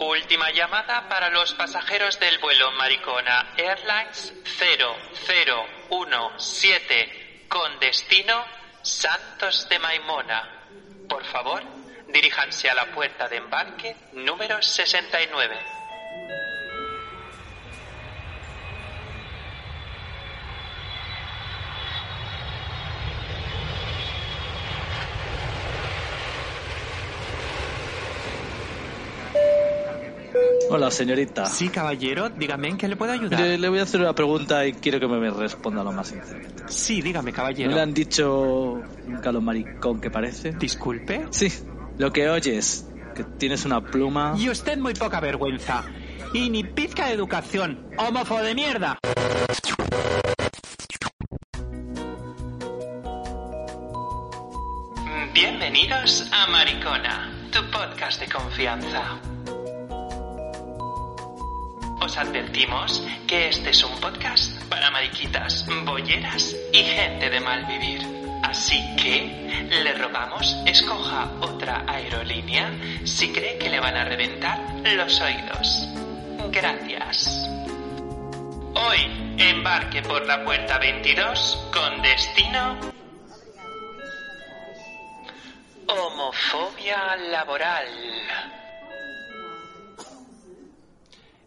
[0.00, 8.44] Última llamada para los pasajeros del vuelo Maricona Airlines 0017 con destino
[8.82, 10.66] Santos de Maimona.
[11.08, 11.62] Por favor,
[12.08, 15.79] diríjanse a la puerta de embarque número 69.
[30.72, 31.46] Hola, señorita.
[31.46, 33.40] Sí, caballero, dígame en qué le puedo ayudar.
[33.40, 36.48] Le, le voy a hacer una pregunta y quiero que me responda lo más sincero.
[36.68, 37.72] Sí, dígame, ¿No caballero.
[37.72, 40.52] le han dicho nunca lo maricón que parece?
[40.52, 41.26] Disculpe.
[41.30, 41.48] Sí,
[41.98, 44.34] lo que oyes, que tienes una pluma...
[44.38, 45.82] Y usted muy poca vergüenza.
[46.32, 47.88] Y ni pizca de educación.
[47.98, 48.98] ¡Homofo de mierda!
[55.34, 59.20] Bienvenidos a Maricona, tu podcast de confianza.
[62.00, 68.00] Os advertimos que este es un podcast para mariquitas, bolleras y gente de mal vivir.
[68.42, 72.72] Así que le rogamos escoja otra aerolínea
[73.04, 74.58] si cree que le van a reventar
[74.96, 75.88] los oídos.
[76.50, 77.48] Gracias.
[78.74, 82.78] Hoy embarque por la puerta 22 con destino
[85.86, 87.86] homofobia laboral.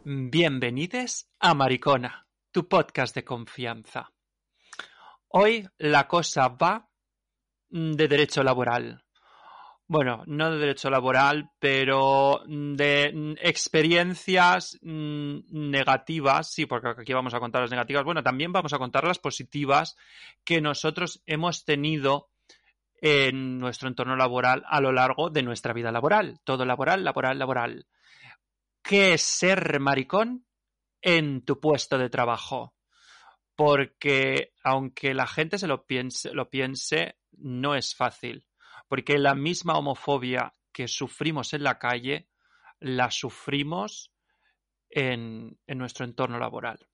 [0.05, 4.11] Bienvenidos a Maricona, tu podcast de confianza.
[5.29, 6.89] Hoy la cosa va
[7.69, 9.01] de derecho laboral.
[9.87, 17.39] Bueno, no de derecho laboral, pero de experiencias mm, negativas, sí, porque aquí vamos a
[17.39, 18.03] contar las negativas.
[18.03, 19.95] Bueno, también vamos a contar las positivas
[20.43, 22.27] que nosotros hemos tenido
[22.99, 26.41] en nuestro entorno laboral a lo largo de nuestra vida laboral.
[26.43, 27.87] Todo laboral, laboral, laboral.
[28.83, 30.45] ¿Qué es ser maricón
[31.01, 32.75] en tu puesto de trabajo?
[33.55, 38.45] Porque aunque la gente se lo piense, no es fácil.
[38.89, 42.29] Porque la misma homofobia que sufrimos en la calle,
[42.79, 44.11] la sufrimos
[44.89, 46.85] en nuestro entorno laboral.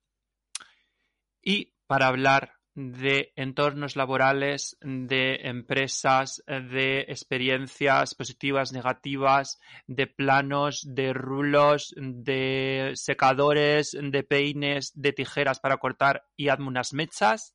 [1.42, 11.12] Y para hablar de entornos laborales, de empresas, de experiencias positivas, negativas, de planos, de
[11.12, 17.54] rulos, de secadores, de peines, de tijeras para cortar y hazme unas mechas.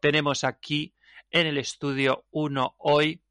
[0.00, 0.94] Tenemos aquí
[1.30, 3.22] en el estudio 1 hoy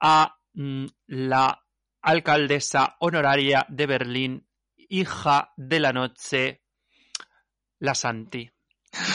[0.00, 1.64] a mm, la
[2.00, 4.46] alcaldesa honoraria de Berlín,
[4.76, 6.62] hija de la noche,
[7.78, 8.53] la Santi.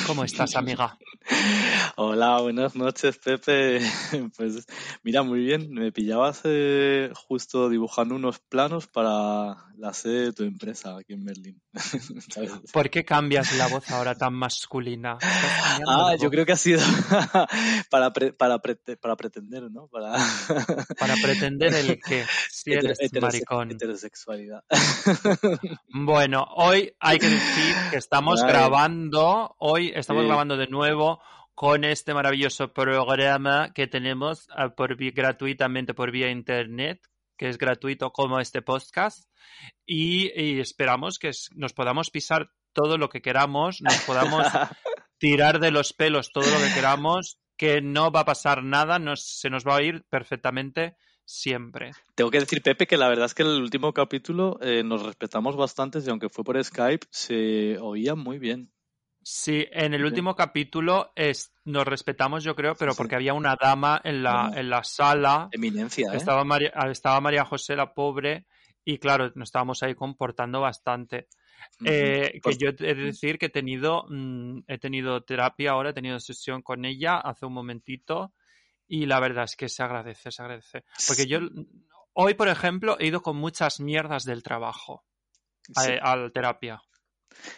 [0.06, 0.98] ¿Cómo estás, amiga?
[1.96, 3.80] Hola, buenas noches, Pepe.
[4.38, 4.66] Pues
[5.04, 5.72] mira, muy bien.
[5.72, 11.24] Me pillabas eh, justo dibujando unos planos para la sede de tu empresa aquí en
[11.26, 11.62] Berlín.
[12.74, 15.18] ¿Por qué cambias la voz ahora tan masculina?
[15.22, 16.82] ¿Estás cambiando Ah, yo creo que ha sido
[17.90, 19.88] para, pre- para, prete- para pretender, ¿no?
[19.88, 20.14] Para
[21.00, 23.72] Para pretender el que si eres heterose- maricón.
[23.72, 24.64] heterosexualidad.
[25.90, 28.50] Bueno, hoy hay que decir que estamos Ay.
[28.50, 30.28] grabando, hoy estamos Sí.
[30.28, 31.20] grabando de nuevo
[31.60, 37.02] con este maravilloso programa que tenemos ah, por gratuitamente por vía internet,
[37.38, 39.26] que es gratuito como este podcast,
[39.86, 44.48] y, y esperamos que nos podamos pisar todo lo que queramos, nos podamos
[45.18, 49.26] tirar de los pelos todo lo que queramos, que no va a pasar nada, nos-
[49.26, 51.92] se nos va a ir perfectamente siempre.
[52.16, 55.58] Tengo que decir, Pepe, que la verdad es que el último capítulo eh, nos respetamos
[55.58, 58.72] bastante y aunque fue por Skype, se oía muy bien.
[59.22, 62.98] Sí, en el último capítulo es, nos respetamos, yo creo, pero Sí.
[62.98, 65.50] porque había una dama en la, en la sala.
[65.52, 66.18] Eminencia, ¿eh?
[66.18, 68.46] Estaba María, estaba María José, la pobre,
[68.86, 71.28] y claro, nos estábamos ahí comportando bastante.
[71.86, 75.90] Eh, que Pues- yo he de decir que he tenido, mm, he tenido terapia ahora,
[75.90, 78.34] he tenido sesión con ella hace un momentito,
[78.88, 80.86] y la verdad es que se agradece, se agradece.
[81.08, 81.40] Porque yo,
[82.14, 85.04] hoy, por ejemplo, he ido con muchas mierdas del trabajo
[85.76, 85.92] a, Sí.
[86.02, 86.82] a la terapia.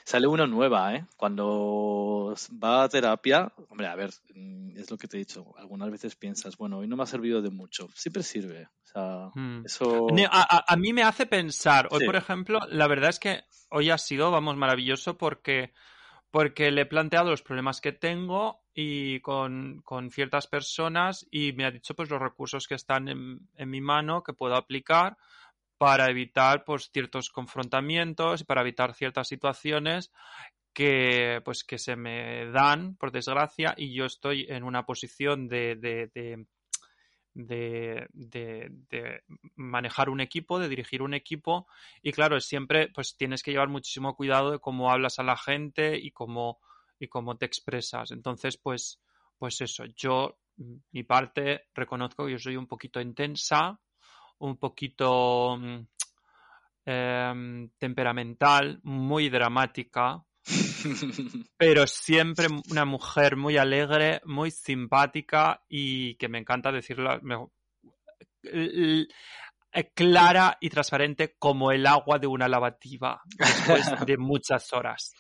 [0.03, 1.05] Sale una nueva, ¿eh?
[1.17, 5.53] Cuando va a terapia, hombre, a ver, mm, es lo que te he dicho.
[5.57, 7.87] Algunas veces piensas, bueno, hoy no me ha servido de mucho.
[7.95, 8.65] Siempre sirve.
[8.65, 9.65] O sea, Mm.
[9.65, 10.07] eso.
[10.31, 12.05] A, a- a mí me hace pensar, hoy Sí.
[12.05, 15.73] por ejemplo, la verdad es que hoy ha sido, vamos, maravilloso porque,
[16.31, 21.65] porque le he planteado los problemas que tengo y con, con ciertas personas y me
[21.65, 25.17] ha dicho pues los recursos que están en, en mi mano que puedo aplicar
[25.81, 30.11] para evitar pues ciertos confrontamientos, para evitar ciertas situaciones
[30.73, 35.75] que pues que se me dan por desgracia y yo estoy en una posición de,
[35.77, 36.45] de,
[37.33, 39.23] de, de,
[39.55, 41.65] manejar un equipo, de dirigir un equipo
[42.03, 45.97] y claro, siempre pues tienes que llevar muchísimo cuidado de cómo hablas a la gente
[45.97, 46.59] y cómo,
[46.99, 48.11] y cómo te expresas.
[48.11, 49.01] Entonces, pues,
[49.35, 50.37] pues eso, yo,
[50.91, 53.79] mi parte, reconozco que yo soy un poquito intensa,
[54.41, 55.59] un poquito
[56.85, 60.23] eh, temperamental, muy dramática,
[61.57, 67.21] pero siempre una mujer muy alegre, muy simpática y que me encanta decirlo
[69.93, 75.13] clara y transparente como el agua de una lavativa después de muchas horas.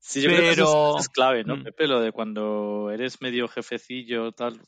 [0.00, 1.64] Sí, yo creo que eso es, clave, ¿no, mm.
[1.64, 1.86] Pepe?
[1.86, 4.58] Lo de cuando eres medio jefecillo, tal,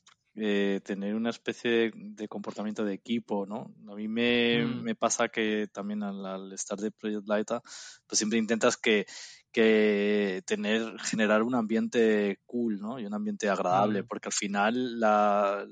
[0.43, 3.75] eh, tener una especie de, comportamiento de equipo, ¿no?
[3.93, 4.83] A mí me, mm.
[4.83, 7.61] me pasa que también al, estar de Project Laita,
[8.07, 9.05] pues siempre intentas que,
[9.53, 12.99] que tener, generar un ambiente cool, ¿no?
[12.99, 14.07] Y un ambiente agradable, mm.
[14.07, 15.67] porque al final la,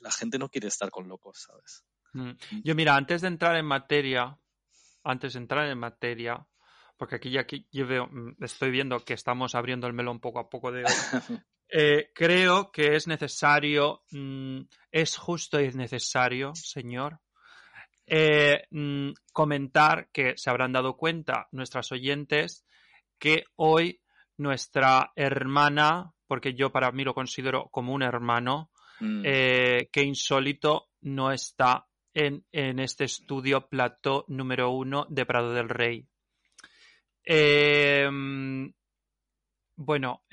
[0.00, 1.84] la, gente no quiere estar con locos, ¿sabes?
[2.62, 4.38] Yo mira, antes de entrar en materia,
[5.02, 6.46] antes de entrar en materia,
[6.96, 10.48] porque aquí ya yo veo, mm, estoy viendo que estamos abriendo el melón poco a
[10.48, 10.84] poco de
[11.68, 14.60] eh, creo que es necesario, mm,
[14.92, 17.20] es justo y necesario, señor,
[18.06, 22.66] eh, mm, comentar que se habrán dado cuenta nuestras oyentes
[23.18, 24.00] que hoy
[24.36, 28.70] nuestra hermana, porque yo para mí lo considero como un hermano,
[29.00, 35.68] eh, que insólito no está en, en, este estudio plató número uno de Prado del
[35.68, 36.06] Rey.
[37.24, 38.72] Em,
[39.76, 40.24] bueno,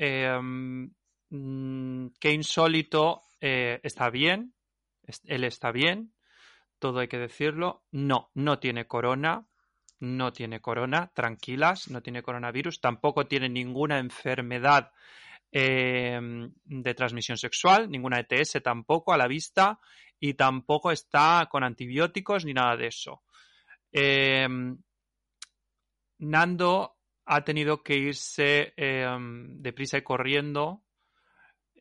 [1.31, 4.53] em, mm, qué insólito eh, está bien,
[5.25, 6.13] él está bien,
[6.79, 7.83] todo hay que decirlo.
[7.91, 9.47] No, no tiene corona,
[9.99, 14.91] no tiene corona, tranquilas, no tiene coronavirus, tampoco tiene ninguna enfermedad
[15.51, 19.79] em, de transmisión sexual, ninguna ETS tampoco a la vista
[20.19, 23.23] y tampoco está con antibióticos ni nada de eso.
[26.21, 30.83] Nando ha tenido que irse em, deprisa y corriendo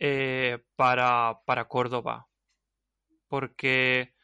[0.00, 2.26] eh, para, Córdoba.
[3.29, 4.14] Porque,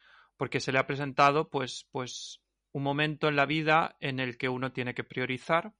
[0.59, 2.43] se le ha presentado pues, pues
[2.73, 5.75] un momento en la vida en el que uno tiene que priorizar.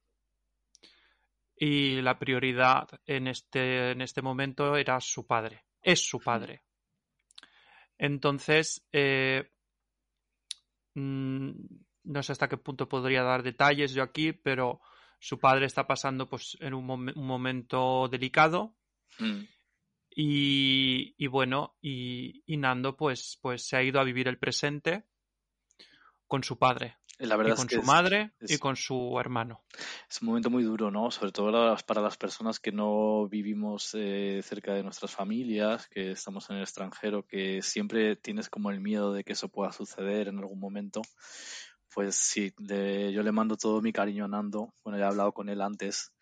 [1.59, 5.65] Y la prioridad en este, este momento era su padre.
[5.81, 6.61] Es su padre.
[7.97, 9.49] Entonces, eh,
[10.93, 11.51] mm,
[12.03, 14.81] no sé hasta qué punto podría dar detalles yo aquí, pero
[15.19, 18.75] su padre está pasando pues en un, momento delicado.
[19.17, 19.45] Mm.
[20.19, 25.03] Y, bueno, y, Nando pues, pues se ha ido a vivir el presente
[26.25, 26.97] con su padre.
[27.19, 29.63] La verdad y con su madre y con su hermano.
[30.09, 31.11] Es un momento muy duro, ¿no?
[31.11, 36.49] Sobre todo para las personas que no vivimos eh, cerca de nuestras familias, que estamos
[36.49, 40.39] en el extranjero, que siempre tienes como el miedo de que eso pueda suceder en
[40.39, 41.03] algún momento
[41.97, 44.71] pues sí, yo le mando todo mi cariño a Nando.
[44.83, 46.13] Bueno, ya he hablado con él antes.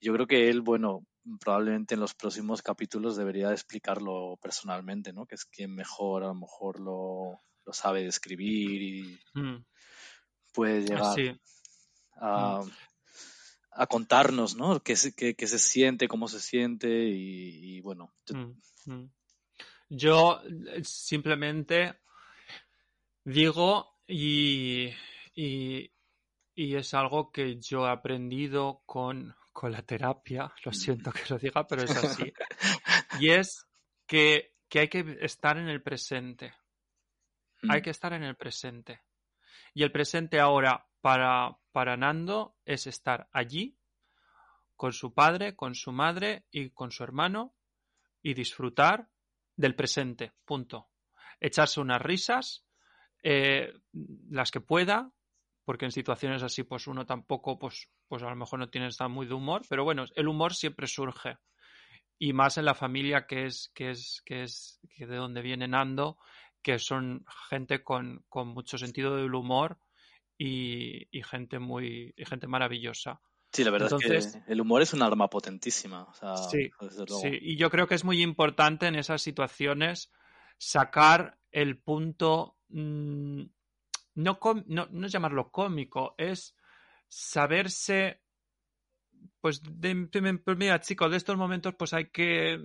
[0.00, 1.04] Yo creo que él, bueno,
[1.40, 5.26] probablemente en los próximos capítulos debería explicarlo personalmente, ¿no?
[5.26, 7.40] Que es quien mejor a lo mejor lo,
[7.72, 9.64] sabe describir y mm.
[10.54, 11.16] puede llegar
[12.16, 12.70] a, mm.
[13.72, 14.82] a, contarnos, ¿no?
[14.82, 18.14] Qué, qué, se siente, cómo se siente y, bueno.
[18.86, 19.04] Mm,
[19.90, 21.98] yo eh, simplemente
[23.24, 24.92] digo y
[25.40, 25.92] y,
[26.56, 29.36] es algo que yo he aprendido con,
[29.66, 32.32] la terapia, lo siento que lo diga, pero es así.
[33.20, 33.66] Y es
[34.06, 36.54] que, hay que estar en el presente.
[37.68, 39.00] Hay que estar en el presente.
[39.74, 43.76] Y el presente ahora para, para Nando es estar allí
[44.76, 47.56] con su padre, con su madre y con su hermano
[48.22, 49.08] y disfrutar
[49.56, 50.32] del presente.
[50.44, 50.90] Punto.
[51.40, 52.64] Echarse unas risas,
[53.22, 53.72] eh,
[54.30, 55.10] las que pueda,
[55.68, 59.06] porque en situaciones así pues uno tampoco pues, pues a lo mejor no tiene está
[59.06, 61.36] muy de humor, pero bueno, el humor siempre surge
[62.18, 65.68] y más en la familia que es que es que es que de donde viene
[65.68, 66.16] Nando,
[66.62, 69.78] que son gente con, con mucho sentido del humor
[70.38, 73.20] y, y gente muy y gente maravillosa.
[73.52, 76.08] Sí, la verdad es que el humor es un arma potentísima.
[76.50, 76.70] sí,
[77.20, 80.10] sí, y yo creo que es muy importante en esas situaciones
[80.56, 83.42] sacar el punto mm,
[84.18, 86.56] no, no, es llamarlo cómico, es
[87.08, 88.20] saberse,
[89.40, 90.08] pues, de,
[90.44, 92.58] pues mira, chicos, de estos momentos pues hay que,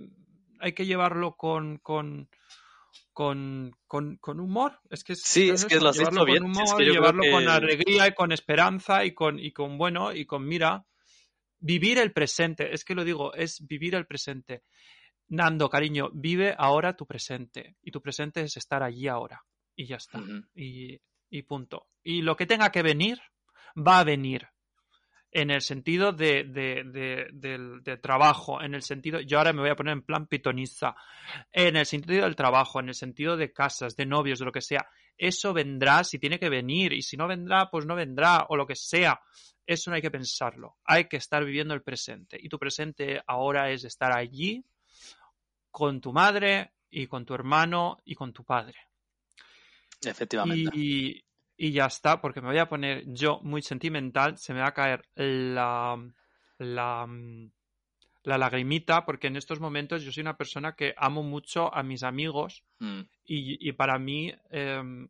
[0.58, 2.28] hay que llevarlo con, con,
[3.12, 4.80] con, con, con humor.
[4.90, 6.42] Es que es, Sí, es que lo has llevarlo bien.
[6.42, 9.78] con Es humor, que creo llevarlo con alegría y con esperanza y con, y con
[9.78, 10.84] bueno y con mira.
[11.60, 14.64] Vivir el presente, es que lo digo, es vivir el presente.
[15.28, 17.76] Nando, cariño, vive ahora tu presente.
[17.80, 19.42] Y tu presente es estar allí ahora.
[19.74, 20.20] Y ya está.
[20.54, 21.00] Y,
[21.34, 21.88] y punto.
[22.04, 23.20] Y lo que tenga que venir,
[23.76, 24.48] va a venir.
[25.32, 29.94] En el sentido de, de, trabajo, en el sentido, yo ahora me voy a poner
[29.94, 30.94] en plan pitoniza,
[31.50, 34.60] en el sentido del trabajo, en el sentido de casas, de novios, de lo que
[34.60, 34.88] sea.
[35.18, 38.64] Eso vendrá si tiene que venir, y si no vendrá, pues no vendrá, o lo
[38.64, 39.20] que sea.
[39.66, 40.76] Eso no hay que pensarlo.
[40.84, 42.38] Hay que estar viviendo el presente.
[42.40, 44.64] Y tu presente ahora es estar allí
[45.72, 48.76] con tu madre y con tu hermano y con tu padre.
[50.06, 50.70] Efectivamente.
[50.76, 51.24] Y,
[51.56, 54.74] y ya está, porque me voy a poner yo muy sentimental, se me va a
[54.74, 55.96] caer la,
[56.58, 57.50] la, mm,
[58.24, 62.02] la lagrimita, porque en estos momentos yo soy una persona que amo mucho a mis
[62.02, 63.00] amigos Mm.
[63.24, 65.08] y, y para mí em,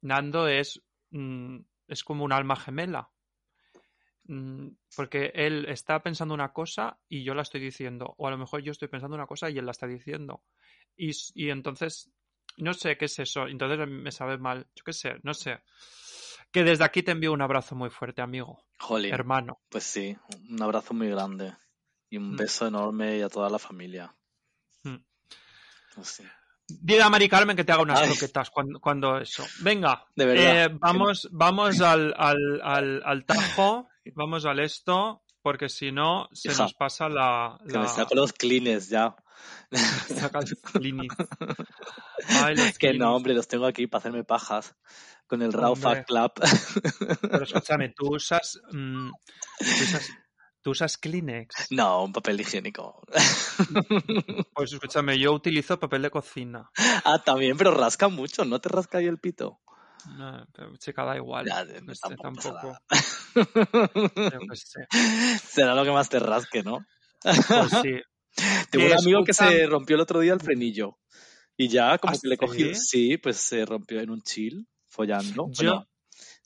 [0.00, 3.10] Nando es, mm, es como un alma gemela.
[4.24, 8.38] Mm, Porque él está pensando una cosa y yo la estoy diciendo, o a lo
[8.38, 10.42] mejor yo estoy pensando una cosa y él la está diciendo.
[10.96, 12.10] Y entonces,
[12.58, 15.60] no sé qué es eso, entonces me sabe mal, yo qué sé, no sé.
[16.50, 19.12] Que desde aquí te envío un abrazo muy fuerte, amigo, Jolín.
[19.14, 19.60] hermano.
[19.70, 20.16] Pues sí,
[20.50, 21.54] un abrazo muy grande.
[22.10, 22.36] Y un Mm.
[22.36, 24.14] beso enorme y a toda la familia.
[24.82, 24.96] Mm.
[25.94, 26.24] Pues sí.
[26.68, 28.08] Dile a Mari Carmen que te haga unas Ay.
[28.10, 29.44] croquetas cuando, cuando eso.
[29.60, 30.64] Venga, De verdad.
[30.66, 36.50] eh, vamos, vamos al, al, al, al tajo, vamos al esto, porque si no se
[36.52, 37.58] Hija, nos pasa la...
[37.66, 39.16] Que me la- saco los clines ya.
[42.28, 44.74] Ay, Que no, hombre, los tengo aquí para hacerme pajas.
[45.26, 45.74] Con el Raw.
[45.74, 46.32] Fat Club.
[47.22, 49.10] Pero escúchame, tú usas, mm,
[49.58, 50.10] tú usas,
[50.60, 51.68] tú usas Kleenex.
[51.70, 53.02] no, un papel higiénico.
[54.54, 56.70] Pues escúchame, yo utilizo papel de cocina.
[57.04, 59.60] ah, también, pero rasca mucho, ¿no te rasca ahí el pito?
[60.18, 61.46] No, pero chica, da igual.
[61.46, 62.76] Ya, qué sé, tampoco tampoco.
[65.48, 66.84] Será lo que más te rasque, ¿no?
[67.22, 68.00] Pues sí.
[68.70, 70.98] Tengo un Que amigo que se rompió el otro día el frenillo.
[71.56, 73.18] Y ya como ¿Ah, que le he cogido, sí?
[73.18, 75.48] pues se rompió en un chill, follando.
[75.52, 75.88] Yo- bueno,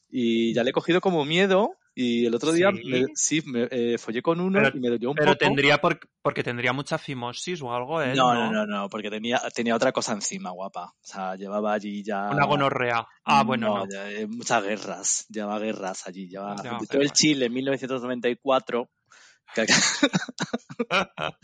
[0.08, 1.70] y ya le he cogido como miedo.
[1.98, 2.82] Y el otro día, ¿Sí?
[2.84, 5.38] me- sí, me, eh, follé con uno Pero- y me dolió un Pero poco.
[5.38, 8.12] tendría por- porque tendría mucha fimosis o algo, ¿eh?
[8.14, 10.92] No, no, no, no, porque tenía, tenía otra cosa encima, guapa.
[10.92, 12.28] O sea, llevaba allí ya...
[12.30, 13.06] Una gonorrea.
[13.24, 13.88] Ah, bueno, no.
[13.90, 16.28] ya, eh, muchas guerras, llevaba guerras allí.
[16.28, 17.12] Llevaba, Llevaba empezó el.
[17.12, 18.90] Chile en 1994.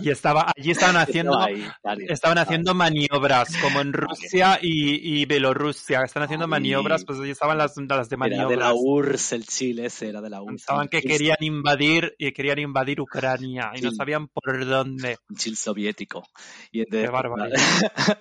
[0.00, 1.66] Y estaba, allí estaban haciendo, ahí,
[2.08, 6.02] estaban haciendo maniobras, como en Rusia y, y Bielorrusia.
[6.02, 6.50] Están haciendo Ay.
[6.50, 8.74] maniobras, pues allí estaban las, las de Era de la maniobras.
[8.76, 10.66] URSS el Chile, ese era de la URSS.
[10.66, 15.18] Pensaban que Chile- querían invadir y querían invadir Ucrania y no sabían por dónde.
[15.28, 16.24] un chill soviético.
[16.70, 17.58] Y entonces, Qué barbaridad.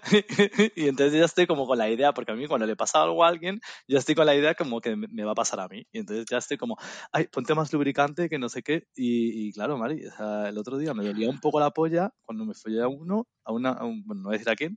[0.75, 3.23] y entonces ya estoy como con la idea, porque a mí cuando le pasa algo
[3.23, 5.85] a alguien, ya estoy con la idea como que me va a pasar a mí.
[5.91, 6.77] Y entonces ya estoy como,
[7.11, 8.76] ay, ponte más lubricante que no sé qué.
[8.95, 12.13] Y, y claro, Mari, o sea, el otro día me dolía un poco la polla
[12.23, 14.55] cuando me follé a uno, a una, a un- bueno, no voy a decir a
[14.55, 14.75] quién.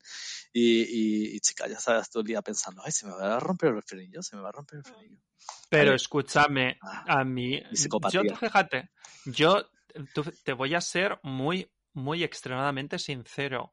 [0.52, 3.40] Y, y, y, chica, ya sabes, todo el día pensando, ay, se me va a
[3.40, 5.20] romper el frenillo, se me va a romper el frenillo.
[5.68, 7.60] Pero escúchame, Ah, a mí,
[8.12, 8.90] yo tú fíjate,
[9.26, 9.64] yo
[10.12, 13.72] tú- te voy a ser muy, muy extremadamente sincero.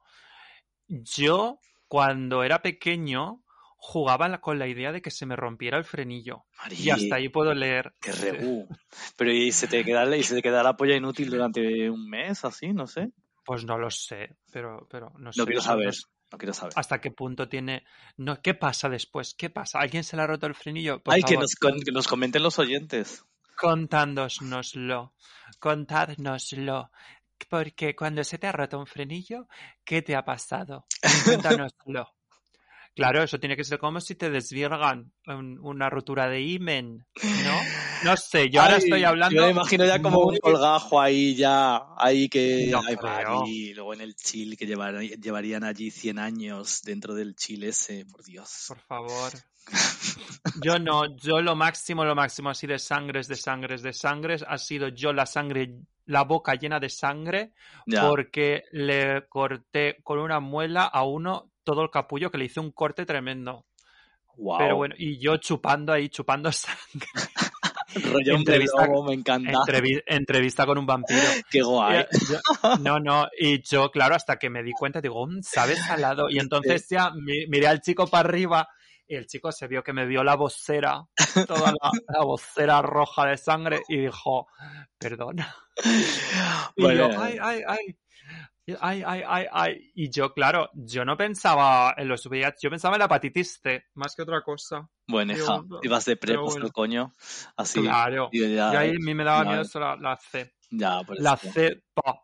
[0.88, 3.44] Yo, cuando era pequeño,
[3.90, 6.44] jugaba con la idea de que se me rompiera el frenillo.
[6.72, 7.94] Y hasta ahí puedo leer.
[8.02, 8.68] qué rebú.
[9.16, 12.44] Pero y se te queda, y se te queda la polla inútil durante un mes,
[12.44, 13.12] así, no sé.
[13.46, 15.40] Pues no lo sé, pero, pero no sé.
[15.40, 15.94] No quiero saber,
[16.30, 16.74] no quiero saber.
[16.76, 17.86] hasta qué punto tiene.
[18.18, 19.34] No, ¿qué pasa después?
[19.36, 19.80] ¿Qué pasa?
[19.80, 21.02] ¿Alguien se le ha roto el frenillo?
[21.02, 23.24] Por Ay, que nos, con- que nos comenten los oyentes.
[23.56, 25.14] contádnoslo.
[25.60, 26.92] Contádnoslo.
[27.50, 29.48] Porque cuando se te ha roto un frenillo,
[29.86, 30.88] ¿qué te ha pasado?
[31.26, 32.17] Cuéntanoslo.
[32.98, 37.60] Claro, eso tiene que ser como si te desvirgan un- una rotura de imen, ¿no?
[38.04, 39.36] No sé, yo ahora estoy hablando.
[39.36, 42.68] Yo me imagino ya como muy- un colgajo ahí ya, ahí que...
[42.72, 47.70] No ay, luego en el Chile que llevar- llevarían allí 100 años dentro del Chile
[47.70, 48.66] ese, por Dios.
[48.68, 49.32] Por favor.
[50.64, 54.58] Yo no, yo lo máximo, lo máximo así de sangres, de sangres, de sangres, ha
[54.58, 55.74] sido yo la sangre,
[56.06, 57.52] la boca llena de sangre,
[57.86, 58.08] Ya.
[58.08, 62.72] porque le corté con una muela a uno todo el capullo, que le hice un
[62.72, 63.66] corte tremendo.
[64.38, 64.58] Wow.
[64.58, 67.08] Pero bueno, y yo chupando ahí, chupando sangre.
[68.12, 69.52] Rollo entrevista- lobo, me encanta.
[69.52, 71.20] Entrevi- entrevista con un vampiro.
[71.52, 72.06] Qué guay.
[72.30, 76.30] Yo- no, no, y yo, claro, hasta que me di cuenta, digo, "Mm, sabe salado.
[76.30, 78.68] Y entonces ya mi- miré al chico para arriba
[79.08, 81.02] y el chico se vio que me vio la vocera,
[81.48, 84.48] toda la, la vocera roja de sangre y dijo,
[84.98, 85.54] perdona.
[86.76, 87.98] Y Bueno, yo, ay, ay, ay.
[88.82, 89.92] Ay, ay, ay, ay.
[89.96, 93.86] Y yo, claro, yo no pensaba en los VIH, yo pensaba en la hepatitis C,
[93.96, 94.90] más que otra cosa.
[95.08, 96.66] Bueno, hija, ibas de bueno.
[96.66, 97.14] el coño.
[97.56, 97.82] Así.
[97.82, 98.30] Claro.
[98.32, 100.54] Y ya, Y ahí a mí me daba miedo eso, la, la C.
[100.72, 101.52] ya, por La eso.
[101.54, 101.84] C.
[101.94, 102.22] pa.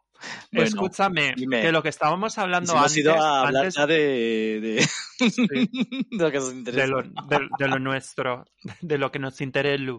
[0.51, 1.61] Bueno, Escúchame, dime.
[1.61, 5.29] que lo que estábamos hablando Si hemos antes, ido a hablar antes ya de, de,
[5.29, 5.47] sí,
[6.11, 6.81] de lo que nos interesa.
[6.81, 8.45] de, lo, de- de lo nuestro,
[8.81, 9.93] de lo que nos interesa.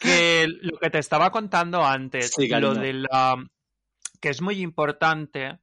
[0.00, 3.36] Que lo que te estaba contando antes, Sí, lo de la
[4.20, 5.60] que es muy importante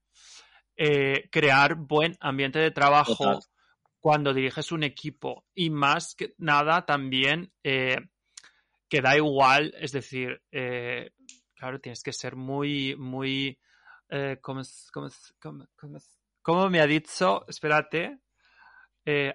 [0.77, 3.39] eh, crear buen ambiente de trabajo Total.
[3.99, 7.97] cuando diriges un equipo y más que nada también eh,
[8.89, 11.11] que da igual, es decir, eh,
[11.55, 13.57] claro, tienes que ser muy, muy,
[14.09, 14.61] eh, ¿cómo,
[14.91, 15.09] cómo
[16.41, 17.45] cómo- me ha dicho?
[17.47, 18.19] Espérate,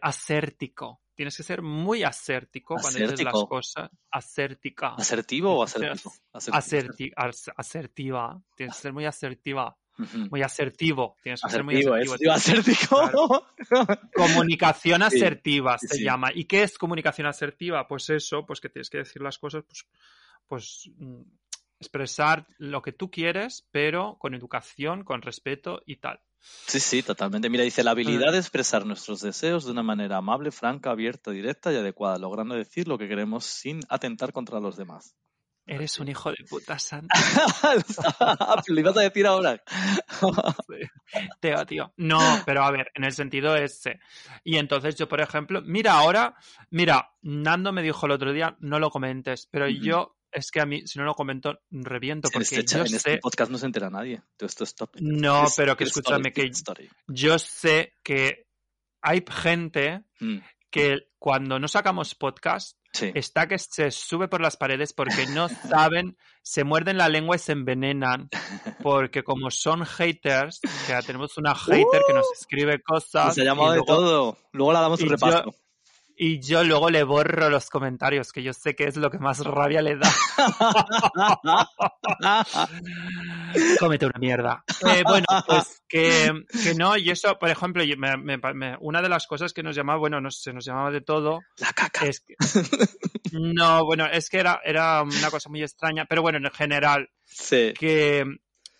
[0.02, 1.00] asértico.
[1.14, 3.90] Tienes que ser muy asértico cuando dices las cosas.
[4.10, 4.88] Asértica.
[4.98, 6.12] ¿Asertivo o asertivo?
[6.34, 8.38] aserti- as- asertiva.
[8.54, 9.74] Tienes que ser muy asertiva.
[10.30, 11.16] Muy asertivo.
[11.22, 11.82] Tienes que ser muy
[12.30, 13.46] Asertivo.
[14.14, 16.04] Comunicación asertiva sí, se sí.
[16.04, 16.30] llama.
[16.34, 17.86] ¿Y qué es comunicación asertiva?
[17.88, 19.86] Pues eso, pues que tienes que decir las cosas, pues,
[20.46, 21.22] pues mm,
[21.80, 26.20] expresar lo que tú quieres, pero con educación, con respeto y tal.
[26.66, 27.50] Sí, sí, totalmente.
[27.50, 31.72] Mira, dice la habilidad de expresar nuestros deseos de una manera amable, franca, abierta, directa
[31.72, 35.16] y adecuada, logrando decir lo que queremos sin atentar contra los demás.
[35.66, 37.12] Eres un hijo de puta santa.
[38.68, 39.60] Lo ibas a decir ahora.
[41.40, 41.92] Teo, tío.
[41.96, 44.00] No, pero a ver, en el sentido ese.
[44.44, 46.34] Y entonces yo, por ejemplo, mira ahora,
[46.70, 50.66] mira, Nando me dijo el otro día, no lo comentes, pero yo, es que a
[50.66, 53.58] mí, si no lo comento, reviento, En porque este, yo en este sé, podcast no
[53.58, 54.22] se entera nadie.
[54.36, 54.90] Todo esto es top.
[55.00, 58.46] no, Es- pero que es escúchame, story, que yo sé que
[59.02, 60.38] hay gente Mm,
[60.76, 63.10] que cuando no sacamos podcast sí.
[63.14, 67.38] está que se sube por las paredes porque no saben, se muerden la lengua y
[67.38, 68.28] se envenenan.
[68.82, 73.26] Porque como son haters, que ya tenemos una hater que nos escribe cosas.
[73.26, 74.36] Nos ha y llamado de todo.
[74.52, 75.54] Luego la damos un yo- repaso.
[76.18, 79.44] Y yo luego le borro los comentarios, que yo sé que es lo que más
[79.44, 80.10] rabia le da.
[83.78, 84.64] Cómete una mierda.
[84.86, 89.02] Eh, bueno, pues que, que no, y eso, por ejemplo, y me- me- me- una
[89.02, 92.06] de las cosas que nos llamaba, bueno, no sé, nos llamaba de todo, La caca.
[92.06, 92.34] es que...
[93.32, 97.74] No, bueno, es que era, era una cosa muy extraña, pero bueno, en general, Sí.
[97.78, 98.24] que,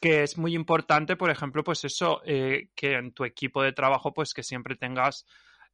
[0.01, 4.15] que es muy importante, por ejemplo, pues eso, eh, que en tu equipo de trabajo,
[4.15, 5.27] pues que siempre tengas,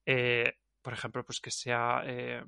[0.07, 2.43] eh, por ejemplo, pues que sea eh,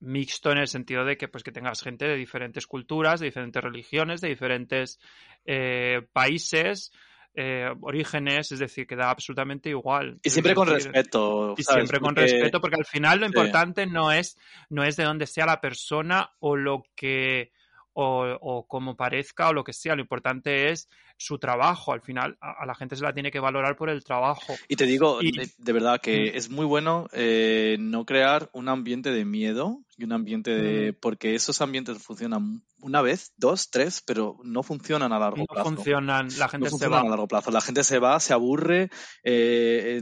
[0.00, 3.62] mixto en el sentido de que, pues que tengas gente de diferentes culturas, de diferentes
[3.62, 5.00] religiones, de diferentes
[5.46, 6.92] eh, países,
[7.34, 10.20] eh, orígenes, es decir, que da absolutamente igual.
[10.22, 11.54] Y siempre con respeto.
[11.56, 11.80] y ¿sabes?
[11.88, 13.32] siempre con respeto, porque al final lo Sí.
[13.34, 17.52] importante no es, no es de dónde sea la persona o lo que
[17.96, 19.94] o, o como parezca o lo que sea.
[19.94, 21.92] Lo importante es su trabajo.
[21.92, 24.54] Al final, a, a la gente se la tiene que valorar por el trabajo.
[24.68, 26.36] Y te digo, Y- de, de verdad, que Mm.
[26.36, 30.92] es muy bueno eh, no crear un ambiente de miedo y un ambiente de...
[30.92, 30.96] Mm.
[31.00, 35.70] Porque esos ambientes funcionan una vez, dos, tres, pero no funcionan a largo No plazo.
[35.70, 37.06] funcionan, la No gente se funcionan va.
[37.06, 37.50] a largo plazo.
[37.50, 38.90] La gente se va, se aburre.
[39.22, 40.00] eh,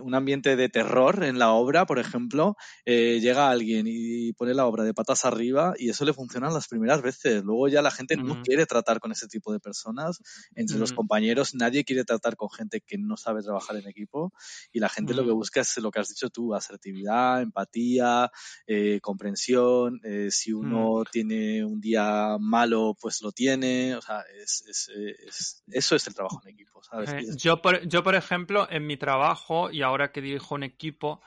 [0.00, 4.66] un ambiente de terror en la obra, por ejemplo, eh, llega alguien y pone la
[4.66, 7.42] obra de patas arriba y eso le funciona las primeras veces.
[7.44, 10.20] Luego ya la gente no quiere tratar con ese tipo de personas.
[10.54, 10.96] Entre los Mm.
[10.96, 14.32] compañeros nadie quiere tratar con gente que no sabe trabajar en equipo
[14.72, 15.34] y la gente lo que Mm.
[15.36, 18.30] busca es lo que has dicho tú, asertividad, empatía,
[18.66, 20.00] eh, comprensión.
[20.04, 23.94] eh, si uno tiene un día malo, pues lo tiene.
[23.96, 27.10] O sea, es, es- es- eso es el trabajo en equipo, ¿sabes?
[27.10, 31.20] Eh, yo, por, yo, por ejemplo, en mi trabajo y ahora que dirijo un equipo,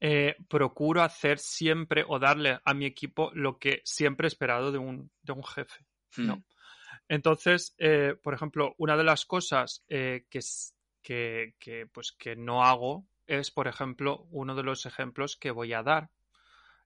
[0.00, 4.78] eh, procuro hacer siempre o darle a mi equipo lo que siempre he esperado de
[4.78, 5.86] un, de un jefe.
[6.16, 6.36] no.
[6.36, 6.42] Mm,
[7.16, 10.40] Entonces, eh, por ejemplo, una de las cosas eh, que,
[11.02, 15.74] que, que, pues, que no hago es, por ejemplo, uno de los ejemplos que voy
[15.74, 16.08] a dar,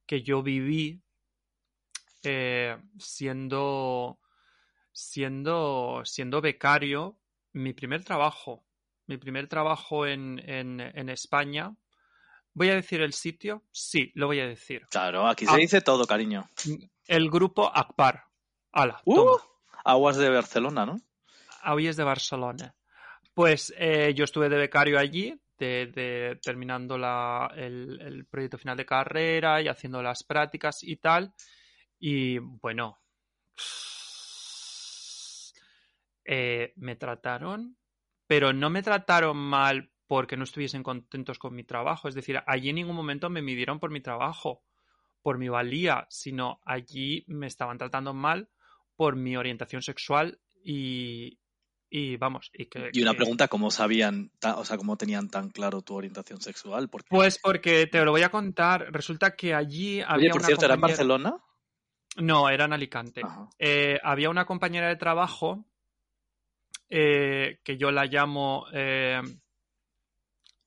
[0.05, 1.01] que yo viví
[2.25, 4.19] eh, siendo,
[4.91, 7.17] siendo, siendo becario,
[7.53, 8.65] mi primer trabajo,
[9.07, 11.73] mi primer trabajo en, en, en España.
[12.53, 13.63] ¿Voy a decir el sitio?
[13.71, 14.89] Sí, lo voy a decir.
[14.91, 15.53] Claro, aquí Ah.
[15.53, 16.49] se dice todo, cariño.
[17.07, 18.25] El grupo Akbar.
[18.73, 19.43] Ala, Uh, toma.
[19.87, 21.01] Aguas de Barcelona, ¿no?
[21.89, 22.75] Es de Barcelona.
[23.33, 26.97] Pues eh, yo estuve de becario allí, terminando
[27.55, 31.33] el proyecto final de carrera y haciendo las prácticas y tal.
[31.99, 32.99] Y bueno,
[36.25, 37.77] eh, me trataron,
[38.27, 42.09] pero no me trataron mal porque no estuviesen contentos con mi trabajo.
[42.09, 44.65] Es decir, allí en ningún momento me midieron por mi trabajo,
[45.23, 48.51] por mi valía, sino allí me estaban tratando mal
[48.97, 51.39] por mi orientación sexual y,
[51.91, 52.51] y vamos.
[52.53, 55.83] Y, que, y una que- pregunta, ¿cómo sabían, ta- o sea, cómo tenían tan claro
[55.83, 56.89] tu orientación sexual?
[56.89, 58.93] Porque, Pues porque te lo voy a contar.
[58.93, 61.37] Resulta que allí había oye, por una cierto, ¿era en Barcelona?
[62.17, 63.23] No, era en Alicante.
[63.59, 65.67] Eh, había una compañera de trabajo
[66.89, 68.67] eh, que yo la llamo.
[68.73, 69.21] eh,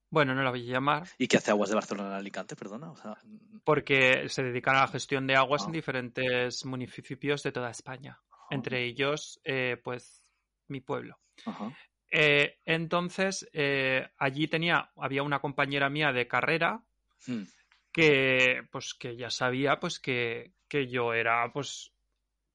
[0.09, 2.55] bueno, no la voy a llamar ¿Y qué hace Aguas de Barcelona en Alicante?
[2.55, 2.91] Perdona.
[2.91, 3.17] O sea,
[3.63, 5.73] porque se dedican a la gestión de aguas en Ah.
[5.73, 8.19] diferentes municipios de toda España.
[8.49, 10.23] Entre ellos, eh, pues,
[10.67, 11.19] mi pueblo.
[11.45, 11.71] ajá.
[12.11, 16.81] Eh, entonces, eh, allí tenía, había una compañera mía de carrera
[17.27, 17.43] Hmm.
[17.91, 21.91] que, pues, que ya sabía, pues, que, que yo era, pues,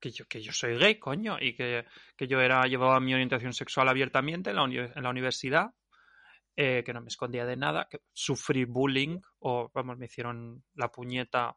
[0.00, 1.84] que yo, que yo soy gay, coño, y que,
[2.16, 5.72] que yo era, llevaba mi orientación sexual abiertamente en la, uni- en la universidad,
[6.56, 10.90] eh, que no me escondía de nada, que sufrí bullying, o, vamos, me hicieron la
[10.90, 11.56] puñeta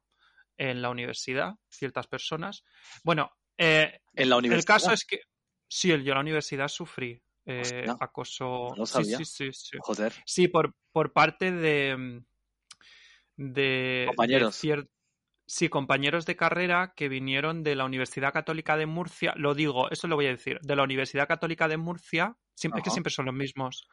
[0.58, 2.64] en la universidad, ciertas personas.
[3.04, 4.76] Bueno, eh, En la el universidad.
[4.76, 5.20] caso es que,
[5.68, 8.70] sí, yo en la universidad sufrí eh, Hostia, acoso.
[8.72, 9.18] no lo sí, sabía.
[9.20, 9.78] sí, sí, sí.
[9.82, 10.14] Joder.
[10.26, 12.22] Sí, por, por parte de.
[13.36, 13.54] de.
[13.54, 14.64] de Compañeros.
[14.64, 14.90] cier-
[15.50, 19.34] Sí, compañeros de carrera que vinieron de la Universidad Católica de Murcia.
[19.38, 20.60] Lo digo, eso lo voy a decir.
[20.62, 22.36] De la Universidad Católica de Murcia.
[22.54, 23.88] siempre- es que siempre son los mismos.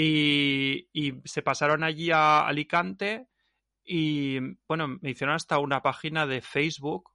[0.00, 3.26] Y, y se pasaron allí a Alicante.
[3.84, 7.10] Y bueno, me hicieron hasta una página de Facebook.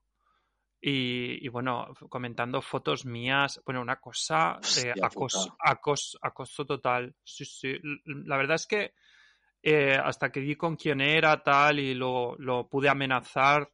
[0.82, 3.62] Y, y, bueno, comentando fotos mías.
[3.64, 4.58] Bueno, una cosa.
[4.58, 7.16] Hostia eh, acoso, acoso, acoso total.
[7.24, 7.68] Sí, sí.
[7.68, 8.92] L- La verdad es que
[9.62, 13.72] eh, hasta que vi con quién era, tal, y lo, lo pude amenazar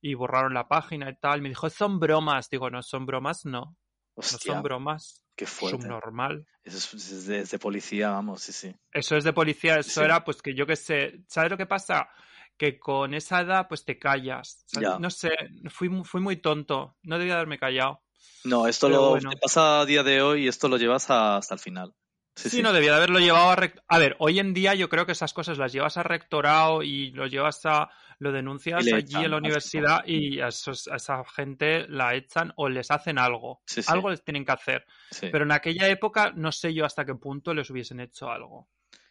[0.00, 1.42] y borraron la página y tal.
[1.42, 2.48] Me dijo, son bromas.
[2.48, 3.76] Digo, no son bromas, no.
[4.18, 5.22] No Hostia, son bromas.
[5.36, 5.80] qué fuerte.
[5.82, 6.44] Subnormal.
[6.64, 8.74] Eso es, es de, es de policía, vamos, sí, sí.
[8.92, 10.04] Eso es de policía, eso Sí.
[10.04, 11.20] era pues que yo qué sé.
[11.28, 12.08] ¿Sabes lo que pasa?
[12.56, 14.64] Que con esa edad pues te callas.
[14.98, 15.30] No sé,
[15.70, 16.96] fui, fui muy tonto.
[17.04, 18.02] No debía haberme callado.
[18.44, 19.30] No, esto Pero lo bueno.
[19.30, 21.94] te pasa a día de hoy y esto lo llevas a- hasta el final.
[22.34, 22.62] Sí, Sí, sí.
[22.62, 25.12] no debía de haberlo llevado a rec- A ver, hoy en día yo creo que
[25.12, 27.88] esas cosas las llevas a rectorado y lo llevas a.
[28.20, 32.68] lo denuncias allí en la universidad y a, esos- a esa gente la echan o
[32.68, 33.60] les hacen algo.
[33.66, 33.88] Sí, sí.
[33.92, 34.84] Algo les tienen que hacer.
[35.10, 35.28] Sí.
[35.30, 38.68] Pero en aquella época no sé yo hasta qué punto les hubiesen hecho algo.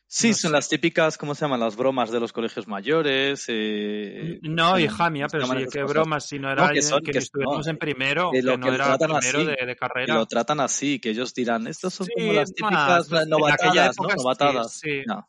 [0.09, 0.55] Sí, no son sé.
[0.55, 1.59] las típicas, ¿cómo se llaman?
[1.59, 3.43] Las bromas de los colegios mayores.
[3.49, 5.93] eh, No, hija mía, ¿cómo se pero sí, qué cosas?
[5.95, 8.67] broma, si no era que son- que, que estuviéramos no, en primero, que lo- no
[8.69, 10.15] que era primero así, de, de Que carrera.
[10.15, 13.95] lo tratan así, que ellos dirán, estos son como las típicas más, en aquella novatadas,
[13.99, 14.09] ¿no?
[14.09, 14.73] sí, Novatadas.
[14.79, 15.01] sí.
[15.05, 15.27] No,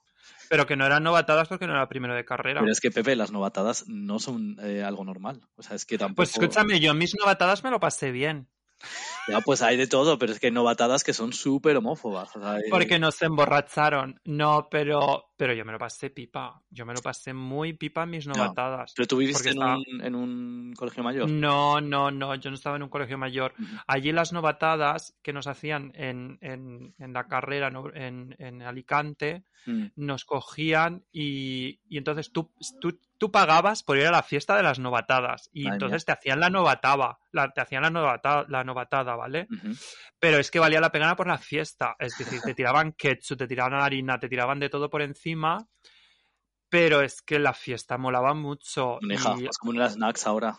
[0.49, 2.61] Pero que no eran novatadas porque no era primero de carrera.
[2.61, 5.43] Pero es que, Pepe, las novatadas no son eh, algo normal.
[5.57, 6.17] O sea, es que tampoco...
[6.17, 8.49] Pues escúchame, yo mis novatadas me lo pasé bien.
[9.29, 12.35] Ya, pues hay de todo, pero es que hay novatadas que son súper homófobas.
[12.35, 14.19] o sea, hay- Porque nos emborracharon.
[14.25, 16.63] No, pero, pero yo me lo pasé pipa.
[16.71, 18.95] Yo me lo pasé muy pipa en mis novatadas.
[18.97, 21.29] Pero tú viviste en, estaba- un, en un colegio mayor.
[21.29, 23.53] No, no, no, yo no estaba en un colegio mayor.
[23.87, 29.89] Allí las novatadas que nos hacían en, en, en la carrera en Alicante, Mm.
[29.97, 34.63] nos cogían y, y entonces tú, tú, tú pagabas por ir a la fiesta de
[34.63, 39.17] las novatadas y entonces te hacían la novatada, la, te hacían la, novata, la novatada,
[39.17, 39.47] ¿vale?
[40.21, 43.47] Pero es que valía la pena por la fiesta, es decir, te tiraban ketchup, te
[43.47, 45.67] tiraban harina, te tiraban de todo por encima,
[46.69, 48.99] pero es que la fiesta molaba mucho.
[49.01, 50.59] Hija, y- pues como en las snacks ahora.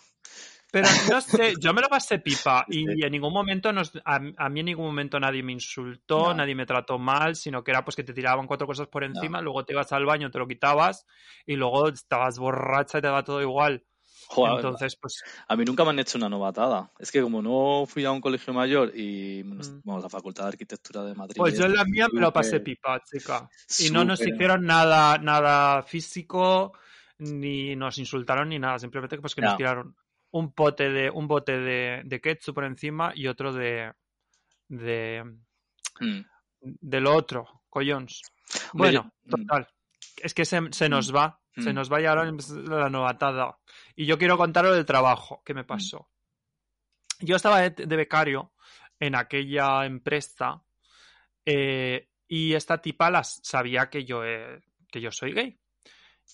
[0.72, 4.50] Pero no sé, yo me lo pasé pipa y en ningún momento nos, a, a
[4.50, 6.34] mí en ningún momento nadie me insultó, No.
[6.36, 9.42] nadie me trató mal, sino que era pues que te tiraban cuatro cosas por encima,
[9.42, 11.06] luego te ibas al baño, te lo quitabas
[11.46, 13.84] y luego estabas borracha y te daba todo igual.
[14.28, 16.92] Joder, Entonces, pues a mí nunca me han hecho una novatada.
[17.00, 19.82] Es que como no fui a un colegio mayor y Mm.
[19.84, 21.36] vamos, la Facultad de Arquitectura de Madrid.
[21.38, 23.50] Pues yo en la mía me lo pasé pipa, chica.
[23.80, 26.74] Y no nos hicieron nada, nada físico,
[27.18, 28.78] ni nos insultaron ni nada.
[28.78, 29.96] Simplemente pues que nos tiraron
[30.32, 33.94] un pote de, un bote de, de ketchup por encima y otro de,
[34.68, 35.24] de
[36.00, 36.22] Mm.
[36.62, 38.22] de lo otro, collons.
[38.74, 39.46] Bueno, yo- mm.
[39.48, 39.68] total.
[40.18, 41.76] Es que se, se nos va, se Mm.
[41.76, 43.58] nos va y ahora la novatada.
[43.96, 46.10] Y yo quiero contaros del trabajo que me pasó.
[47.20, 48.54] Yo estaba de, de becario
[49.00, 50.62] en aquella empresa
[51.46, 55.60] eh, y esta tipa las, sabía que yo, eh, que yo soy gay.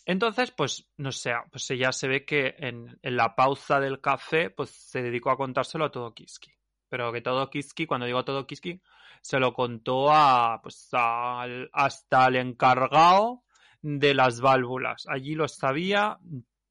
[0.05, 4.69] Entonces, pues, no sé, pues ella se ve que en, la pausa del café, pues
[4.69, 6.51] se dedicó a contárselo a todo Kiski.
[6.89, 8.81] Pero que todo Kiski, cuando digo todo Kiski,
[9.21, 13.43] se lo contó a, pues, hasta el encargado
[13.81, 15.05] de las válvulas.
[15.07, 16.19] Allí lo sabía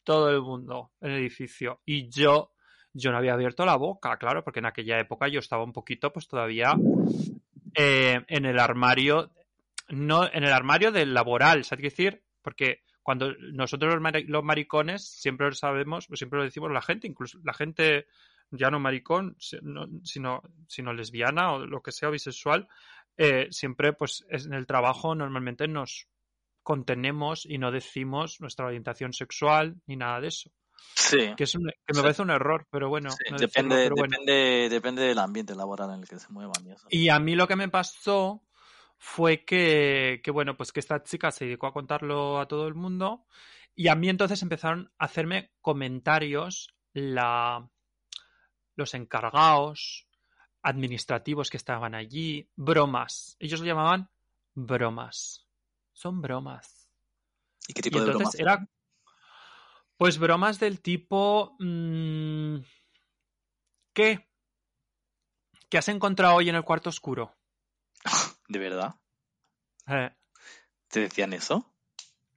[0.04, 1.80] todo el mundo en el edificio.
[1.84, 2.52] Y yo,
[2.92, 6.12] yo no había abierto la boca, claro, porque en aquella época yo estaba un poquito,
[6.12, 6.76] pues todavía
[7.74, 9.32] eh, en el armario,
[9.88, 12.22] no, en el armario del laboral, ¿sabes qué decir?
[12.42, 17.06] Porque cuando nosotros los, mari- los maricones siempre lo sabemos, siempre lo decimos la gente,
[17.06, 18.06] incluso la gente
[18.50, 19.86] ya no maricón, sino,
[20.66, 22.66] sino lesbiana o lo que sea, bisexual,
[23.16, 26.08] eh, siempre pues en el trabajo normalmente nos
[26.62, 30.50] contenemos y no decimos nuestra orientación sexual ni nada de eso.
[30.94, 31.34] Sí.
[31.36, 33.10] Que, es me parece un error, pero bueno.
[33.38, 36.64] depende, depende, depende del ambiente laboral en el que se muevan.
[36.88, 38.42] Y, a mí lo que me pasó
[38.98, 42.74] fue que, que, bueno, pues que esta chica se dedicó a contarlo a todo el
[42.74, 43.26] mundo
[43.74, 47.68] y a mí entonces empezaron a hacerme comentarios la,
[48.76, 50.06] los encargados,
[50.62, 53.36] administrativos que estaban allí, bromas.
[53.38, 54.10] Ellos lo llamaban
[54.54, 55.46] bromas.
[55.92, 56.88] Son bromas.
[57.68, 58.34] ¿Y qué tipo de bromas?
[58.36, 58.68] Era,
[59.96, 61.56] pues bromas del tipo...
[61.58, 62.58] Mm,
[63.92, 64.28] ¿Qué?
[65.68, 67.36] ¿Qué has encontrado hoy en el cuarto oscuro?
[68.48, 68.94] ¿De verdad?
[69.86, 70.10] Eh.
[70.88, 71.74] ¿Te decían eso?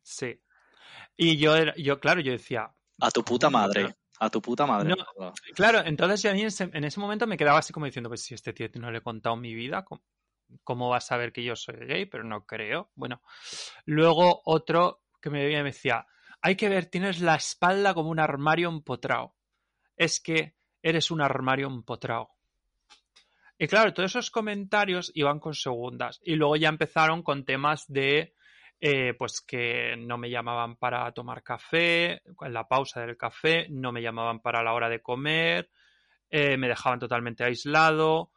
[0.01, 0.41] Sí.
[1.15, 2.73] Y yo, yo, claro, yo decía...
[2.99, 3.95] A tu puta madre.
[4.19, 4.95] A tu puta madre.
[5.53, 8.33] claro, entonces yo a mí en ese, momento me quedaba así como diciendo, pues si
[8.33, 9.85] este tío no le he contado mi vida,
[10.63, 12.05] ¿cómo, va a saber que yo soy gay?
[12.07, 12.91] Pero no creo.
[12.95, 13.21] Bueno,
[13.85, 16.07] luego otro que me me decía,
[16.41, 19.35] hay que ver, tienes la espalda como un armario empotrado.
[19.95, 22.36] Es que eres un armario empotrado.
[23.57, 26.19] Y claro, todos esos comentarios iban con segundas.
[26.23, 28.35] Y luego ya empezaron con temas de
[28.79, 33.91] eh, pues que no me llamaban para tomar café, en la pausa del café, no
[33.91, 35.71] me llamaban para la hora de comer,
[36.29, 38.31] eh, me dejaban totalmente aislado,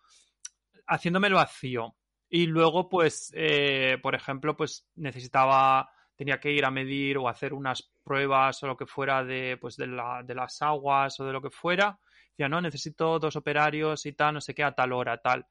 [0.87, 1.95] haciéndome vacío.
[2.31, 7.53] Y luego, pues, eh, por ejemplo, pues necesitaba, tenía que ir a medir o hacer
[7.53, 11.33] unas pruebas o lo que fuera de, pues, de, la, de las aguas o de
[11.33, 11.99] lo que fuera.
[12.31, 15.47] Decía, no, necesito dos operarios y tal, no sé qué, a tal hora, tal.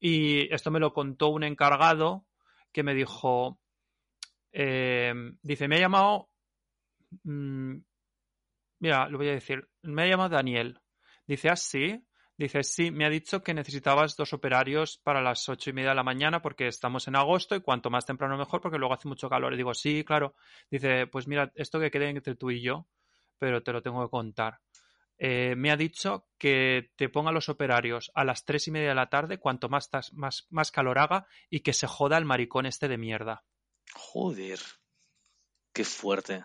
[0.00, 2.26] Y esto me lo contó un encargado
[2.72, 3.58] que me dijo,
[4.52, 6.28] eh, dice, me ha llamado...
[7.24, 7.76] Mm,
[8.80, 9.68] mira, lo voy a decir.
[9.82, 10.80] Me ha llamado Daniel.
[11.26, 12.04] Dice, ah, sí.
[12.36, 15.96] Dice, sí, me ha dicho que necesitabas dos operarios para las ocho y media de
[15.96, 19.28] la mañana porque estamos en agosto y cuanto más temprano mejor porque luego hace mucho
[19.28, 19.52] calor.
[19.52, 20.36] Y digo, sí, claro.
[20.70, 22.86] Dice, pues mira, esto que quede entre tú y yo,
[23.38, 24.60] pero te lo tengo que contar.
[25.18, 28.94] Eh, me ha dicho que te ponga los operarios a las tres y media de
[28.94, 32.86] la tarde cuanto más, más, más calor haga y que se joda el maricón este
[32.86, 33.44] de mierda.
[33.94, 34.60] Joder,
[35.72, 36.44] qué fuerte.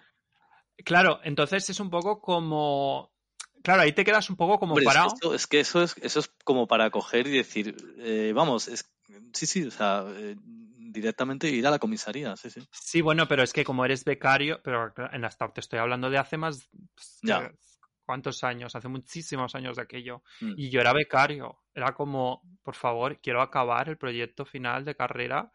[0.84, 3.14] Claro, entonces es un poco como.
[3.62, 5.14] Claro, ahí te quedas un poco como parado.
[5.34, 8.92] Es que, eso, es, eso es como para coger y decir, eh, vamos, es,
[9.34, 10.36] sí, sí, o sea, eh,
[10.94, 12.62] directamente ir a la comisaría, sí, sí.
[12.72, 16.18] Sí, bueno, pero es que como eres becario, pero en la te estoy hablando de
[16.18, 16.68] hace más.
[16.96, 17.54] Pues, ya.
[18.06, 18.76] ¿Cuántos años?
[18.76, 20.24] Hace muchísimos años de aquello.
[20.42, 20.54] Mm.
[20.58, 21.60] Y yo era becario.
[21.74, 25.52] Era como, por favor, quiero acabar el proyecto final de carrera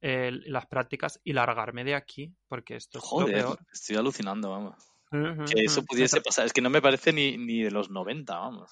[0.00, 3.58] las prácticas y largarme de aquí, porque esto es Joder, lo peor.
[3.72, 4.76] Estoy alucinando, vamos.
[5.10, 6.46] que eso pudiese pasar.
[6.46, 8.70] Es que no me parece ni, ni de los 90, vamos.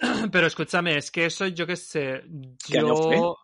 [0.32, 2.22] Pero escúchame, es que eso yo qué sé.
[2.68, 3.36] Yo.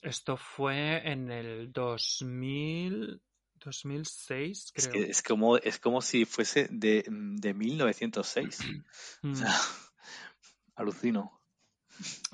[0.00, 3.20] Esto fue en el 2000.
[3.68, 4.84] 2006, creo.
[4.84, 8.58] Es, que es, como, es como si fuese de, de 1906.
[9.22, 9.54] o sea,
[10.74, 11.38] alucino.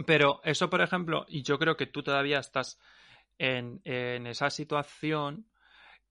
[0.07, 2.79] Pero eso, por ejemplo, y yo creo que tú todavía estás
[3.39, 5.49] en, esa situación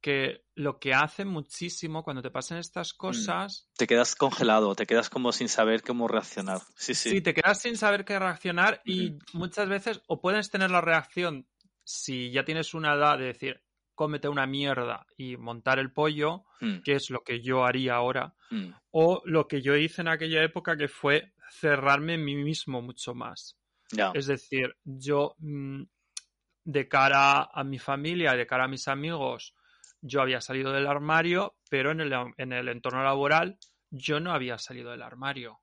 [0.02, 2.98] que lo que hace muchísimo cuando te pasan estas mm.
[2.98, 3.70] cosas...
[3.78, 6.60] Te quedas congelado, te quedas como sin saber cómo reaccionar.
[6.76, 7.10] Sí, sí.
[7.12, 11.48] Sí, te quedas sin saber qué reaccionar y muchas veces o puedes tener la reacción
[11.86, 13.62] si ya tienes una edad de decir,
[13.96, 16.80] cómete una mierda y montar el pollo, mm.
[16.84, 18.72] que es lo que yo haría ahora, mm.
[18.92, 23.14] o lo que yo hice en aquella época que fue cerrarme en mí mismo mucho
[23.14, 23.58] más.
[24.16, 25.36] Es decir, yo
[26.64, 29.54] de cara a mi familia, de cara a mis amigos,
[30.02, 33.60] yo había salido del armario, pero en el, en el entorno laboral
[33.92, 35.60] yo no había salido del armario.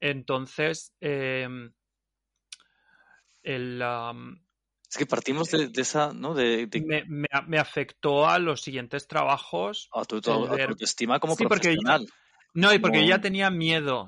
[0.00, 1.72] Entonces, em,
[3.42, 3.82] el,
[4.92, 6.34] es que partimos de, esa, ¿no?
[6.34, 6.68] De,
[7.08, 9.88] me, afectó a los siguientes trabajos.
[9.90, 12.06] A tu, autoestima como profesional.
[12.52, 14.06] No, y porque ya tenía miedo.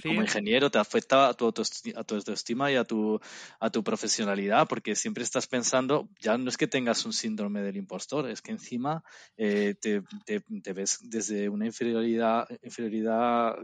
[0.00, 3.18] Como ingeniero te afecta a tu, autoestima y a tu,
[3.58, 7.76] a tu profesionalidad, porque siempre estás pensando, ya no es que tengas un síndrome del
[7.76, 9.02] impostor, es que encima
[9.36, 13.56] eh, te, ves desde una inferioridad, inferioridad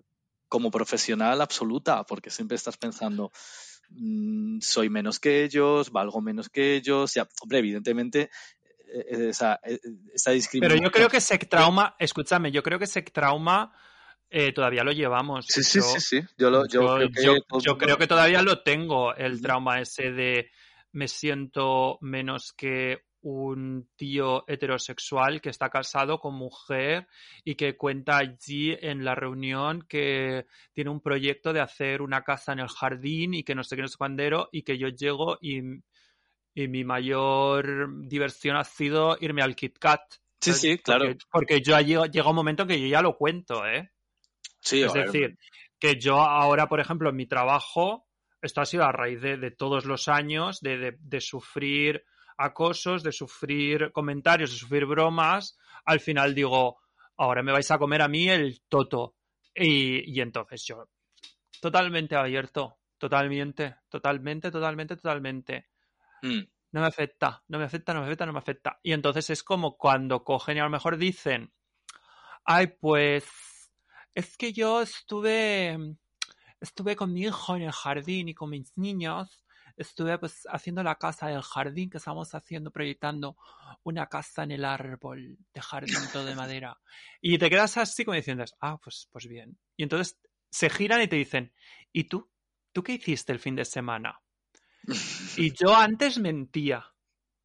[0.48, 3.30] como profesional absoluta, porque siempre estás pensando,
[3.90, 7.14] mm, soy menos que ellos, valgo menos que ellos.
[7.14, 8.30] Ya, hombre, evidentemente
[8.88, 9.60] eh, eh, esa,
[10.32, 10.60] discriminación.
[10.60, 13.72] Pero yo creo que ese trauma, escúchame, yo creo que ese trauma
[14.30, 15.46] eh, todavía lo llevamos.
[15.48, 16.20] Sí, sí, sí, sí.
[16.36, 16.50] Yo,
[17.78, 18.06] creo que...
[18.06, 20.50] todavía lo tengo, el trauma ese de
[20.92, 27.08] me siento menos que un tío heterosexual que está casado con mujer
[27.44, 32.52] y que cuenta allí en la reunión que tiene un proyecto de hacer una casa
[32.52, 35.38] en el jardín y que no sé qué no sé cuándo y que yo llego
[35.40, 35.60] y,
[36.54, 40.02] y mi mayor diversión ha sido irme al Kit Kat.
[40.40, 41.12] Sí, sí, claro.
[41.30, 43.90] Porque, yo llega un momento que yo ya lo cuento, ¿eh?
[44.60, 45.36] Sí, es decir,
[45.80, 48.06] que yo ahora, por ejemplo, en mi trabajo,
[48.40, 52.04] esto ha sido a raíz de, todos los años de, sufrir
[52.36, 55.58] acosos, de sufrir comentarios, de sufrir bromas.
[55.84, 56.78] Al final digo,
[57.16, 59.16] ahora me vais a comer a mí el toto.
[59.54, 60.88] Y, entonces yo,
[61.60, 65.68] totalmente abierto, totalmente, totalmente, totalmente, totalmente.
[66.22, 66.40] Mm.
[66.72, 68.80] No me afecta, no me afecta, no me afecta, no me afecta.
[68.82, 71.52] Y entonces es como cuando cogen y a lo mejor dicen,
[72.44, 73.24] ay, pues
[74.14, 75.78] es que yo estuve,
[76.60, 79.45] estuve con mi hijo en el jardín y con mis niños,
[79.76, 83.36] estuve pues haciendo la casa del jardín que estamos haciendo, proyectando
[83.82, 86.78] una casa en el árbol de jardín todo de madera.
[87.20, 89.58] Y te quedas así como diciendo, ah, pues, pues bien.
[89.76, 90.18] Y entonces
[90.50, 91.52] se giran y te dicen,
[91.92, 92.30] ¿y tú?
[92.72, 94.20] ¿Tú qué hiciste el fin de semana?
[95.36, 96.84] Y yo antes mentía.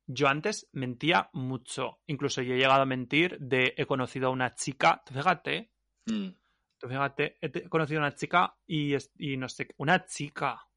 [0.07, 2.01] Yo antes mentía mucho.
[2.07, 5.71] Incluso yo he llegado a mentir de he conocido a una chica, fíjate,
[6.05, 6.41] mm
[6.87, 10.67] fíjate, he conocido a una chica y, y no sé, una chica.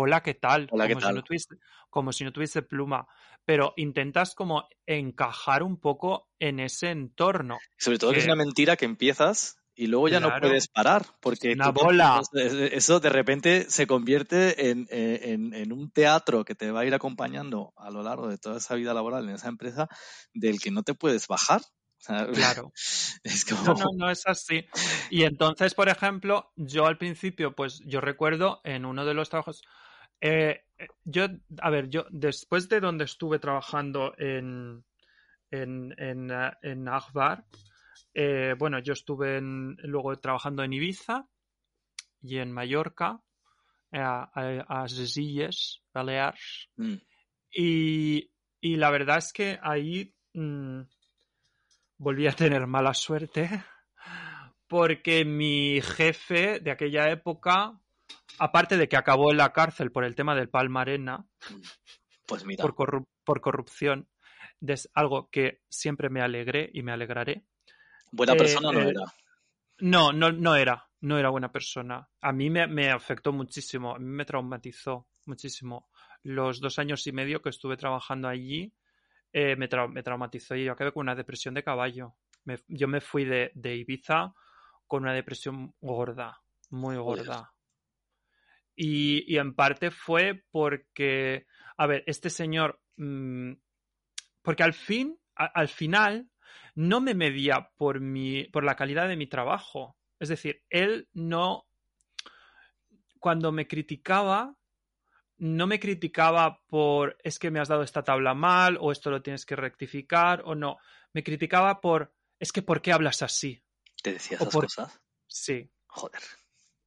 [0.00, 0.68] Hola, ¿qué tal?
[0.70, 1.10] Hola, ¿qué como tal?
[1.10, 1.48] Si no tuviese,
[1.90, 3.08] como si no tuviese pluma.
[3.44, 7.58] Pero intentas como encajar un poco en ese entorno.
[7.76, 11.06] Sobre todo que, es una mentira que empiezas y luego ya no puedes parar.
[11.20, 12.20] Porque una bola.
[12.32, 16.94] eso de repente se convierte en, en, en, un teatro que te va a ir
[16.94, 19.88] acompañando a lo largo de toda esa vida laboral en esa empresa
[20.32, 21.62] del que no te puedes bajar.
[22.32, 22.72] Claro.
[23.24, 24.64] Es No, no, no es así.
[25.10, 29.62] Y entonces, por ejemplo, yo al principio, pues yo recuerdo en uno de los trabajos,
[30.20, 30.64] eh,
[31.04, 31.26] yo,
[31.60, 34.84] a ver, yo después de donde estuve trabajando en,
[35.50, 37.44] en, en, eh, en Akbar,
[38.14, 41.28] eh, bueno, yo estuve luego trabajando en Ibiza
[42.22, 43.20] y en Mallorca,
[43.92, 44.86] a, a,
[45.94, 46.94] Baleares, mm.
[47.52, 50.14] y, y, la verdad es que ahí...
[50.34, 50.82] Mm,
[51.98, 53.64] volví a tener mala suerte
[54.68, 57.80] porque mi jefe de aquella época,
[58.38, 61.26] aparte de que acabó en la cárcel por el tema del Palmarena,
[62.26, 62.62] pues mira.
[62.62, 64.08] Por, por corrupción,
[64.60, 67.44] es algo que siempre me alegré y me alegraré.
[68.12, 69.02] ¿Buena eh, persona no eh, era?
[69.78, 70.84] No, no, no era.
[71.00, 72.08] No era buena persona.
[72.20, 75.88] A mí me, me afectó muchísimo, a mí me traumatizó muchísimo.
[76.24, 78.74] Los dos años y medio que estuve trabajando allí,
[79.32, 82.16] eh, me, traumatizó y yo acabé con una depresión de caballo.
[82.66, 84.34] yo me fui de, Ibiza
[84.86, 86.40] con una depresión gorda,
[86.70, 87.52] muy gorda.
[88.80, 93.54] Y, en parte fue porque, a ver, este señor, mm,
[94.40, 96.30] porque al fin, al final,
[96.76, 99.96] no me medía por, mi, por la calidad de mi trabajo.
[100.20, 101.66] Es decir, él no,
[103.18, 104.54] cuando me criticaba,
[105.38, 109.22] no me criticaba por es que me has dado esta tabla mal o esto lo
[109.22, 110.76] tienes que rectificar o no.
[111.12, 113.60] Me criticaba por es que ¿por qué hablas así?
[114.00, 115.00] ¿Te decía esas cosas?
[115.26, 115.68] Sí.
[115.88, 116.22] Joder.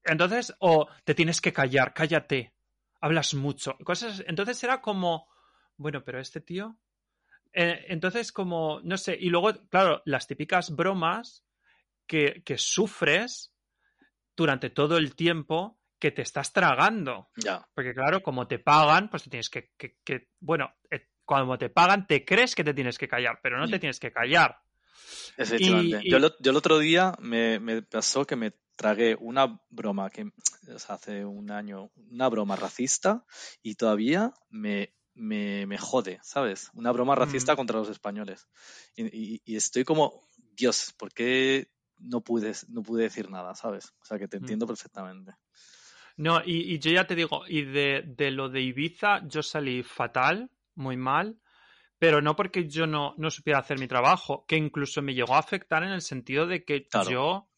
[0.04, 2.54] Entonces, o te tienes que callar, cállate,
[3.00, 3.78] hablas mucho.
[3.84, 4.24] Cosas...
[4.28, 5.28] Entonces era como,
[5.78, 6.78] bueno, pero este tío...
[7.54, 11.44] Eh, entonces, como, no sé, y luego, claro, las típicas bromas
[12.08, 13.54] que, que sufres
[14.38, 17.30] durante todo el tiempo que te estás tragando.
[17.36, 17.66] Ya.
[17.74, 22.08] Porque claro, como te pagan, pues te tienes que, que, bueno, eh, cuando te pagan
[22.08, 24.60] te crees que te tienes que callar, pero no te tienes que callar.
[25.38, 26.10] Efectivamente.
[26.10, 30.32] Yo, el otro día me, me, pasó que me tragué una broma que
[30.88, 33.26] hace un año, una broma racista
[33.62, 36.72] y todavía me, me, me jode, ¿sabes?
[36.74, 37.56] Una broma racista mm.
[37.56, 38.48] contra los españoles.
[38.96, 40.22] Y, y, estoy como,
[40.56, 43.94] Dios, ¿por qué no pude, no pude decir nada, ¿sabes?
[44.02, 44.42] O sea que te mm.
[44.42, 45.34] entiendo perfectamente.
[46.18, 50.52] No, y, yo ya te digo, y de, de, lo de Ibiza yo salí fatal,
[50.76, 51.40] muy mal,
[51.98, 55.40] pero no porque yo no, no supiera hacer mi trabajo, que incluso me llegó a
[55.40, 57.51] afectar en el sentido de que yo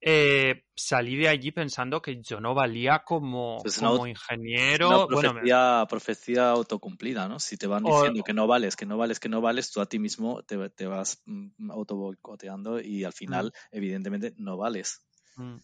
[0.00, 5.06] eh, salí de allí pensando que yo no valía como, pues como ingeniero.
[5.06, 7.40] Una profecía, autocumplida, ¿no?
[7.40, 9.86] Si te van diciendo que no vales, que no vales, que no vales, tú a
[9.86, 13.76] ti mismo te, te vas mm, autoboicoteando y al final, mm.
[13.76, 15.02] evidentemente, no vales.
[15.36, 15.56] Mm.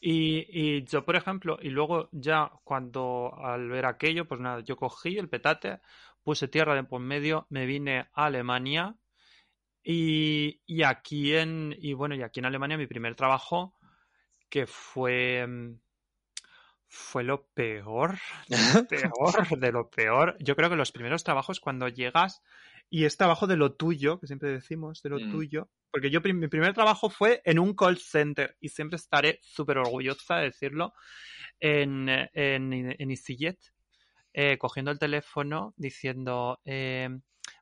[0.00, 5.18] Y, yo, por ejemplo, y luego ya cuando al ver aquello, pues nada, yo cogí
[5.18, 5.80] el petate,
[6.22, 8.96] puse tierra de por medio, me vine a Alemania
[9.90, 13.72] y, y aquí en, y bueno, y aquí en Alemania mi primer trabajo
[14.50, 15.46] que fue,
[16.86, 18.18] fue lo peor,
[18.48, 18.56] lo
[18.88, 20.36] peor de lo peor.
[20.40, 22.42] Yo creo que los primeros trabajos cuando llegas
[22.90, 25.30] y es trabajo de lo tuyo, que siempre decimos, de lo Mm.
[25.30, 29.78] tuyo, porque yo mi primer trabajo fue en un call center y siempre estaré súper
[29.78, 30.92] orgullosa de decirlo
[31.60, 33.58] en, en, en EasyJet,
[34.34, 37.08] eh, cogiendo el teléfono diciendo eh,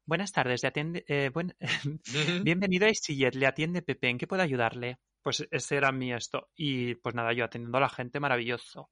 [0.06, 1.56] buenas tardes, le atiende, eh, buen-
[2.44, 4.98] bienvenido a EasyJet, le atiende Pepe, ¿en qué puedo ayudarle?
[5.22, 6.48] Pues ese era mi esto.
[6.54, 8.90] Y pues nada, yo atendiendo a la gente, maravilloso.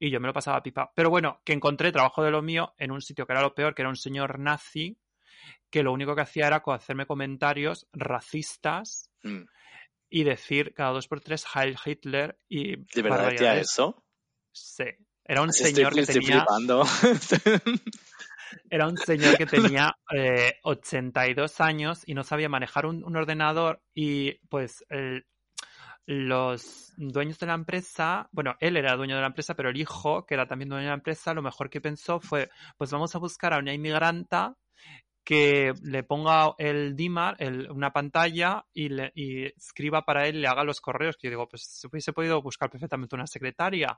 [0.00, 0.90] Y yo me lo pasaba pipa.
[0.94, 3.74] Pero bueno, que encontré trabajo de lo mío en un sitio que era lo peor,
[3.74, 4.98] que era un señor nazi,
[5.70, 9.44] que lo único que hacía era hacerme comentarios racistas Mm.
[10.10, 13.70] y decir cada dos por tres Heil Hitler y ¿De verdad barbaridades.
[13.70, 14.04] eso?
[14.52, 14.84] Sí.
[15.24, 16.84] Era un Así estoy, señor que estoy tenía, flipando.
[18.70, 24.34] era un señor que tenía eh, 82 años y no sabía manejar un, ordenador y
[24.48, 24.84] pues
[26.06, 30.24] los dueños de la empresa, bueno, él era dueño de la empresa, pero el hijo,
[30.24, 33.18] que era también dueño de la empresa, lo mejor que pensó fue, pues vamos a
[33.18, 34.56] buscar a una inmigranta
[35.26, 39.12] que le ponga el DIMAR, el- una pantalla y, le,
[39.56, 41.16] escriba para él le haga los correos.
[41.16, 43.96] Que yo digo, pues se hubiese podido buscar perfectamente una secretaria.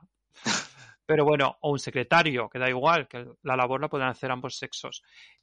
[1.09, 4.55] Pero bueno, o un secretario, que da igual, que la labor la pueden hacer ambos
[4.59, 5.01] sexos.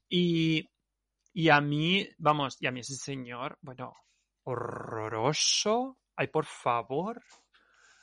[0.09, 0.65] Y,
[1.33, 3.93] y a mí, vamos, y a mí ese señor, bueno,
[4.45, 5.99] horroroso.
[6.15, 7.21] Ay, por favor.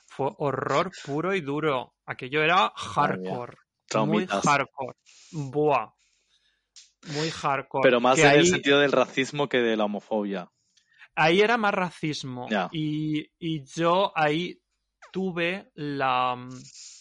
[0.05, 1.95] Fue horror puro y duro.
[2.05, 3.55] Aquello era hardcore.
[3.55, 4.45] Muy Traumitas.
[4.45, 4.97] hardcore.
[5.32, 5.89] Buah.
[7.16, 7.84] Muy hardcore.
[7.84, 10.51] Pero más Que en el sentido del racismo que de la homofobia.
[11.16, 12.47] ahí era más racismo.
[12.49, 12.68] Ya.
[12.74, 14.59] Y, y yo ahí
[15.14, 16.36] tuve la...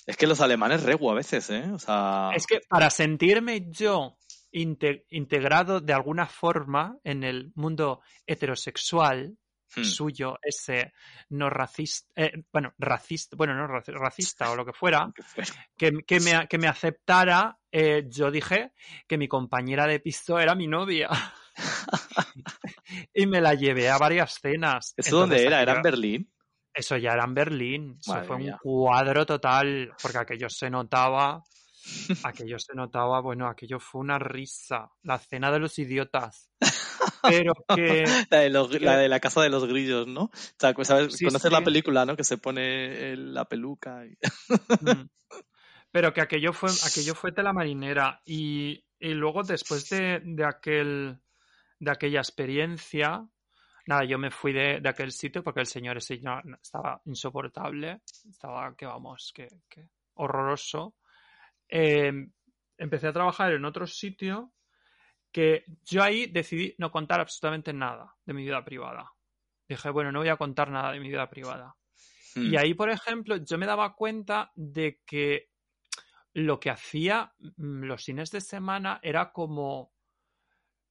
[0.06, 1.64] Es que los alemanes regu a veces, ¿eh?
[1.72, 4.18] O sea, Es que para sentirme yo
[4.52, 9.38] inte- integrado de alguna forma en el mundo heterosexual
[9.74, 10.92] hmm, suyo, ese
[11.30, 15.10] no racista, eh, bueno, racista, bueno, no raci- racista o lo que fuera,
[15.78, 18.72] que que, me, que me aceptara, eh, yo dije
[19.08, 21.08] que mi compañera de piso era mi novia.
[23.14, 24.92] y me la llevé a varias cenas.
[24.96, 25.62] ¿Eso dónde era?
[25.62, 26.32] ¿Era en Berlín?
[26.74, 27.96] Eso ya era en Berlín.
[28.00, 28.52] Eso fue mía.
[28.54, 31.42] un cuadro total, porque aquello se notaba,
[32.24, 34.90] aquello se notaba, bueno, aquello fue una risa.
[35.02, 36.48] La cena de los idiotas.
[37.22, 38.04] Pero que...
[38.30, 40.22] La de, los- que- la de la casa de los grillos, ¿no?
[40.24, 41.14] O sea, pues, ¿sabes?
[41.14, 42.16] Sí, conoces la película, ¿no?
[42.16, 44.04] Que se pone el- la peluca.
[44.06, 44.16] y-
[44.80, 45.08] Mm.
[45.92, 48.22] Pero que aquello fue, aquello fue tela marinera.
[48.24, 51.18] Y, y luego, después de, de aquel
[51.78, 53.26] de aquella experiencia,
[53.86, 56.20] nada, yo me fui de, de aquel sitio porque el señor ese
[56.60, 58.00] estaba insoportable.
[58.28, 60.94] Estaba, que vamos, que, que horroroso.
[61.68, 62.12] Eh,
[62.76, 64.52] empecé a trabajar en otro sitio
[65.30, 69.10] que yo ahí decidí no contar absolutamente nada de mi vida privada.
[69.66, 71.74] Dije, bueno, no voy a contar nada de mi vida privada.
[72.34, 72.52] Hmm.
[72.52, 75.48] Y ahí, por ejemplo, yo me daba cuenta de que
[76.34, 79.92] lo que hacía mm, los fines de semana era como.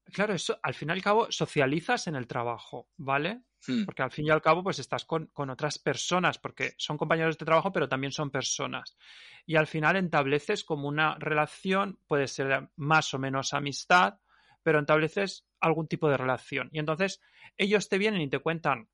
[0.06, 3.44] Claro, eso al fin y al cabo socializas en el trabajo, ¿vale?
[3.66, 3.86] Hmm.
[3.86, 7.38] Porque al fin y al cabo, pues estás con, con otras personas, porque son compañeros
[7.38, 8.98] de trabajo, pero también son personas.
[9.46, 14.16] Y al final estableces como una relación, puede ser más o menos amistad,
[14.64, 16.70] pero estableces algún tipo de relación.
[16.74, 17.22] Y entonces
[17.58, 18.90] ellos te vienen y te cuentan,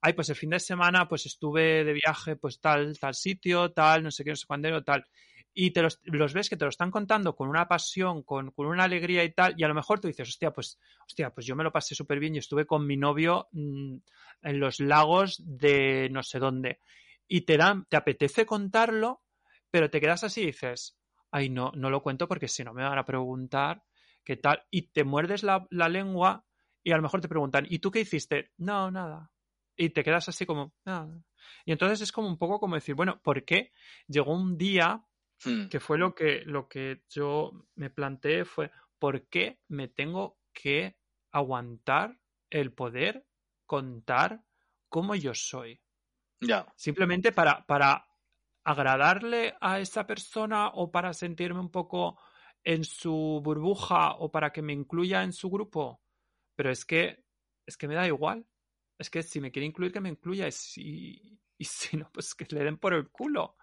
[0.00, 4.04] ay, pues el fin de semana pues estuve de viaje, pues tal, tal sitio, tal,
[4.04, 5.04] no sé qué, no sé cuándo, tal.
[5.54, 8.66] Y te los, los ves que te lo están contando con una pasión, con, con
[8.66, 10.78] una alegría y tal, y a lo mejor tú dices, hostia, pues,
[11.34, 13.96] pues yo me lo pasé súper bien y estuve con mi novio mm,
[14.42, 16.80] en los lagos de no sé dónde.
[17.28, 19.22] Y te dan, te apetece contarlo,
[19.70, 20.98] pero te quedas así y dices,
[21.30, 23.84] ay, no, no lo cuento porque si no me van a preguntar
[24.24, 24.64] qué tal.
[24.70, 26.46] Y te muerdes la, la lengua
[26.82, 28.52] y a lo mejor te preguntan, ¿y tú qué hiciste?
[28.56, 29.30] No, nada.
[29.76, 31.22] Y te quedas así como, nada.
[31.64, 33.72] Y entonces es como un poco como decir, bueno, ¿por qué
[34.06, 35.04] llegó un día
[35.44, 35.68] Hmm.
[35.68, 40.96] que fue lo que, lo que yo me planteé fue, ¿por qué me tengo que
[41.32, 42.20] aguantar
[42.50, 43.26] el poder
[43.66, 44.44] contar
[44.88, 45.80] cómo yo soy?
[46.40, 46.66] Ya.
[46.76, 48.06] Simplemente para, para
[48.64, 52.20] agradarle a esa persona o para sentirme un poco
[52.64, 56.02] en su burbuja o para que me incluya en su grupo.
[56.54, 57.24] Pero es que,
[57.66, 58.46] es que me da igual.
[58.98, 60.46] Es que si me quiere incluir, que me incluya.
[60.46, 63.56] Y si, y si no, pues que le den por el culo.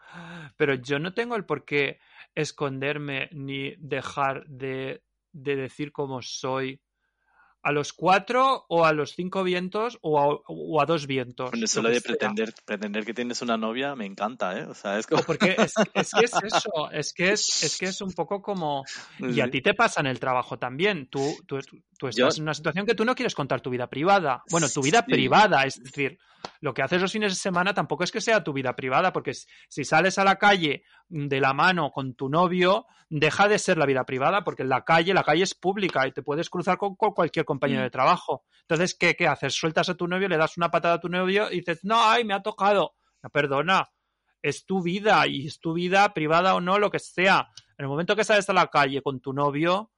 [0.57, 1.99] Pero yo no tengo el por qué
[2.33, 6.81] esconderme ni dejar de, de decir cómo soy
[7.61, 11.51] a los cuatro o a los cinco vientos o a, o a dos vientos.
[11.51, 14.63] Bueno, eso lo de pretender, pretender que tienes una novia me encanta, ¿eh?
[14.63, 15.23] O sea, es como...
[15.23, 18.85] Porque es, es que es eso, es que es, es que es un poco como...
[19.19, 21.07] Y a ti te pasa en el trabajo también.
[21.07, 21.59] Tú, tú,
[22.00, 24.41] Tú estás en una situación que tú no quieres contar tu vida privada.
[24.50, 26.18] Bueno, tu vida privada, es decir,
[26.62, 29.34] lo que haces los fines de semana tampoco es que sea tu vida privada, porque
[29.34, 33.86] si sales a la calle de la mano con tu novio, deja de ser la
[33.86, 36.95] vida privada, porque en la calle, la calle es pública y te puedes cruzar con,
[36.95, 37.84] cualquier compañero mm.
[37.84, 38.45] de trabajo.
[38.62, 39.54] Entonces, ¿qué, ¿qué haces?
[39.54, 42.24] Sueltas a tu novio, le das una patada a tu novio y dices, no, ay,
[42.24, 42.95] me ha tocado.
[43.22, 43.89] No, perdona,
[44.41, 47.50] es tu vida y es tu vida privada o no, lo que sea.
[47.78, 49.91] En el momento que sales a la calle con tu novio,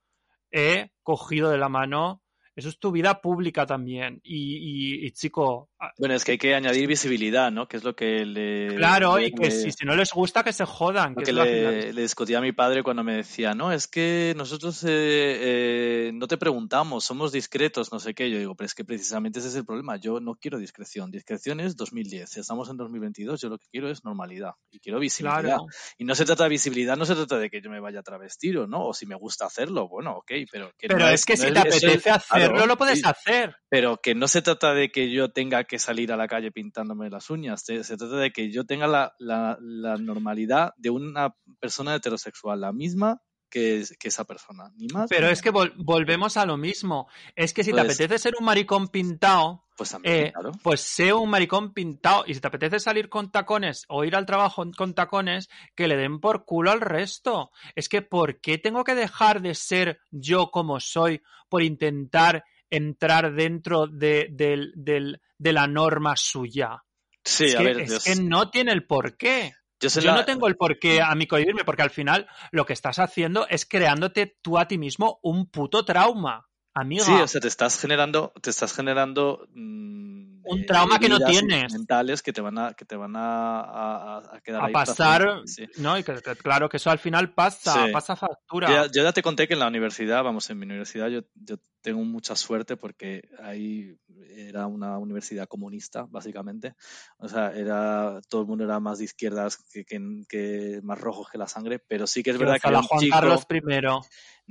[0.52, 2.20] he cogido de la mano
[2.54, 4.20] eso es tu vida pública también.
[4.24, 5.70] Y, chico.
[5.80, 7.68] Ah, bueno, es que hay que añadir visibilidad, ¿no?
[7.68, 8.76] Que es lo que le.
[8.76, 11.16] Claro, y que si, no les gusta, que se jodan.
[11.16, 16.12] que, le, discutía a mi padre cuando me decía, no, es que nosotros eh, eh,
[16.14, 18.30] no te preguntamos, somos discretos, no sé qué.
[18.30, 19.95] Yo digo, pero es que precisamente ese es el problema.
[19.95, 21.10] Yo no quiero discreción.
[21.10, 22.38] Discreción es 2010.
[22.38, 23.39] Estamos en 2022.
[23.39, 24.56] Yo lo que quiero es normalidad.
[24.72, 25.60] Y quiero visibilidad.
[25.97, 28.04] Y no se trata de visibilidad, no se trata de que yo me vaya a
[28.04, 28.88] travestir o no.
[28.88, 30.32] O si me gusta hacerlo, bueno, ok.
[30.52, 33.55] Pero, pero es, que si te apetece hacer no lo puedes hacer.
[33.69, 37.09] Pero que no se trata de que yo tenga que salir a la calle pintándome
[37.09, 39.57] las uñas, se, trata de que yo tenga la, la,
[39.97, 43.21] normalidad de una persona heterosexual, la misma
[43.52, 45.08] que, que, esa persona, ni más.
[45.10, 47.08] Pero es que volvemos a lo mismo.
[47.36, 50.34] Es que si te apetece ser un maricón pintado, pues, eh,
[50.64, 52.24] pues sé un maricón pintado.
[52.26, 55.97] Y si te apetece salir con tacones o ir al trabajo con tacones, que le
[55.97, 57.52] den por culo al resto.
[57.76, 63.34] Es que ¿por qué tengo que dejar de ser yo como soy por intentar entrar
[63.34, 66.84] dentro de, de la norma suya.
[67.24, 69.54] Sí, es a que, ver, es que no tiene el porqué.
[69.82, 72.99] Yo, Yo no tengo el porqué a mí cohibirme, porque al final lo que estás
[72.99, 76.47] haciendo es creándote tú a ti mismo un puto trauma.
[76.73, 77.03] Amiga.
[77.03, 81.73] Sí, o sea, te estás generando, te estás generando mm, un trauma que no tienes.
[81.73, 85.41] Mentales que te van a, que te van a, a, quedar a pasar,
[85.77, 85.97] ¿no?
[85.97, 88.87] Y que, claro que eso al final pasa, pasa factura.
[88.87, 92.03] Yo ya, te conté que en la universidad, vamos, en mi universidad yo, yo tengo
[92.03, 93.97] mucha suerte porque ahí
[94.29, 96.75] era una universidad comunista, básicamente.
[97.17, 101.37] O sea, era todo el mundo era más de izquierdas que, que, más rojos que
[101.37, 104.01] la sangre, pero sí que es verdad que a la Juan Carlos primero.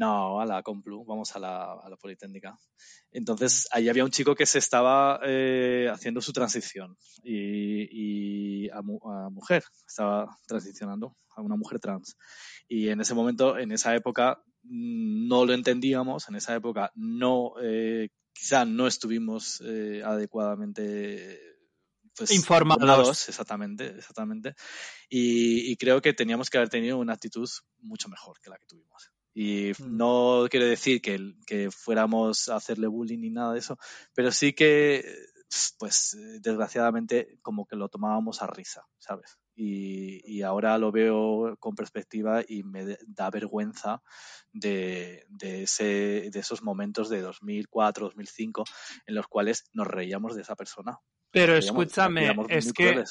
[0.00, 2.58] No, a la Complu, vamos a la, a la Politécnica.
[3.12, 9.62] Entonces, ahí había un chico que se estaba eh, haciendo su transición y, a, mujer,
[9.86, 12.16] estaba transicionando a una mujer trans.
[12.66, 17.52] Y en ese momento, en esa época, mm, no lo entendíamos, en esa época no,
[17.62, 21.38] eh, quizá no estuvimos eh, adecuadamente
[22.16, 23.28] pues, informados.
[23.28, 24.54] Exactamente, exactamente.
[25.10, 29.10] y creo que teníamos que haber tenido una actitud mucho mejor que la que tuvimos.
[29.34, 29.96] Y mm.
[29.96, 33.78] no quiere decir que, que fuéramos a hacerle bullying ni nada de eso,
[34.14, 35.04] pero sí que,
[35.78, 39.38] pues, desgraciadamente, como que lo tomábamos a risa, ¿sabes?
[39.54, 44.02] Y, y, ahora lo veo con perspectiva y me da vergüenza
[44.52, 48.64] de, de, ese, de esos momentos de 2004, 2005
[49.06, 50.98] en los cuales nos reíamos de esa persona.
[51.30, 53.04] Pero escúchame, es que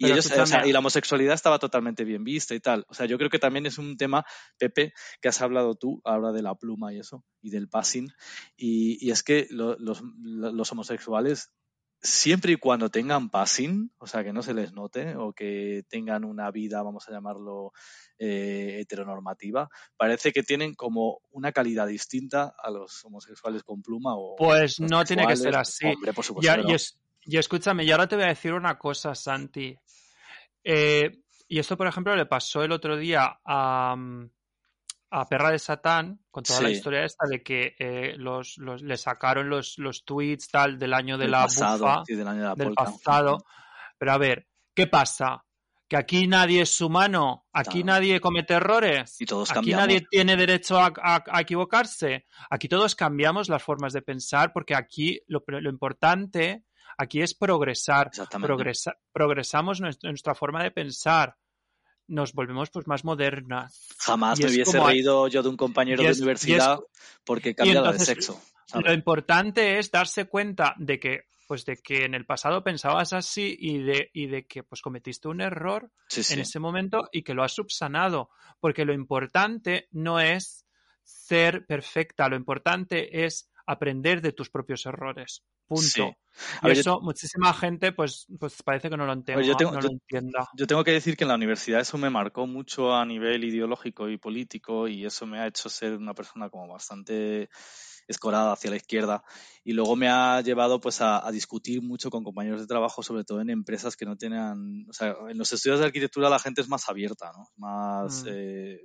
[0.00, 0.30] y, ellos,
[0.64, 2.86] y la homosexualidad estaba totalmente bien vista y tal.
[2.88, 4.24] O sea, yo creo que también es un tema,
[4.58, 8.10] Pepe, que has hablado tú, habla de la pluma y eso, y del passing.
[8.56, 11.52] Y, y es que los, los, homosexuales,
[12.00, 16.24] siempre y cuando tengan passing, o sea, que no se les note, o que tengan
[16.24, 17.72] una vida, vamos a llamarlo,
[18.18, 24.36] eh, heteronormativa, parece que tienen como una calidad distinta a los homosexuales con pluma o...
[24.36, 25.84] Pues no tiene que ser así.
[25.84, 26.50] Hombre, por supuesto.
[27.22, 29.78] Y escúchame, y ahora te voy a decir una cosa, Santi.
[30.64, 31.10] Eh,
[31.48, 34.30] y esto, por ejemplo, le pasó el otro día a, mm,
[35.10, 38.96] a Perra de Satán, con toda la historia esta de que eh, los, los, le
[38.96, 42.04] sacaron los, los tweets tal del año de la bufa,
[42.56, 43.44] del, pasado.
[43.98, 45.44] Pero a ver, ¿qué pasa?
[45.88, 50.78] Que aquí nadie es humano, aquí nadie comete errores, y todos aquí nadie tiene derecho
[50.78, 56.62] a, a, equivocarse, aquí todos cambiamos las formas de pensar porque aquí lo, lo importante
[56.96, 58.10] Aquí es progresar.
[59.12, 61.36] progresamos nuestra, forma de pensar.
[62.06, 63.86] Nos volvemos pues más modernas.
[63.98, 66.80] Jamás me hubiese reído yo de un compañero de universidad
[67.24, 68.40] porque cambiaba de sexo.
[68.74, 73.56] Lo importante es darse cuenta de que pues de que en el pasado pensabas así
[73.58, 75.90] y de, y de que pues cometiste un error
[76.30, 78.30] en ese momento y que lo has subsanado.
[78.60, 80.64] Porque lo importante no es
[81.02, 85.42] ser perfecta, lo importante es aprender de tus propios errores.
[85.66, 86.16] Punto.
[86.62, 90.48] y eso, muchísima gente, pues, pues parece que no lo, entiende, yo tengo, entienda.
[90.56, 94.08] Yo tengo que decir que en la universidad eso me marcó mucho a nivel ideológico
[94.08, 97.48] y político y eso me ha hecho ser una persona como bastante
[98.08, 99.22] escorada hacia la izquierda
[99.62, 103.40] y luego me ha llevado pues a, discutir mucho con compañeros de trabajo sobre todo
[103.40, 106.68] en empresas que no tienen o sea en los estudios de arquitectura la gente es
[106.68, 108.28] más abierta no más mm.
[108.30, 108.80] eh,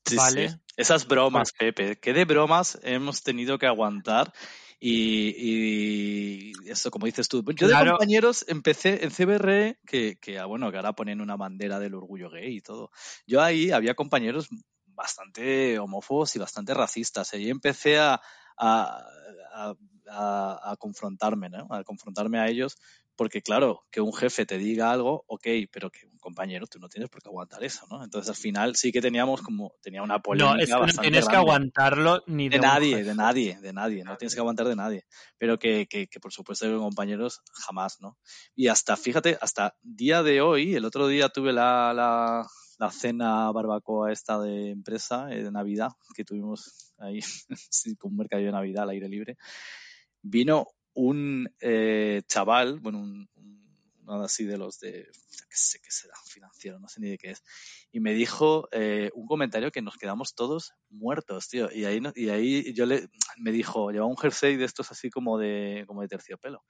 [0.05, 0.51] Sí, ¿Vale?
[0.51, 0.57] sí.
[0.77, 1.99] Esas bromas, Pepe.
[1.99, 4.33] ¿Qué de bromas hemos tenido que aguantar?
[4.79, 7.43] Y, y eso, como dices tú.
[7.57, 11.79] Yo de compañeros empecé en CBR, que, que, ah, bueno, que ahora ponen una bandera
[11.79, 12.91] del orgullo gay y todo.
[13.27, 14.49] Yo ahí había compañeros
[14.87, 17.33] bastante homófobos y bastante racistas.
[17.35, 18.21] Y ahí empecé a,
[18.59, 19.05] a,
[19.55, 19.75] a-
[20.09, 21.67] a- a confrontarme, ¿no?
[21.71, 22.77] A confrontarme a ellos.
[23.17, 26.89] Porque claro, que un jefe te diga algo, ok, pero que un compañero, tú no
[26.89, 28.05] tienes por qué aguantar eso, ¿no?
[28.05, 31.29] Entonces al final sí que teníamos como, tenía una polémica No, es que no tienes
[31.29, 34.05] que aguantarlo ni de, nadie, de nadie, de nadie.
[34.05, 35.07] No tienes que aguantar de nadie.
[35.39, 38.19] Pero que, que, que por supuesto que compañeros jamás, ¿no?
[38.55, 42.47] Y hasta, fíjate, hasta día de hoy, el otro día tuve la, la,
[42.79, 47.21] la cena barbacoa esta de empresa eh, de Navidad que tuvimos ahí
[47.71, 49.37] sí, con un mercadillo de Navidad al aire libre.
[50.23, 50.67] Vino
[50.97, 53.67] un eh, chaval, bueno, un, un-
[54.09, 57.33] uno así de los de, qué sé qué será, financiero, no sé ni de qué
[57.33, 57.43] es,
[57.91, 61.69] y me dijo eh, un comentario que nos quedamos todos muertos, tío.
[61.73, 65.39] Y ahí, y ahí yo le, me dijo, llevaba un jersey de estos así como
[65.39, 66.65] de, como de terciopelo.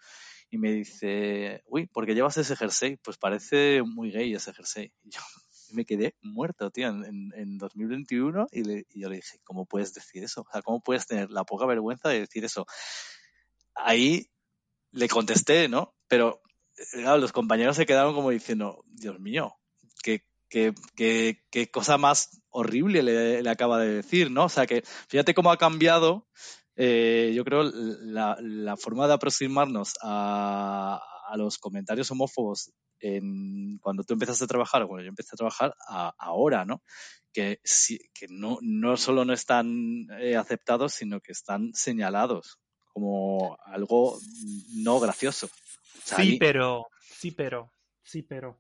[0.51, 2.97] Y me dice, uy, ¿por qué llevas ese jersey?
[2.99, 4.93] Pues parece muy gay ese jersey.
[5.03, 5.21] Y yo
[5.75, 8.47] me quedé muerto, tío, en, en- en 2021.
[8.53, 10.43] Y, le- y yo le dije, ¿cómo puedes decir eso?
[10.43, 12.67] O sea, ¿cómo puedes tener la poca vergüenza de decir eso?
[13.77, 14.31] Ahí
[14.93, 15.95] le contesté, ¿no?
[16.09, 16.43] Pero
[16.95, 19.55] eh, los compañeros se quedaron como diciendo, Dios mío,
[20.49, 24.45] qué, cosa más horrible le, acaba de decir, ¿no?
[24.45, 26.29] O sea que fíjate cómo ha cambiado,
[26.77, 31.01] eh, yo creo, la, forma de aproximarnos a,
[31.37, 35.75] los comentarios homófobos en, cuando tú empezaste a trabajar cuando yo empecé a trabajar
[36.19, 36.83] ahora, ¿no?
[37.33, 42.59] Que, sí, que no, no solo no están eh, aceptados, sino que están señalados
[42.97, 44.19] como algo
[44.77, 45.49] no gracioso.
[45.49, 45.51] O
[46.03, 47.71] sea, Sí, pero, sí, pero,
[48.03, 48.59] sí, pero,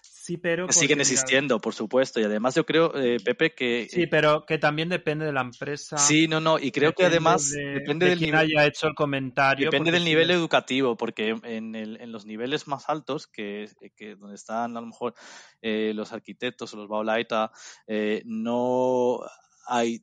[0.00, 0.70] sí, pero.
[0.70, 2.20] siguen mira, existiendo, por supuesto.
[2.20, 3.88] Y además yo creo, eh, Pepe, que...
[3.90, 5.98] Sí, pero que también depende de la empresa.
[5.98, 6.60] Sí, no, no.
[6.60, 8.58] Y creo que además de, depende de del quién nivel...
[8.58, 9.68] haya hecho el comentario.
[9.68, 14.14] Depende del nivel es- educativo, porque en, el- en los niveles más altos, que, que
[14.14, 15.14] donde están a lo mejor
[15.62, 17.50] eh, los arquitectos o los baulaita,
[17.88, 19.18] eh, no
[19.66, 20.00] hay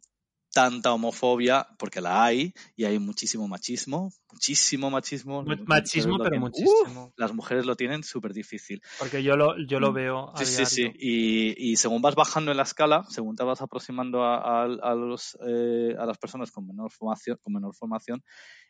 [0.56, 5.44] tanta homofobia, porque la hay, y hay muchísimo machismo, muchísimo machismo.
[5.44, 7.14] Machismo, pero tienen- muchísimo.
[7.18, 8.82] Las mujeres lo tienen súper difícil.
[8.98, 9.94] Porque yo lo, yo lo Mm.
[9.96, 10.92] veo a Sí, sí, sí.
[10.98, 14.96] Y, y según vas bajando en la escala, según te vas aproximando a, a- a
[14.96, 18.24] los, eh, a las personas con menor formación, con menor formación,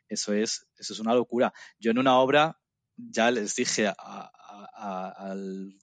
[0.09, 1.53] eso es, eso es una locura.
[1.79, 2.59] Yo en una obra
[2.97, 4.31] ya les dije a-
[5.17, 5.75] al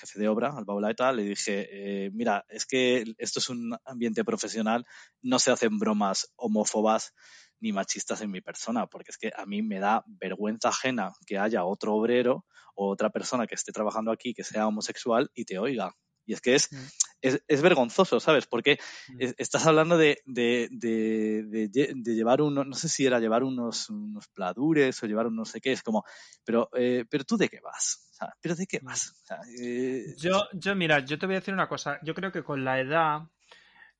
[0.00, 4.24] jefe de obra, al Baulaeta, le dije, eh, mira, es que esto es un ambiente
[4.24, 4.86] profesional,
[5.22, 7.12] no se hacen bromas homófobas
[7.60, 11.38] ni machistas en mi persona, porque es que a mí me da vergüenza ajena que
[11.38, 15.58] haya otro obrero o otra persona que esté trabajando aquí que sea homosexual y te
[15.58, 15.94] oiga.
[16.24, 16.86] Y es que es, Mm.
[17.22, 18.46] Es, es vergonzoso, ¿sabes?
[18.46, 19.16] Porque Mm.
[19.20, 23.18] es- estás hablando de, de, de, de lle- de llevar uno, no sé si era
[23.20, 26.04] llevar unos, unos pladures o llevar un no sé qué, es como,
[26.44, 28.08] pero, eh, pero tú de qué vas?
[28.10, 29.10] O sea, ¿Pero de qué vas?
[29.10, 31.98] O sea, eh, Yo, yo, mira, yo te voy a decir una cosa.
[32.02, 33.22] Yo creo que con la edad,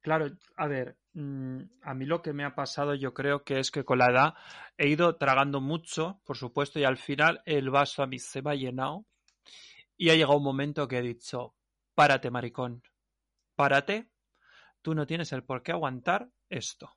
[0.03, 3.71] claro, a ver, mm, a mí lo que me ha pasado, yo creo que es
[3.71, 4.35] que con la edad
[4.79, 8.51] he ido tragando mucho, por supuesto, y al final el vaso a mí se me
[8.51, 9.07] ha llenado.
[9.97, 11.55] Y ha llegado un momento que he dicho,
[11.95, 12.83] párate, maricón.
[13.61, 14.09] Párate,
[14.81, 16.97] tú no tienes el por qué aguantar esto.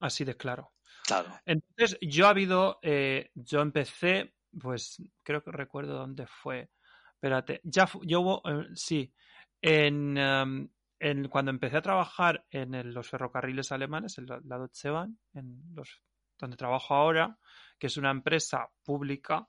[0.00, 0.72] Así de claro.
[1.06, 1.38] Claro.
[1.46, 6.72] Entonces, yo ha habido, eh, yo empecé, pues creo que recuerdo dónde fue.
[7.12, 9.14] Espérate, ya yo hubo, eh, sí,
[9.62, 10.68] en, em,
[10.98, 15.62] en, cuando empecé a trabajar en los ferrocarriles alemanes, en la, la Deutsche Bahn, en
[15.76, 16.02] los,
[16.36, 17.38] donde trabajo ahora,
[17.78, 19.48] que es una empresa pública,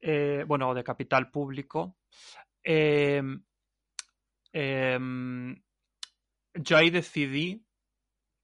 [0.00, 1.98] eh, bueno, de capital público,
[2.62, 3.44] em,
[4.52, 5.62] em,
[6.54, 7.64] yo ahí decidí,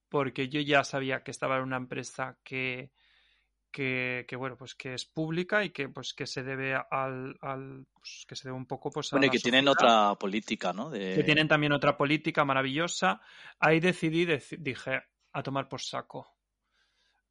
[0.09, 2.91] porque yo ya sabía que estaba en una empresa que,
[3.71, 7.85] que, que, bueno pues que es pública y que pues que se debe al, al
[7.93, 10.89] pues, que se debe un poco pues bueno a y que tienen otra política no
[10.89, 11.15] de...
[11.15, 13.21] que tienen también otra política maravillosa.
[13.59, 14.25] Ahí decidí
[14.57, 15.03] dije
[15.33, 16.37] a tomar por saco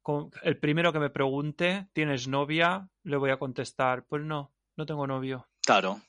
[0.01, 4.85] Con el primero que me pregunte tienes novia le voy a contestar pues no no
[4.85, 5.99] tengo novio claro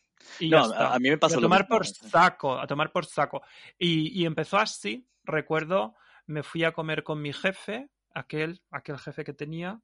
[0.41, 3.43] y no, a mí me pasó a tomar por saco a tomar por saco.
[3.79, 5.95] Y, y empezó así recuerdo
[6.27, 9.81] me fui a comer con mi jefe aquel aquel jefe que tenía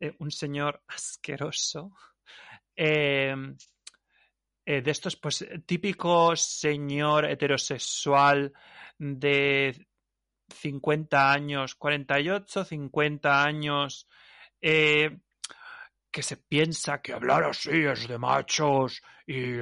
[0.00, 1.92] eh, un señor asqueroso,
[2.74, 3.34] eh,
[4.64, 8.52] eh, de estos, pues, típico señor heterosexual
[8.98, 9.86] de
[10.48, 14.08] 50 años, 48, 50 años,
[14.60, 15.18] eh,
[16.12, 19.56] que se piensa que hablar así es de machos y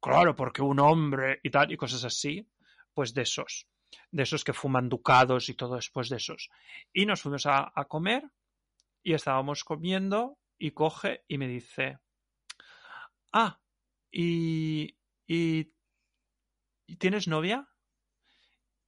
[0.00, 2.48] claro, porque un hombre y tal, y cosas así,
[2.94, 3.66] pues de esos,
[4.12, 6.48] de esos que fuman ducados y todo después de esos.
[6.92, 8.30] Y nos fuimos a, comer
[9.02, 11.98] y estábamos comiendo y coge y me dice,
[13.32, 13.60] ah,
[14.12, 14.96] ¿y,
[15.26, 15.72] y,
[16.86, 17.68] ¿y tienes novia?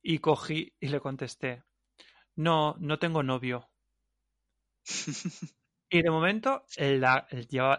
[0.01, 1.65] Y cogí y le contesté,
[2.37, 3.69] no, no tengo novio.
[5.91, 7.27] y de momento la,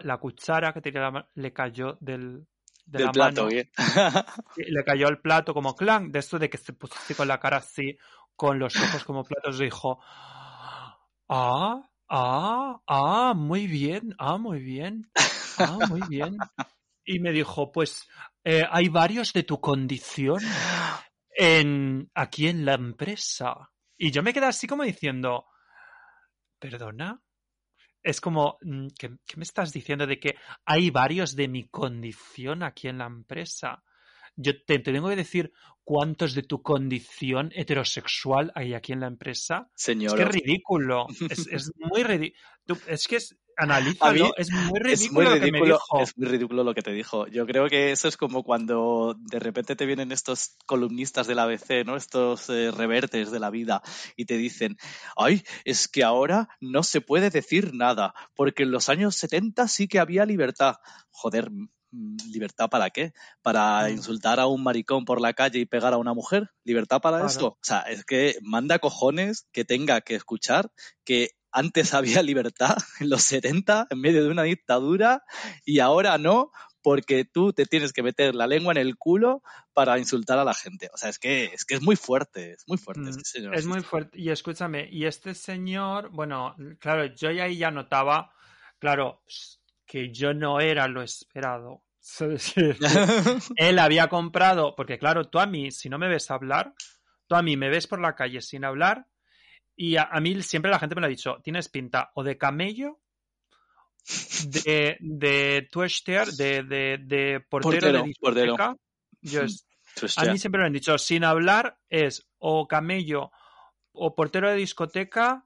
[0.02, 2.46] la cuchara que tenía la le cayó del,
[2.86, 3.48] de Del la plato,
[4.56, 7.38] le cayó al plato como clan, de esto de que se puso así con la
[7.38, 7.96] cara así,
[8.34, 10.00] con los ojos como platos, dijo,
[11.28, 15.10] ah, ah, ah, muy bien, ah, muy bien,
[15.58, 16.36] ah, muy bien.
[17.04, 18.08] Y me dijo, pues
[18.44, 20.40] eh, hay varios de tu condición
[21.30, 23.70] en, aquí en la empresa.
[23.96, 25.46] Y yo me quedé así como diciendo,
[26.58, 27.22] ¿perdona?
[28.02, 32.62] Es como, mm, ¿qué, qué me estás diciendo de que hay varios de mi condición
[32.62, 33.82] aquí en la empresa?
[34.36, 35.52] Yo te, te tengo que decir
[35.84, 39.68] cuántos de tu condición heterosexual hay aquí en la empresa.
[39.74, 40.12] Señor.
[40.12, 41.06] Es que es ridículo.
[41.30, 42.38] Es, es muy ridículo.
[42.86, 44.24] Es que es, analízalo.
[44.26, 46.00] mí Es muy ridículo, Es muy lo que me ridículo, dijo.
[46.02, 47.26] es muy ridículo lo que te dijo.
[47.28, 51.84] Yo creo que eso es como cuando de repente te vienen estos columnistas del ABC,
[51.84, 51.96] ¿no?
[51.96, 53.82] Estos eh, revertes de la vida
[54.16, 54.76] y te dicen,
[55.16, 59.88] ay, es que ahora no se puede decir nada, porque en los años 70 sí
[59.88, 60.76] que había libertad.
[61.10, 61.50] Joder,
[62.32, 63.12] ¿libertad para qué?
[63.42, 63.92] ¿Para Mm.
[63.92, 66.50] insultar a un maricón por la calle y pegar a una mujer?
[66.64, 67.46] ¿Libertad para esto?
[67.48, 70.70] O sea, es que manda cojones que tenga que escuchar
[71.04, 75.22] que antes había libertad en los 70 en medio de una dictadura
[75.64, 76.50] y ahora no
[76.82, 79.42] porque tú te tienes que meter la lengua en el culo
[79.72, 80.88] para insultar a la gente.
[80.92, 83.02] O sea, es que es, que es muy fuerte, es muy fuerte.
[83.02, 83.54] Mm, este señor.
[83.54, 84.18] Es muy fuerte.
[84.18, 88.32] Y escúchame, y este señor, bueno, claro, yo ya ahí ya notaba,
[88.78, 89.22] claro,
[89.86, 91.82] que yo no era lo esperado.
[92.00, 92.78] Es decir,
[93.56, 96.74] Él había comprado, porque claro, tú a mí, si no me ves hablar,
[97.26, 99.06] tú a mí me ves por la calle sin hablar,
[99.82, 102.36] y a, a mí siempre la gente me lo ha dicho, tienes pinta o de
[102.36, 103.00] camello,
[104.64, 108.76] de, de tuester, de, de, de portero, Portero, de discoteca.
[109.22, 109.66] Yo es-
[110.16, 113.30] a mí siempre me han dicho, sin hablar es o camello,
[113.92, 115.44] o portero de discoteca,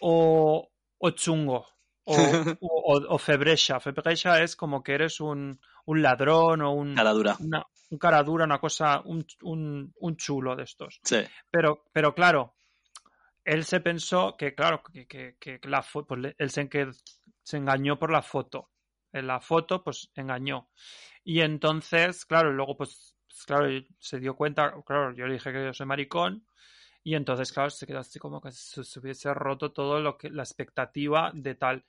[0.00, 0.68] o,
[0.98, 1.66] o chungo,
[2.04, 2.14] o,
[2.60, 3.78] o, o febrecha.
[3.80, 7.36] Febrecha es como que eres un, un ladrón o un, Cara dura.
[7.40, 11.00] una, un cara dura, una cosa, un, un, un chulo de estos.
[11.04, 11.18] Sí.
[11.50, 12.54] Pero, pero claro,
[13.46, 16.90] él se pensó que, claro, que, que, que la foto, pues él se, que
[17.42, 18.70] se engañó por la foto.
[19.12, 20.68] En la foto, pues engañó.
[21.22, 23.68] Y entonces, claro, luego, pues, pues, claro,
[23.98, 26.44] se dio cuenta, claro, yo le dije que yo soy maricón.
[27.04, 30.28] Y entonces, claro, se quedó así como que se, se hubiese roto todo lo que,
[30.28, 31.84] la expectativa de tal.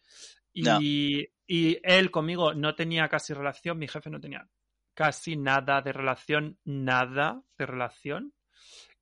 [0.54, 4.48] Y, y él conmigo no tenía casi relación, mi jefe no tenía
[4.94, 8.34] casi nada de relación, nada de relación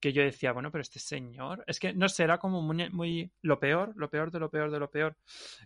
[0.06, 3.60] que yo decía, bueno, pero este señor, es que no sé, era como muy, lo
[3.60, 5.18] peor, lo peor de lo peor de lo peor.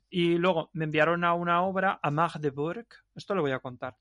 [0.10, 3.98] Y luego me enviaron a una obra a Magdeburg, esto lo voy a contar.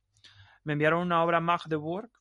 [0.63, 2.13] Me enviaron una obra a Magdeburg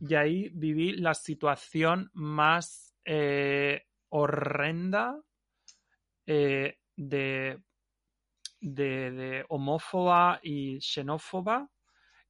[0.00, 5.22] y ahí viví la situación más eh, horrenda
[6.26, 7.62] eh, de,
[8.60, 11.70] de, homófoba y xenófoba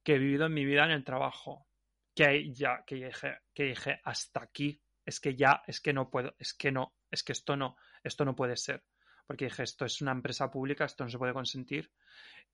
[0.03, 1.65] que he vivido en mi vida en el trabajo.
[2.13, 4.79] Que ya, que dije, que dije, hasta aquí,
[5.11, 8.25] es que ya, es que no puedo, es que no, es que esto no, esto
[8.25, 8.83] no puede ser.
[9.27, 11.91] Porque dije, esto es una empresa pública, esto no se puede consentir.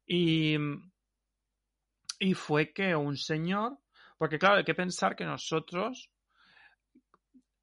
[0.06, 0.56] Y,
[2.20, 3.78] y fue que un señor,
[4.18, 6.12] porque claro, hay que pensar que nosotros,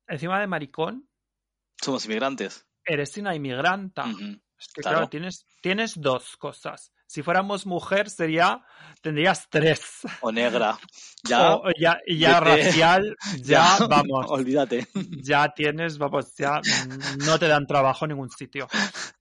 [0.09, 1.09] encima de maricón,
[1.81, 2.67] Somos inmigrantes.
[2.85, 4.05] eres una inmigranta.
[4.59, 4.97] Es que Claro.
[4.97, 6.93] claro, tienes, tienes dos cosas.
[7.15, 8.65] Si fuéramos mujer sería,
[9.01, 10.01] tendrías tres.
[10.21, 10.77] O negra.
[11.27, 11.55] Ya.
[11.55, 14.89] O ya, y ya racial, ya, vamos, Olvídate.
[15.23, 16.61] ya tienes, vamos, ya
[17.25, 18.69] no te dan trabajo en ningún sitio.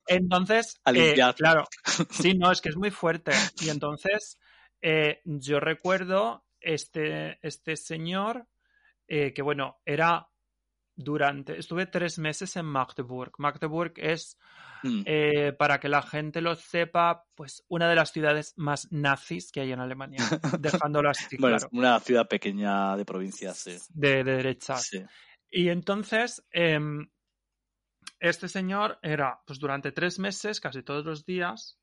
[0.05, 1.33] Entonces, A eh, limpiar.
[1.33, 1.63] claro,
[2.09, 3.31] sí, no, es que es muy fuerte.
[3.61, 4.37] Y entonces,
[4.81, 8.47] eh, yo recuerdo este, este señor
[9.07, 10.27] eh, que, bueno, era
[10.95, 13.31] durante, estuve tres meses en Magdeburg.
[13.37, 14.37] Magdeburg es,
[14.85, 15.03] Mm.
[15.05, 19.61] eh, para que la gente lo sepa, pues una de las ciudades más nazis que
[19.61, 20.17] hay en Alemania,
[20.59, 23.77] dejándolo así Bueno, claro, una ciudad pequeña de provincia, sí.
[23.93, 24.75] de, de derecha.
[24.75, 25.01] Sí.
[25.49, 27.09] Y entonces, em,
[28.19, 31.79] este señor era, pues durante tres meses, casi todos los días,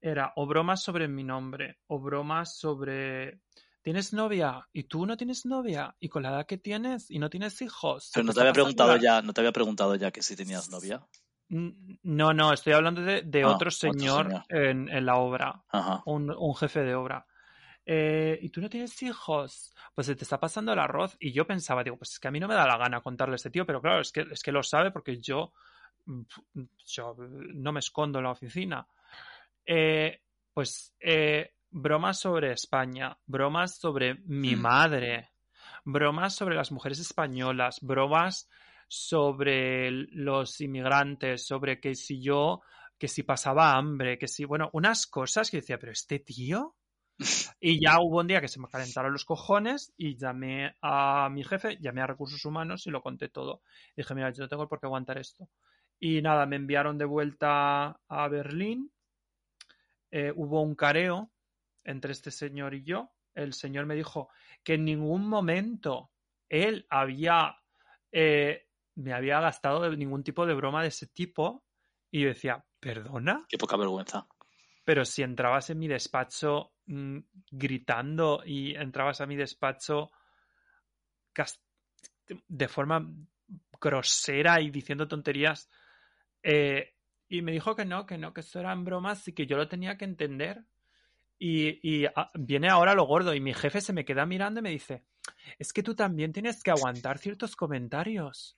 [0.00, 3.40] era o bromas sobre mi nombre, o bromas sobre,
[3.82, 4.68] ¿tienes novia?
[4.72, 5.94] ¿Y tú no tienes novia?
[6.00, 7.10] ¿Y con la edad que tienes?
[7.10, 8.10] ¿Y no tienes hijos?
[8.14, 10.70] Pero ¿Se no te había preguntado ya, no te había preguntado ya que si tenías
[10.70, 11.06] novia.
[11.48, 14.44] No, no, estoy hablando de, de Ah, otro otro señor.
[14.48, 16.02] En, en la obra, Ajá.
[16.06, 17.26] un, un jefe de obra.
[17.84, 19.74] Eh, ¿y tú no tienes hijos?
[19.94, 21.16] Pues se te está pasando el arroz.
[21.20, 23.34] Y yo pensaba, digo, pues es que a mí no me da la gana contarle
[23.34, 25.52] a este tío, pero claro, es que, es que lo sabe porque yo,
[26.06, 26.22] mm,
[26.86, 28.86] yo no me escondo en la oficina.
[29.66, 30.20] Eh,
[30.54, 34.60] pues eh, bromas sobre España, bromas sobre mi Mm.
[34.60, 35.30] madre,
[35.84, 38.48] bromas sobre las mujeres españolas, bromas
[38.88, 42.60] sobre los inmigrantes, sobre que si yo,
[42.98, 46.76] que si pasaba hambre, que si, bueno, unas cosas que decía, pero este tío.
[47.60, 51.44] Y ya hubo un día que se me calentaron los cojones y llamé a mi
[51.44, 53.62] jefe, llamé a recursos humanos y lo conté todo.
[53.96, 55.48] dije, mira, yo no tengo por qué aguantar esto.
[56.00, 58.90] Y nada, me enviaron de vuelta a Berlín.
[60.10, 61.31] Eh, hubo un careo
[61.84, 63.12] entre este señor y yo.
[63.34, 64.28] El señor me dijo
[64.62, 66.10] que en ningún momento
[66.48, 67.56] él había
[68.10, 71.64] eh, me había gastado de ningún tipo de broma de ese tipo.
[72.10, 73.46] Y yo decía, ¿perdona?
[73.48, 74.26] Qué poca vergüenza.
[74.84, 77.18] Pero si entrabas en mi despacho mm,
[77.50, 80.10] gritando y entrabas a mi despacho
[82.48, 83.08] de forma
[83.80, 85.70] grosera y diciendo tonterías,
[86.42, 86.94] eh,
[87.28, 89.68] y me dijo que no, que no, que eso eran bromas y que yo lo
[89.68, 90.66] tenía que entender.
[91.44, 94.62] Y, y, ah, viene ahora lo gordo y mi jefe se me queda mirando y
[94.62, 95.02] me dice,
[95.58, 98.56] es que tú también tienes que aguantar ciertos comentarios.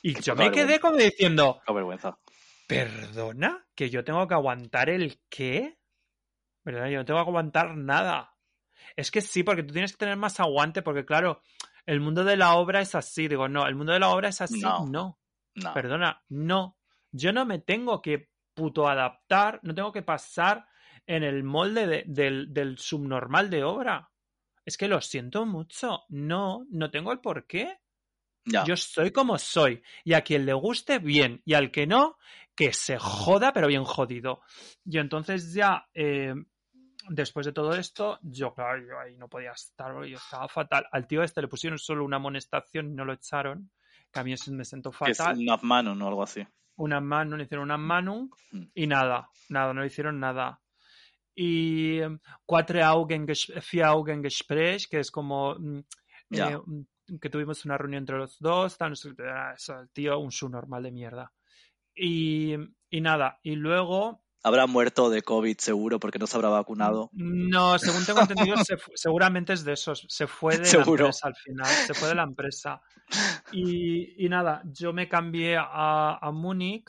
[0.00, 2.18] Y yo me quedé como diciendo, vergüenza.
[2.66, 3.66] ¿Perdona?
[3.74, 5.76] ¿Que yo tengo que aguantar el qué?
[6.64, 6.88] ¿Verdad?
[6.88, 8.34] Yo no tengo que aguantar nada.
[8.96, 11.42] Es que sí, porque tú tienes que tener más aguante, porque claro,
[11.84, 13.28] el mundo de la obra es así.
[13.28, 14.58] Digo, no, el mundo de la obra es así.
[14.58, 14.86] No.
[14.86, 15.18] No,
[15.54, 15.74] No.
[15.74, 16.78] perdona, no.
[17.12, 20.66] Yo no me tengo que puto adaptar, no tengo que pasar
[21.06, 24.10] en el molde de- del, del subnormal de obra.
[24.64, 26.02] Es que lo siento mucho.
[26.08, 27.78] No, no tengo el por qué.
[28.44, 28.64] Ya.
[28.64, 29.82] Yo soy como soy.
[30.04, 31.42] Y a quien le guste, bien.
[31.44, 32.16] Y al que no,
[32.54, 34.40] que se joda, pero bien jodido.
[34.84, 36.34] Y entonces ya, eh,
[37.08, 40.86] después de todo esto, yo, claro, yo ahí no podía estar, yo estaba fatal.
[40.92, 43.70] Al tío este le pusieron solo una amonestación y no lo echaron.
[44.12, 45.38] Que a mí eso me sentó que es fatal.
[45.38, 46.08] una mano, ¿no?
[46.08, 46.46] Algo así.
[46.76, 48.62] Una mano, le hicieron una manung Mm.
[48.74, 50.60] y nada, nada, no le hicieron nada.
[51.38, 55.80] Y eh, cuatro Augen, vier Augen Gespräch, que es como mm,
[56.30, 56.48] Ya.
[56.50, 56.58] eh,
[57.20, 58.76] que tuvimos una reunión entre los dos,
[59.54, 61.32] eso, el tío, un subnormal de mierda.
[61.94, 62.54] Y,
[62.90, 67.10] y nada, y luego, Habrá muerto de COVID seguro porque no se habrá vacunado.
[67.12, 71.04] no, según tengo entendido, se seguramente es de esos, se fue de Seguro.
[71.04, 72.80] la empresa al final, se fue de la empresa.
[73.52, 76.88] Y, y nada, yo me cambié a, a Múnich,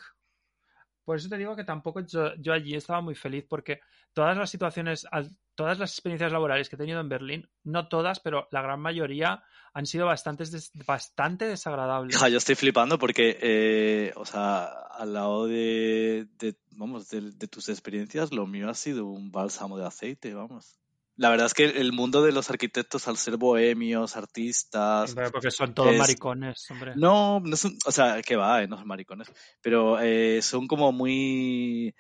[1.04, 3.80] por eso te digo que tampoco yo, yo allí estaba muy feliz, porque
[4.18, 5.06] todas las situaciones,
[5.54, 9.44] todas las experiencias laborales que he tenido en Berlín, no todas, pero la gran mayoría
[9.76, 12.18] han sido bastante, des- bastante desagradables.
[12.18, 17.48] Ja, yo estoy flipando porque, eh, o sea, al lado de, de- vamos, de, de
[17.48, 20.80] tus experiencias, lo mío ha sido un bálsamo de aceite, vamos.
[21.16, 25.52] La verdad es que el mundo de los arquitectos, al ser bohemios, artistas, Hombre, Porque
[25.52, 26.94] son todos es- maricones, hombre.
[26.96, 29.28] no, no son, o sea, que va, eh, no son maricones,
[29.62, 31.94] pero eh, son como muy,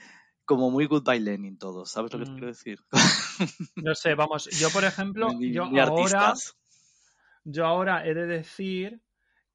[0.47, 2.35] como muy goodbye Lenin todos, ¿sabes lo que te Mm.
[2.35, 2.79] quiero decir?
[3.75, 6.55] No sé, vamos, yo por ejemplo, Muy- yo muy ahora, artistas.
[7.43, 9.01] yo ahora he de decir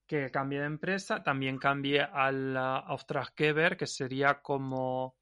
[0.06, 5.16] que cambié de empresa, también cambié al uh, Auftraggeber, que sería como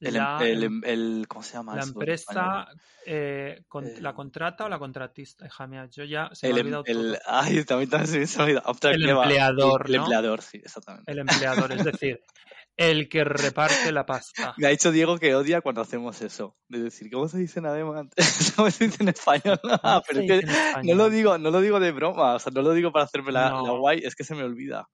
[0.00, 2.68] El, la, el, el, el- ¿Cómo se llama la empresa,
[3.04, 5.46] eh, con- Eh, la contrata o la contratista.
[5.46, 7.22] Hija mía, yo ya se me El, ha em- olvidado el, todo.
[7.26, 8.76] ay, también, también se me ha olvidado.
[8.92, 10.02] El empleador, El ¿no?
[10.02, 11.10] empleador, sí, exactamente.
[11.10, 12.20] El empleador, es decir,
[12.76, 14.54] el que reparte la pasta.
[14.58, 16.56] Me ha dicho Diego que odia cuando hacemos eso.
[16.68, 18.10] De decir, ¿cómo se dice en alemán?
[18.56, 19.60] ¿Cómo se dice en español?
[19.64, 21.92] Ah, ¿Cómo pero se es que dice en no lo digo, no lo digo de
[21.92, 24.88] broma, o sea, no lo digo para hacerme la, guay, es que se me olvida.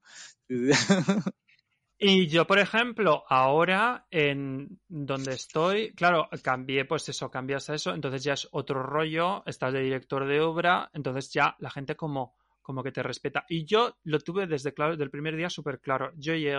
[2.04, 7.94] Y yo, por ejemplo, ahora en donde estoy, claro, cambié, pues eso, cambias a eso,
[7.94, 12.34] entonces ya es otro rollo, estás de director de obra, entonces ya la gente como,
[12.60, 13.44] como que te respeta.
[13.48, 16.10] Y yo lo tuve desde claro, del primer día súper claro.
[16.16, 16.56] Yo llegué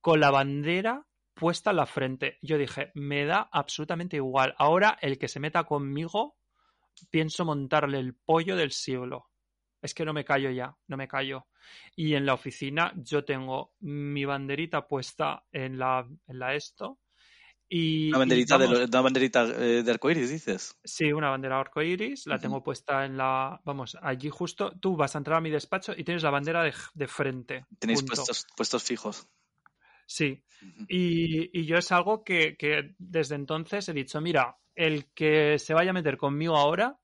[0.00, 2.38] con la bandera puesta en la frente.
[2.42, 4.54] Yo dije, me da absolutamente igual.
[4.58, 6.36] Ahora el que se meta conmigo,
[7.10, 9.30] pienso montarle el pollo del siglo.
[9.80, 11.46] Es que no me callo ya, no me callo.
[11.94, 16.98] Y en la oficina yo tengo mi banderita puesta en la, en la esto.
[17.68, 20.74] Y, Una banderita, de, vamos, una banderita eh, de arcoíris, dices.
[20.82, 22.42] sí, una bandera arcoiris, la Ujú.
[22.42, 23.60] tengo puesta en la.
[23.64, 24.72] Vamos, allí justo.
[24.80, 27.66] Tú vas a entrar a mi despacho y tienes la bandera de, de frente.
[27.78, 29.28] Tenéis puestos, puestos fijos.
[30.08, 30.42] Sí.
[30.88, 35.74] Y, y yo es algo que, que desde entonces he dicho, mira, el que se
[35.74, 36.98] vaya a meter conmigo ahora,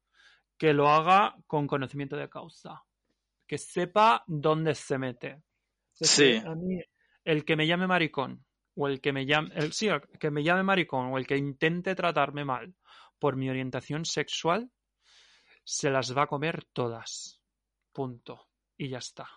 [0.57, 2.83] que lo haga con conocimiento de causa.
[3.47, 5.43] Que sepa dónde se mete.
[5.93, 6.37] Sí.
[6.37, 6.81] a mí,
[7.25, 8.45] el que me llame maricón,
[8.75, 11.37] o el que me llame, el, sí, el que me llame maricón, o el que
[11.37, 12.75] intente tratarme mal
[13.19, 14.71] por mi orientación sexual,
[15.63, 17.39] se las va a comer todas.
[17.93, 18.49] Punto.
[18.79, 19.29] Y ya está.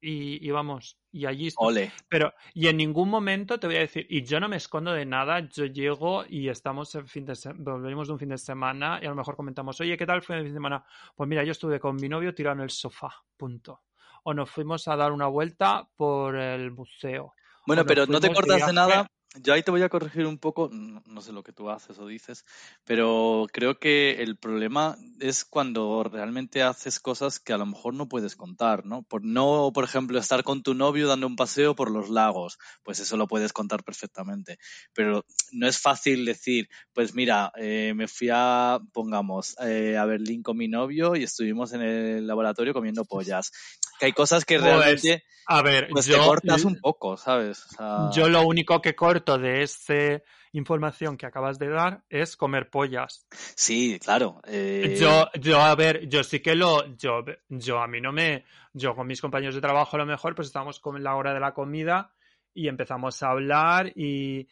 [0.00, 1.48] Y, y vamos, y allí.
[1.56, 1.90] Ole.
[2.08, 5.06] Pero, y en ningún momento te voy a decir, y yo no me escondo de
[5.06, 8.98] nada, yo llego y estamos en fin de semana, venimos de un fin de semana
[9.02, 10.84] y a lo mejor comentamos, oye, ¿qué tal fue el fin de semana?
[11.14, 13.82] Pues mira, yo estuve con mi novio tirado en el sofá, punto.
[14.24, 17.34] O nos fuimos a dar una vuelta por el museo.
[17.66, 19.06] Bueno, pero no te cortas de nada.
[19.42, 21.98] Yo ahí te voy a corregir un poco, no, no sé lo que tú haces
[21.98, 22.44] o dices,
[22.84, 28.08] pero creo que el problema es cuando realmente haces cosas que a lo mejor no
[28.08, 29.02] puedes contar, ¿no?
[29.02, 33.00] Por no, por ejemplo, estar con tu novio dando un paseo por los lagos, pues
[33.00, 34.58] eso lo puedes contar perfectamente.
[34.92, 40.42] Pero no es fácil decir, pues mira, eh, me fui a, pongamos, eh, a Berlín
[40.42, 43.52] con mi novio y estuvimos en el laboratorio comiendo pollas.
[43.98, 47.64] Que hay cosas que Pues, realmente A ver, pues te yo, cortas un poco, ¿sabes?
[47.64, 50.22] O sea, yo lo único que corto de esa
[50.52, 53.26] información que acabas de dar es comer pollas.
[53.30, 54.40] Sí, claro.
[54.44, 58.44] eh, Yo, yo, a ver, yo sí que lo, yo, yo a mí no me,
[58.72, 61.40] yo con mis compañeros de trabajo a lo mejor, pues estábamos con la hora de
[61.40, 62.14] la comida
[62.54, 64.48] y empezamos a hablar y,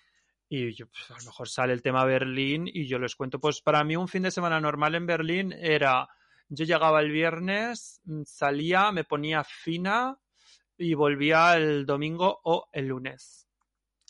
[0.49, 3.63] y yo, pues, a lo mejor sale el tema Berlín y yo les cuento, pues
[3.63, 6.09] para mí un fin de semana normal en Berlín era,
[6.49, 10.19] yo llegaba el viernes, mm, salía, me ponía fina
[10.77, 13.44] y volvía el domingo o el lunes.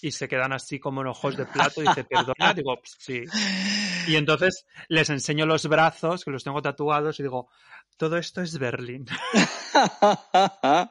[0.07, 3.23] Y se quedan así como en ojos de plato y dice, perdona, digo, "Pues sí.
[4.07, 7.49] Y entonces les enseño los brazos, que los tengo tatuados, y digo,
[7.97, 9.07] todo esto es Berlín.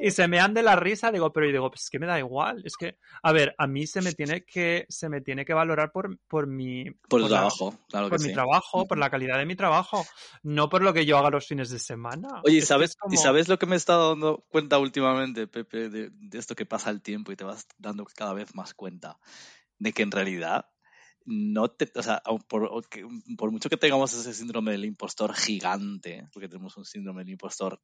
[0.00, 2.18] Y se me ande la risa, digo, pero y digo, pues es que me da
[2.18, 2.62] igual.
[2.64, 5.92] Es que, a ver, a mí se me tiene que, se me tiene que valorar
[5.92, 8.32] por, por mi, por el la- trabajo, claro que por mi sí.
[8.32, 10.06] trabajo, por la calidad de mi trabajo,
[10.42, 12.28] no por lo que yo haga los fines de semana.
[12.44, 14.44] Oye, ¿y Es que sabes, es como- ¿y sabes lo que me he estado dando
[14.48, 18.32] cuenta últimamente, Pepe, de, de esto que pasa el tiempo y te vas dando cada
[18.32, 19.18] vez más cuenta
[19.78, 20.66] de que en realidad
[21.24, 22.70] no te, o sea, por,
[23.52, 27.80] mucho que tengamos ese síndrome del impostor gigante, porque tenemos un síndrome del impostor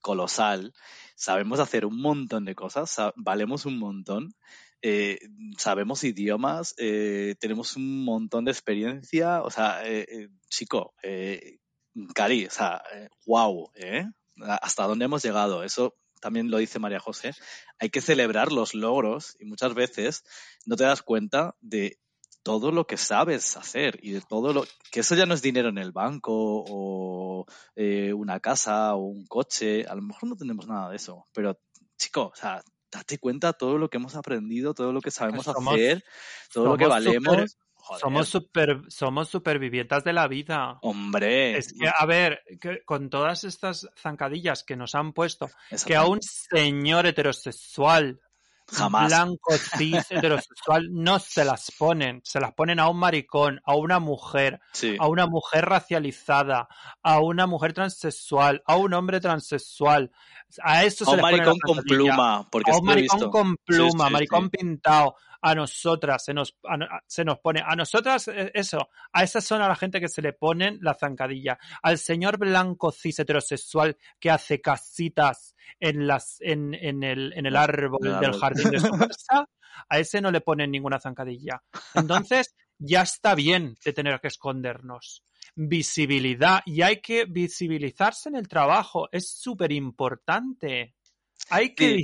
[0.00, 0.72] colosal,
[1.16, 4.34] sabemos hacer un montón de cosas, sa- valemos un montón,
[4.82, 5.18] eh,
[5.56, 10.94] sabemos idiomas, eh, tenemos un montón de experiencia, o sea, eh, chico,
[12.14, 12.82] Cari, o sea,
[13.26, 13.70] wow.
[14.60, 15.94] Hasta dónde hemos llegado, eso
[16.24, 17.32] también lo dice María José,
[17.78, 20.24] hay que celebrar los logros y muchas veces
[20.64, 21.98] no te das cuenta de
[22.42, 25.68] todo lo que sabes hacer y de todo lo que eso ya no es dinero
[25.68, 27.44] en el banco o
[27.76, 31.60] eh, una casa o un coche, a lo mejor no tenemos nada de eso, pero
[31.98, 35.74] chico, o sea, date cuenta todo lo que hemos aprendido, todo lo que sabemos somos-
[35.74, 36.02] hacer,
[36.54, 37.58] todo lo que valemos.
[37.86, 40.78] Joder, Somos, super, somos supervivientas de la vida.
[40.80, 45.50] hombre, Es que, a ver, que con todas estas zancadillas que nos han puesto,
[45.86, 48.20] que a un señor heterosexual,
[48.66, 49.08] Jamás.
[49.08, 52.22] blanco, cis, heterosexual, no se las ponen.
[52.24, 54.96] Se las ponen a un maricón, a una mujer, Sí.
[54.98, 56.68] a una mujer racializada,
[57.02, 60.10] a una mujer transexual, a un hombre transexual.
[60.62, 63.30] A eso A se un les maricón con pluma, porque A un maricón visto.
[63.30, 66.56] con pluma, sí, maricón pintado, a nosotras se nos,
[67.06, 70.22] se nos pone, a nosotras, eh, eso, a esa son a la gente que se
[70.22, 71.58] le ponen la zancadilla.
[71.82, 77.56] Al señor blanco cis heterosexual que hace casitas en, las, en, en, el, en el
[77.56, 79.46] árbol del jardín de su casa,
[79.86, 81.62] a ese no le ponen ninguna zancadilla.
[81.94, 85.24] Entonces, ya está bien de tener que escondernos.
[85.54, 90.94] Visibilidad, y hay que visibilizarse en el trabajo, es súper importante.
[91.50, 91.94] Hay que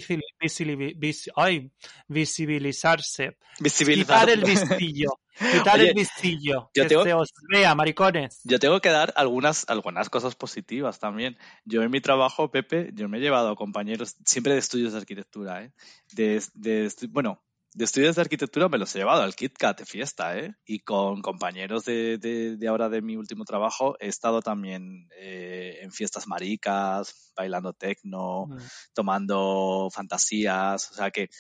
[2.09, 3.37] visibilizarse.
[3.63, 5.21] Quitar el vistillo.
[5.53, 6.71] Quitar el vistillo.
[6.75, 8.41] que se os vea, maricones.
[8.45, 11.39] Yo tengo que dar algunas, algunas cosas positivas también.
[11.65, 14.99] Yo en mi trabajo, Pepe, yo me he llevado a compañeros siempre de estudios de
[14.99, 15.73] arquitectura, ¿eh?
[16.13, 20.37] De, de, bueno, de estudios de arquitectura me los he llevado al KitKat de fiesta,
[20.37, 20.55] ¿eh?
[20.65, 25.93] Y con compañeros de, de, ahora de mi último trabajo he estado también eh, en
[25.93, 28.59] fiestas maricas, bailando tecno, mm.
[28.93, 31.31] tomando fantasías, o sea que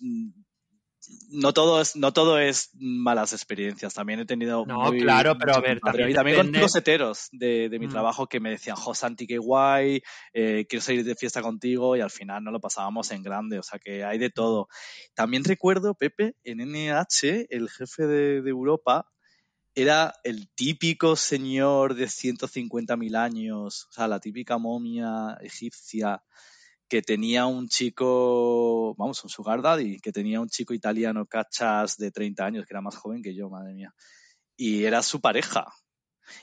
[0.00, 0.30] mm,
[1.30, 3.94] no todo es no todo es malas experiencias.
[3.94, 7.78] También he tenido no claro pero a ver también, también con los heteros de, de
[7.78, 7.90] mi mm.
[7.90, 10.02] trabajo que me decían jo Santi qué guay
[10.32, 13.62] eh, quiero salir de fiesta contigo y al final no lo pasábamos en grande o
[13.62, 14.68] sea que hay de todo.
[15.14, 19.06] También recuerdo Pepe en NH el jefe de, de Europa
[19.74, 26.22] era el típico señor de 150.000 años o sea la típica momia egipcia
[26.90, 32.10] que tenía un chico, vamos, un sugar daddy, que tenía un chico italiano cachas de
[32.10, 33.94] 30 años, que era más joven que yo, madre mía.
[34.56, 35.66] Y era su pareja.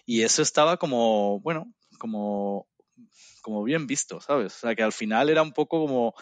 [0.06, 1.66] Y eso estaba como, bueno,
[2.00, 2.66] como,
[3.42, 4.56] como bien visto, ¿sabes?
[4.56, 6.14] O sea, que al final era un poco como,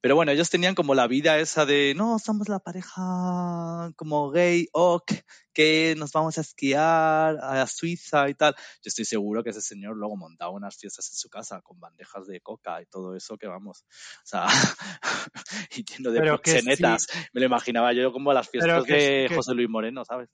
[0.00, 4.68] pero bueno, ellos tenían como la vida esa de, no, somos la pareja como gay,
[4.72, 5.12] ok,
[5.52, 8.54] que nos vamos a esquiar a Suiza y tal.
[8.54, 12.26] Yo estoy seguro que ese señor luego montaba unas fiestas en su casa con bandejas
[12.26, 13.84] de coca y todo eso que vamos,
[14.22, 14.46] o sea,
[15.76, 17.06] y lleno de proxenetas.
[17.32, 20.28] Me lo imaginaba yo como las fiestas de José Luis Moreno, ¿sabes?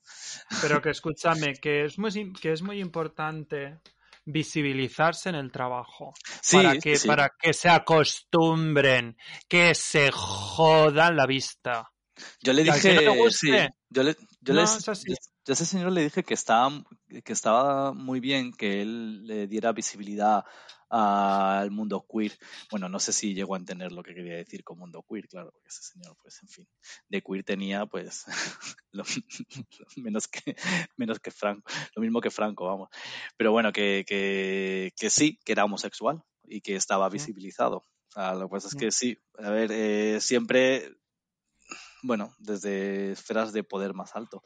[0.61, 3.79] Pero que escúchame, que es muy, que es muy importante
[4.25, 6.13] visibilizarse en el trabajo.
[6.51, 9.17] para, que, para que se acostumbren,
[9.47, 11.89] que se jodan la vista.
[12.41, 13.05] Yo le dije,
[13.89, 16.71] yo, le, yo, yo a ese señor le dije que estaba,
[17.23, 20.45] que estaba muy bien que él le diera visibilidad
[20.95, 22.37] al mundo queer.
[22.69, 25.51] Bueno, no sé si llegó a entender lo que quería decir con mundo queer, claro,
[25.51, 26.67] porque ese señor, pues, en fin,
[27.09, 28.25] de queer tenía, pues,
[28.91, 29.03] lo,
[29.97, 30.55] menos, que,
[30.95, 31.63] menos que Franco,
[31.95, 32.89] lo mismo que Franco, vamos.
[33.37, 37.77] Pero bueno, que, que, que sí, que era homosexual y que estaba visibilizado.
[37.77, 40.95] O sea, lo que pasa es que sí, a ver, eh, siempre,
[42.03, 44.43] bueno, desde esferas de poder más alto.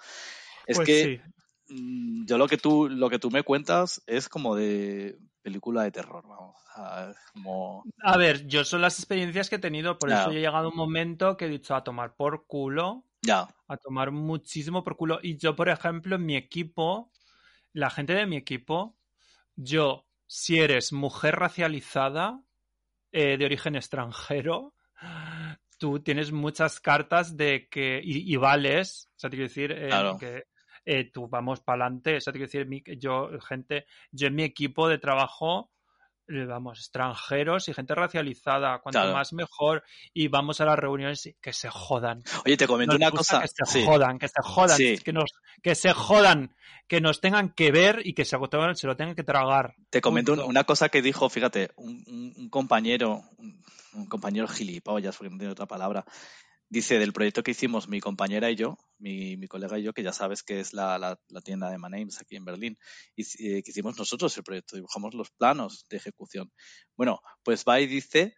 [0.66, 1.22] Es pues que
[1.70, 6.26] yo lo que tú lo que tú me cuentas es como de película de terror,
[6.28, 6.58] vamos.
[6.76, 7.84] A, como...
[8.04, 10.76] a ver, yo son las experiencias que he tenido, por eso he llegado a un
[10.76, 13.06] momento que he dicho a tomar por culo.
[13.22, 13.48] Ya.
[13.68, 15.20] A tomar muchísimo por culo.
[15.24, 17.12] Y yo, por ejemplo, en mi equipo,
[17.72, 18.98] la gente de mi equipo,
[19.56, 22.42] yo, si eres mujer racializada,
[23.14, 24.74] eh, de origen extranjero,
[25.78, 28.02] tú tienes muchas cartas de que.
[28.04, 29.90] y, vales, o sea, te quiero decir, eh,
[30.20, 30.44] que
[30.88, 32.16] eh, tú vamos para adelante.
[32.16, 35.70] Eso te quiero decir, yo, gente, yo en mi equipo de trabajo,
[36.30, 39.84] eh, vamos, extranjeros y gente racializada, cuanto más mejor,
[40.14, 42.24] y vamos a las reuniones y que se jodan.
[42.46, 43.42] Oye, te comento una cosa.
[43.42, 45.32] Que se jodan, que se jodan, que, nos,
[45.62, 46.56] que se jodan,
[46.88, 48.38] que nos tengan que ver y que se,
[48.76, 49.76] se lo tengan que tragar.
[49.90, 53.24] Te comento una cosa que dijo, fíjate, un, un compañero,
[53.94, 56.06] un compañero gilipollas, porque no tiene otra palabra,
[56.70, 60.12] Dice, del proyecto que hicimos mi compañera y yo, mi, colega y yo, que ya
[60.12, 62.78] sabes que es la, tienda de Manems aquí en Berlín,
[63.16, 66.52] y eh, que hicimos nosotros el proyecto, dibujamos los planos de ejecución.
[66.98, 68.36] Bueno, pues va y dice,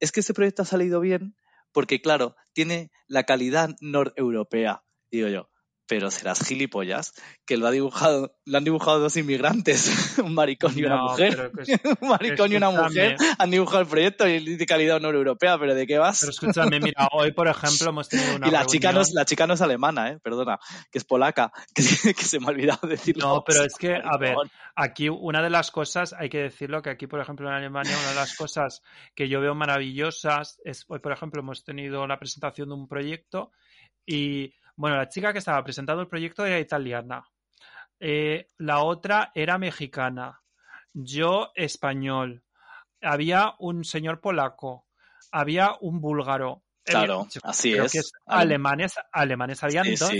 [0.00, 1.36] es que este proyecto ha salido bien
[1.72, 4.84] porque, claro, tiene la calidad noreuropea.
[5.10, 5.51] Digo yo,
[5.92, 7.12] pero serás gilipollas,
[7.44, 11.52] que lo, ha dibujado, lo han dibujado dos inmigrantes, un maricón y una mujer.
[12.00, 15.74] un maricón y una mujer han dibujado el proyecto y de calidad no europea, pero
[15.74, 16.20] ¿de qué vas?
[16.20, 18.48] Pero escúchame, mira, hoy por ejemplo hemos tenido una.
[18.48, 20.18] Y la chica, no es, la chica no es alemana, ¿eh?
[20.18, 20.58] perdona,
[20.90, 23.26] que es polaca, que, se me ha olvidado decirlo.
[23.26, 24.34] No, pero es que, a ver,
[24.74, 28.08] aquí una de las cosas, hay que decirlo, que aquí, por ejemplo, en Alemania, una
[28.08, 28.82] de las cosas
[29.14, 33.52] que yo veo maravillosas es, hoy por ejemplo, hemos tenido la presentación de un proyecto
[34.06, 37.24] y bueno, la chica que estaba presentando el proyecto era italiana.
[38.00, 40.42] Eh, la otra era mexicana.
[40.92, 42.42] Yo español.
[43.00, 44.86] Había un señor polaco.
[45.30, 46.62] Había un búlgaro.
[46.84, 48.12] Claro, así es.
[48.26, 50.12] alemanes, alemanes habían dos.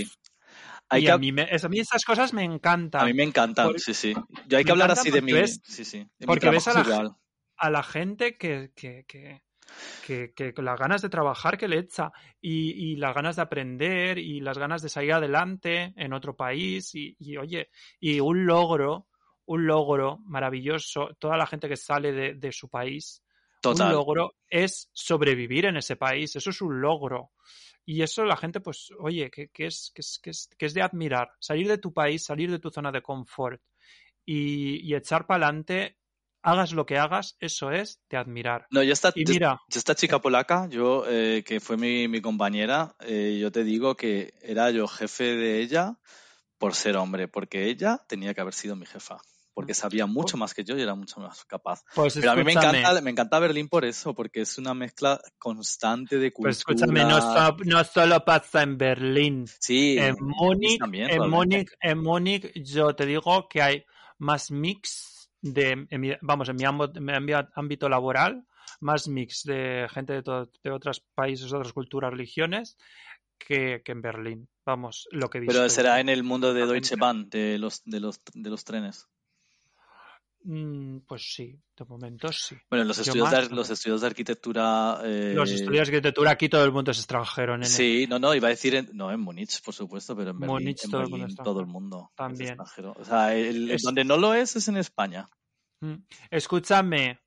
[0.93, 1.33] y a, mí
[1.81, 3.03] esas cosas me encantan.
[3.03, 4.15] A mí me encantan, sí, sí.
[4.47, 5.33] Yo hay que hablar así de mí.
[5.47, 6.09] sí, sí.
[6.25, 7.17] porque ves a la,
[7.57, 9.43] a la, gente que, que, que,
[10.05, 14.41] que las ganas de trabajar que le echa y, y, las ganas de aprender y
[14.41, 17.71] las ganas de salir adelante en otro país y, y oye,
[18.01, 19.09] y un logro,
[19.47, 23.23] un logro maravilloso, toda la gente que sale de, de su país,
[23.61, 23.87] Total.
[23.87, 27.31] un logro es sobrevivir en ese país, eso es un logro.
[27.85, 30.75] Y eso la gente, pues, oye, que, que, es, que, es, que, es, que es
[30.75, 31.31] de admirar.
[31.41, 33.61] Salir de tu país, salir de tu zona de confort
[34.25, 35.99] y, y echar para adelante,
[36.43, 38.67] hagas lo que hagas, eso es de admirar.
[38.71, 42.21] No, yo esta, y mira, yo esta chica polaca, yo, eh, que fue mi, mi
[42.21, 45.99] compañera, eh, yo te digo que era yo jefe de ella
[46.59, 49.19] por ser hombre, porque ella tenía que haber sido mi jefa
[49.55, 51.83] porque sabía mucho más que yo y era mucho más capaz.
[51.95, 55.21] Pues Pero a mí me encanta, me encanta Berlín por eso, porque es una mezcla
[55.39, 56.51] constante de cultura.
[56.51, 59.47] Pues escúchame, no, so, no solo pasa en Berlín.
[59.61, 63.85] Sí, en Múnich, en Múnich, en Múnich, yo te digo que hay
[64.19, 65.12] más mix
[65.43, 66.65] de, en mi, vamos, en mi,
[67.55, 68.47] ámbito, laboral,
[68.81, 72.79] más mix de gente de, todo, de otros países, de otras culturas, religiones,
[73.39, 74.49] que, que, en Berlín.
[74.65, 75.55] Vamos, lo que he visto.
[75.55, 79.09] Pero será en el mundo de Deutsche Bahn, de los, de los, de los trenes.
[80.45, 82.57] Mm, pues sí, de momento sí.
[82.69, 85.01] Bueno, los estudios, más, de, los estudios de arquitectura.
[85.05, 85.33] Eh...
[85.35, 87.57] Los estudios de arquitectura aquí todo el mundo es extranjero.
[87.57, 87.67] Nene.
[87.67, 88.75] Sí, no, no, iba a decir.
[88.75, 91.61] En, no, en Múnich, por supuesto, pero en Berlín, Múnich, en todo, Berlín, el todo,
[91.61, 92.55] el mundo También.
[92.55, 92.95] Es extranjero.
[92.99, 93.83] O sea, el, es...
[93.83, 95.29] donde no lo es es en España.
[95.81, 95.95] Mm.
[96.31, 97.21] Escúchame,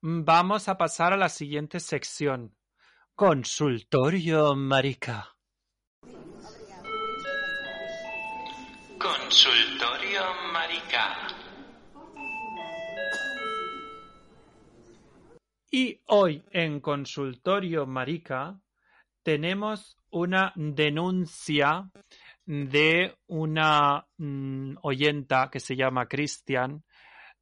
[0.00, 2.54] vamos a pasar a la siguiente sección.
[3.14, 5.36] Consultorio Marica.
[8.98, 10.51] Consultorio Marica.
[15.74, 18.60] Y hoy en Consultorio Marica
[19.22, 21.90] tenemos una denuncia
[22.44, 26.84] de una mmm, oyenta que se llama Cristian,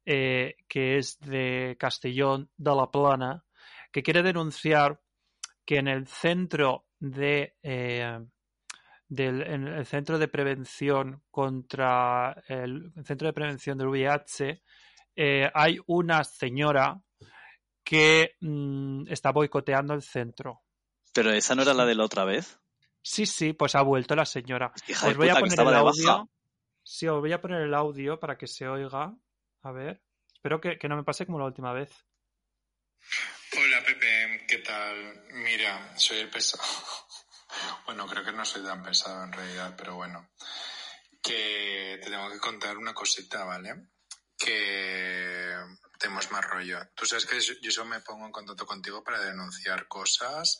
[0.05, 3.43] eh, que es de Castellón de la Plana,
[3.91, 5.01] que quiere denunciar
[5.65, 8.17] que en el centro de eh,
[9.09, 14.61] en el centro de prevención contra el, el centro de prevención del VIH
[15.17, 16.97] eh, hay una señora
[17.91, 20.61] que mmm, está boicoteando el centro.
[21.13, 22.57] ¿Pero esa no era la de la otra vez?
[23.01, 24.71] Sí, sí, pues ha vuelto la señora.
[24.87, 26.29] Hija os voy puta, a poner el de audio.
[26.85, 29.13] Sí, os voy a poner el audio para que se oiga.
[29.63, 30.01] A ver.
[30.33, 31.91] Espero que, que no me pase como la última vez.
[33.57, 35.25] Hola Pepe, ¿qué tal?
[35.33, 36.63] Mira, soy el pesado.
[37.85, 40.29] Bueno, creo que no soy tan pesado en realidad, pero bueno.
[41.21, 43.89] Que te tengo que contar una cosita, ¿vale?
[44.37, 45.57] Que
[46.01, 46.79] tenemos más rollo.
[46.95, 50.59] Tú sabes que yo solo me pongo en contacto contigo para denunciar cosas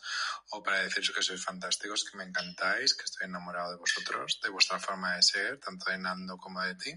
[0.52, 4.50] o para deciros que sois fantásticos, que me encantáis, que estoy enamorado de vosotros, de
[4.50, 6.94] vuestra forma de ser, tanto de Nando como de ti.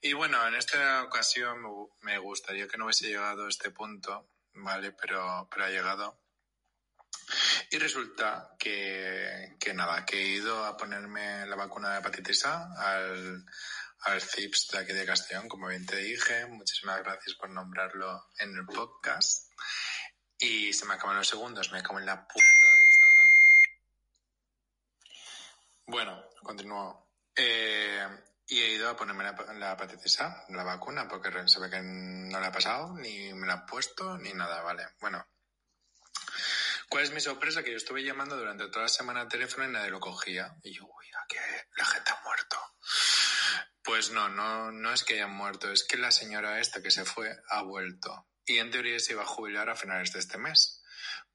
[0.00, 1.62] Y bueno, en esta ocasión
[2.00, 4.92] me gustaría que no hubiese llegado a este punto, ¿vale?
[4.92, 6.18] Pero, pero ha llegado.
[7.70, 12.72] Y resulta que, que nada, que he ido a ponerme la vacuna de hepatitis A
[12.78, 13.44] al,
[14.04, 16.46] al CIPS de aquí de Castellón, como bien te dije.
[16.46, 19.50] Muchísimas gracias por nombrarlo en el podcast.
[20.38, 23.30] Y se me acaban los segundos, me acabo en la puta de Instagram.
[25.86, 27.08] Bueno, continúo.
[27.36, 28.06] Eh,
[28.46, 31.80] y he ido a ponerme la, la hepatitis A, la vacuna, porque se ve que
[31.82, 34.86] no le ha pasado, ni me la han puesto, ni nada, ¿vale?
[35.00, 35.26] Bueno.
[36.90, 37.62] ¿Cuál es mi sorpresa?
[37.62, 40.54] Que yo estuve llamando durante toda la semana al teléfono y nadie lo cogía.
[40.62, 41.38] Y yo, uy, que
[41.76, 42.56] la gente ha muerto.
[43.84, 47.04] Pues no, no, no es que hayan muerto, es que la señora esta que se
[47.04, 48.26] fue ha vuelto.
[48.46, 50.82] Y en teoría se iba a jubilar a finales de este mes.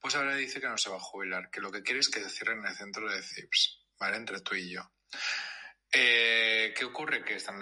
[0.00, 2.22] Pues ahora dice que no se va a jubilar, que lo que quiere es que
[2.22, 4.16] se cierren el centro de CIPS, ¿vale?
[4.16, 4.82] Entre tú y yo.
[5.92, 7.24] Eh, ¿Qué ocurre?
[7.24, 7.52] Que está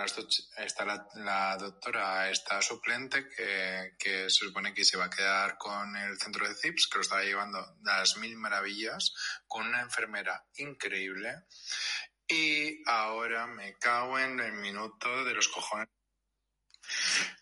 [1.15, 6.19] la, doctora, esta suplente, que, que, se supone que se va a quedar con el
[6.19, 9.12] centro de CIPS, que lo estaba llevando las mil maravillas,
[9.47, 11.35] con una enfermera increíble.
[12.28, 15.88] Y ahora me cago en el minuto de los cojones.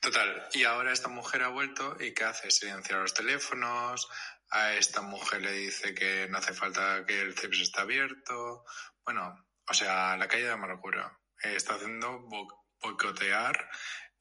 [0.00, 2.50] Total, y ahora esta mujer ha vuelto y ¿qué hace?
[2.50, 4.08] Silenciar los teléfonos,
[4.50, 8.64] a esta mujer le dice que no hace falta que el CIPS esté abierto.
[9.04, 11.18] Bueno, o sea, la calle de amargura.
[11.42, 13.68] Está haciendo bo boicotear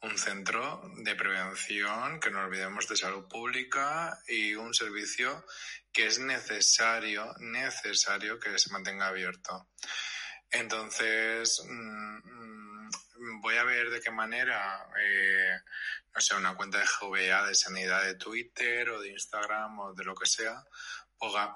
[0.02, 5.46] un centro de prevención, que no olvidemos de salud pública y un servicio
[5.92, 9.70] que es necesario, necesario que se mantenga abierto.
[10.52, 12.20] Entonces, mmm,
[13.42, 15.60] voy a ver de qué manera, eh,
[16.14, 20.04] no sé, una cuenta de GVA de sanidad de Twitter o de Instagram o de
[20.04, 20.64] lo que sea,
[21.18, 21.56] poga,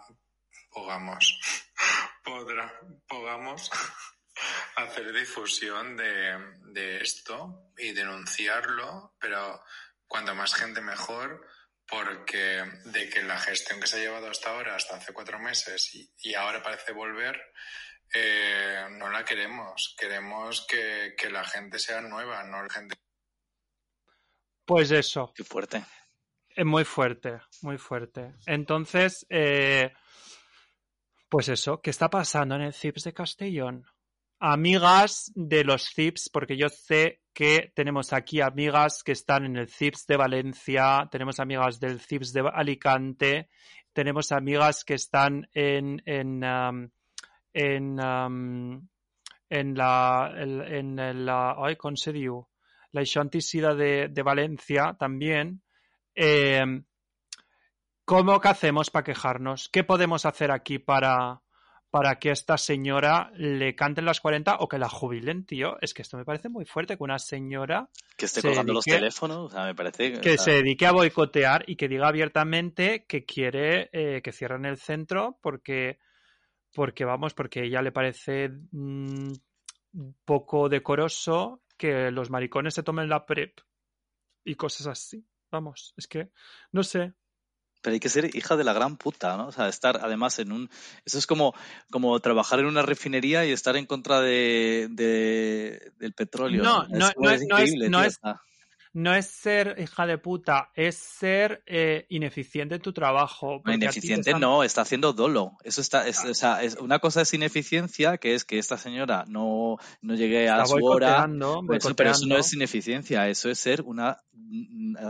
[0.70, 1.40] pongamos,
[2.24, 2.74] podrá,
[3.07, 3.70] podamos
[4.76, 6.38] hacer difusión de,
[6.74, 9.64] de esto y denunciarlo, pero
[10.07, 11.45] cuanto más gente mejor,
[11.88, 15.94] porque de que la gestión que se ha llevado hasta ahora, hasta hace cuatro meses,
[15.95, 17.41] y, y ahora parece volver,
[18.14, 19.95] eh, no la queremos.
[19.98, 22.95] Queremos que, que, la gente sea nueva, no la gente.
[24.65, 25.31] Pues eso.
[25.36, 25.84] Qué fuerte.
[26.49, 28.34] Es muy fuerte, muy fuerte.
[28.45, 29.94] Entonces, eh,
[31.30, 33.86] pues eso, ¿qué está pasando en el CIPS de Castellón?
[34.40, 39.69] Amigas de los CIPS, porque yo sé que tenemos aquí amigas que están en el
[39.69, 43.49] CIPS de Valencia, tenemos amigas del CIPS de Alicante,
[43.94, 46.90] tenemos amigas que están en, en, um,
[47.54, 48.88] en, um,
[49.50, 51.56] en la, en, en la,
[51.96, 52.48] se diu?
[52.92, 55.62] La Ixantisida de, de Valencia también.
[56.16, 56.64] Eh,
[58.10, 59.70] ¿Cómo que hacemos para quejarnos?
[59.70, 61.44] ¿Qué podemos hacer aquí para,
[61.92, 65.78] para que esta señora le canten las 40 o que la jubilen, tío?
[65.80, 67.88] Es que esto me parece muy fuerte que una señora...
[68.18, 70.14] Que esté colgando los teléfonos, o sea, me parece...
[70.14, 74.78] Que se dedique a boicotear y que diga abiertamente que quiere eh, que cierren el
[74.78, 76.00] centro porque,
[76.74, 79.34] porque, vamos, porque ella le parece mmm,
[80.26, 83.60] poco decoroso que los maricones se tomen la PrEP
[84.44, 85.26] y cosas así.
[85.52, 86.32] Vamos, es que,
[86.72, 87.14] no sé,
[87.82, 89.48] pero hay que ser hija de la gran puta, ¿no?
[89.48, 90.70] O sea, estar además en un...
[91.06, 91.54] Eso es como,
[91.90, 96.62] como trabajar en una refinería y estar en contra de, de del petróleo.
[96.62, 98.08] No, no, no, es, no es, increíble, no tío.
[98.08, 98.20] es,
[98.94, 103.61] no es ser hija de puta, es ser eh, ineficiente en tu trabajo.
[103.66, 105.57] Ineficiente están- no, está haciendo dolo.
[105.64, 109.26] Eso está, es, o sea, es, una cosa es ineficiencia, que es que esta señora
[109.28, 111.28] no, no llegue a su hora.
[111.68, 114.18] Pues eso, pero eso no es ineficiencia, eso es ser una,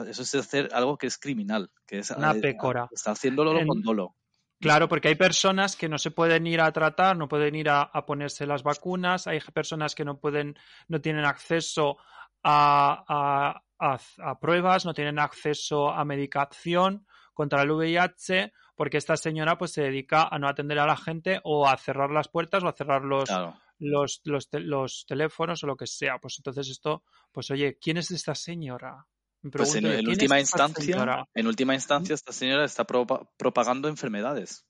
[0.07, 2.89] eso es hacer algo que es criminal, que es Una eh, pécora.
[2.91, 4.15] Está haciéndolo En- con dolo.
[4.61, 7.81] Claro, porque hay personas que no se pueden ir a tratar, no pueden ir a,
[7.81, 10.57] a ponerse las vacunas, hay personas que no pueden,
[10.89, 11.97] no tienen acceso
[12.43, 19.15] a, a- a- a pruebas, no tienen acceso a medicación contra el VIH, porque esta
[19.17, 22.63] señora pues se dedica a no atender a la gente o a cerrar las puertas
[22.63, 23.55] o a cerrar los, Claro.
[23.79, 26.17] los, los, te- los teléfonos o lo que sea.
[26.19, 29.05] Pues entonces esto, pues oye, ¿quién es esta señora?
[29.41, 31.25] Pues en, pregunto yo, en ¿quién última instancia, señora?
[31.33, 34.65] en última instancia, esta señora está propa- propagando enfermedades.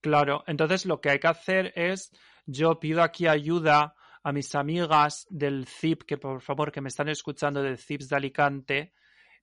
[0.00, 2.10] Claro, entonces lo que hay que hacer es,
[2.46, 7.08] yo pido aquí ayuda a mis amigas del CIP, que por favor, que me están
[7.08, 8.92] escuchando del CIPS de Alicante,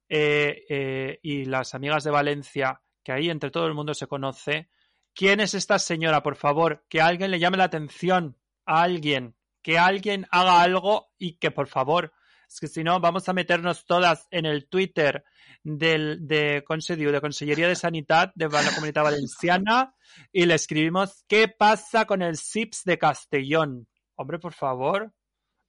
[0.07, 4.69] eh, eh, y las amigas de Valencia, que ahí entre todo el mundo se conoce.
[5.13, 6.23] ¿Quién es esta señora?
[6.23, 11.33] Por favor, que alguien le llame la atención a alguien, que alguien haga algo y
[11.37, 12.13] que por favor,
[12.47, 15.23] es que si no vamos a meternos todas en el Twitter
[15.63, 19.93] del, de Consejo, de Consellería de Sanidad de la Comunidad Valenciana
[20.31, 23.87] y le escribimos ¿qué pasa con el SIPS de Castellón?
[24.19, 25.11] Hombre, por favor,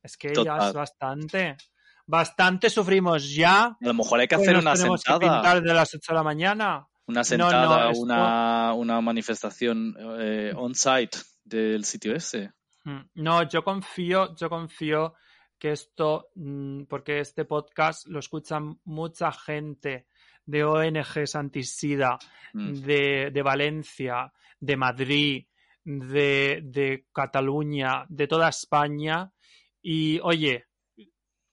[0.02, 1.56] es que ya es bastante.
[2.06, 3.64] Bastante sufrimos ya.
[3.66, 5.40] A lo mejor hay que hacer una tenemos que sentada.
[5.40, 6.86] pintar de las 8 de la mañana.
[7.06, 12.52] Una sentada, no, esto- una, una manifestación eh, on-site del sitio ese.
[12.85, 15.14] Mm, No, yo confío, yo confío
[15.59, 20.06] que esto, mm, porque este podcast lo escuchan mucha gente
[20.47, 22.18] de ONGs antisida,
[22.52, 22.72] Mm.
[22.81, 25.47] de, de Valencia, de Madrid,
[25.99, 29.33] de, Cataluña, de toda España.
[29.83, 30.67] Y oye,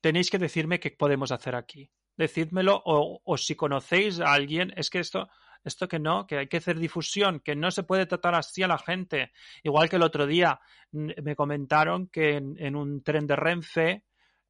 [0.01, 1.89] tenéis que decirme qué podemos hacer aquí.
[2.15, 5.29] Decídmelo o, o si conocéis a alguien, es que esto,
[5.63, 8.67] esto que no, que hay que hacer difusión, que no se puede tratar así a
[8.67, 9.31] la gente.
[9.63, 10.59] Igual que el otro día
[10.91, 14.03] me comentaron que en, un tren de Renfe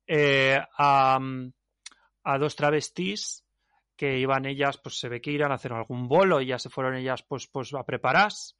[0.06, 1.20] eh, a,
[2.24, 3.44] a dos travestis
[3.96, 6.70] que iban ellas, pues se ve que irán a hacer algún bolo y ya se
[6.70, 8.56] fueron ellas pues, pues a prepararse.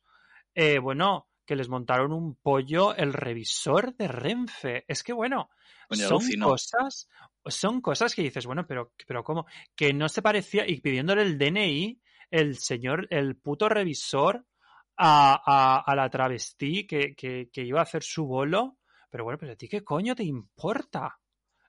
[0.60, 4.86] Eh, bueno, que les montaron un pollo el revisor de Renfe.
[4.88, 5.52] Es que bueno,
[5.88, 6.48] Coño, son alucino.
[6.48, 7.08] cosas,
[7.46, 9.46] son cosas que dices, bueno, pero, pero ¿cómo?
[9.76, 12.02] Que no se parecía, y pidiéndole el DNI,
[12.32, 14.48] el señor, el puto revisor
[14.98, 18.80] a, a, a la travestí que, que, que iba a hacer su bolo.
[19.12, 21.20] Pero bueno, pero a ti qué coño te importa.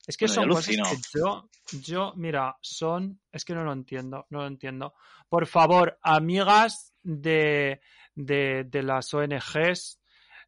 [0.06, 1.50] Es que Bueno, son cosas que yo,
[1.82, 4.94] yo, mira, son, es que no lo entiendo, no lo entiendo.
[5.28, 7.80] Por favor, amigas de,
[8.18, 10.00] de, de las ONGs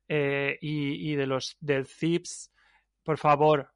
[0.08, 2.50] eh, y, y de los del CIPS,
[3.04, 3.72] por favor,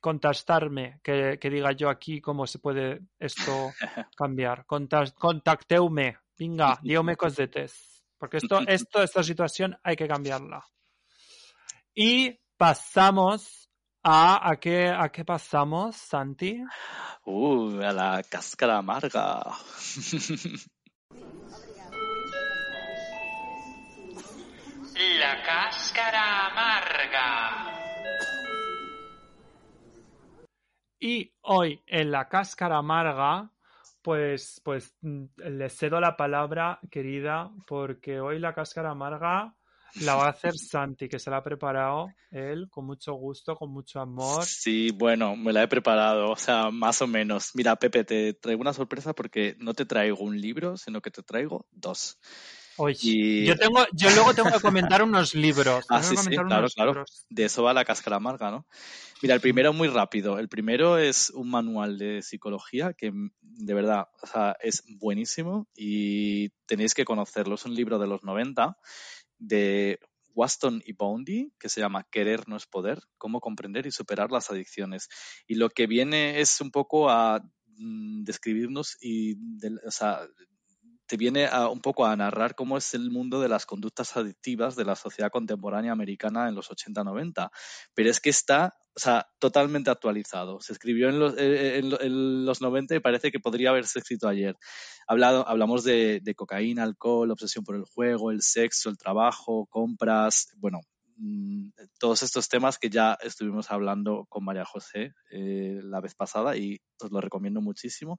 [0.00, 3.70] contactarme, que, que diga yo aquí cómo se puede esto
[4.16, 4.64] cambiar.
[4.66, 8.02] Contas- contacteume, venga, diome cosetes.
[8.18, 10.64] Porque esto, esto, esta situación hay que cambiarla.
[11.94, 13.68] Y pasamos
[14.02, 16.62] a, ¿a qué, a qué pasamos, Santi?
[17.26, 19.42] Uh, a la cáscara amarga.
[31.00, 33.50] Y hoy en la cáscara amarga
[34.02, 39.54] pues, pues mm, le cedo la palabra, querida, porque hoy la cáscara amarga
[40.02, 43.72] la va a hacer Santi, que se la ha preparado él con mucho gusto, con
[43.72, 44.44] mucho amor.
[44.44, 47.50] Sí, bueno, me la he preparado, o sea, más o menos.
[47.54, 51.22] Mira, Pepe, te traigo una sorpresa porque no te traigo un libro, sino que te
[51.22, 52.18] traigo dos.
[52.82, 55.84] Oye, yo, tengo, yo luego tengo que comentar unos libros.
[55.90, 57.04] Ah, sí, sí, claro, claro.
[57.28, 58.66] De eso va la cáscara amarga, ¿no?
[59.22, 60.38] Mira, el primero muy rápido.
[60.38, 63.12] El primero es un manual de psicología que
[63.42, 67.56] de verdad o sea, es buenísimo y tenéis que conocerlo.
[67.56, 68.78] Es un libro de los 90
[69.38, 69.98] de
[70.34, 74.50] Waston y Boundy, que se llama Querer no es poder, cómo comprender y superar las
[74.50, 75.08] adicciones.
[75.46, 77.42] Y lo que viene es un poco a
[77.76, 79.36] mm, describirnos y
[79.86, 80.20] o sea,
[81.10, 84.76] te viene a, un poco a narrar cómo es el mundo de las conductas adictivas
[84.76, 87.50] de la sociedad contemporánea americana en los 80-90.
[87.94, 88.76] Pero es que está
[89.40, 90.60] totalmente actualizado.
[90.60, 94.56] Se escribió en los, eh, en, los 90 y parece que podría haberse escrito ayer.
[95.08, 100.78] Hablado, hablamos de, cocaína, alcohol, obsesión por el juego, el sexo, el trabajo, compras, bueno,
[101.98, 106.80] todos estos temas que ya estuvimos hablando con María José eh, la vez pasada y
[107.00, 108.18] os lo recomiendo muchísimo.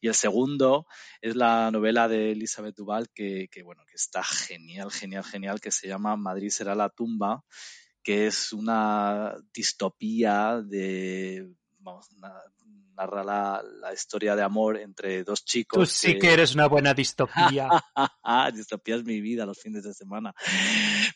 [0.00, 0.86] Y el segundo
[1.20, 5.88] es la novela de Elizabeth Duval que, bueno, que está genial, genial, genial, que se
[5.88, 7.42] llama Madrid será la tumba,
[8.02, 11.54] que es una distopía de,
[13.02, 15.78] narra la, historia de amor entre dos chicos.
[15.78, 17.68] Tú sí que, eres una buena distopía.
[18.54, 20.34] distopía es mi vida los fines de semana.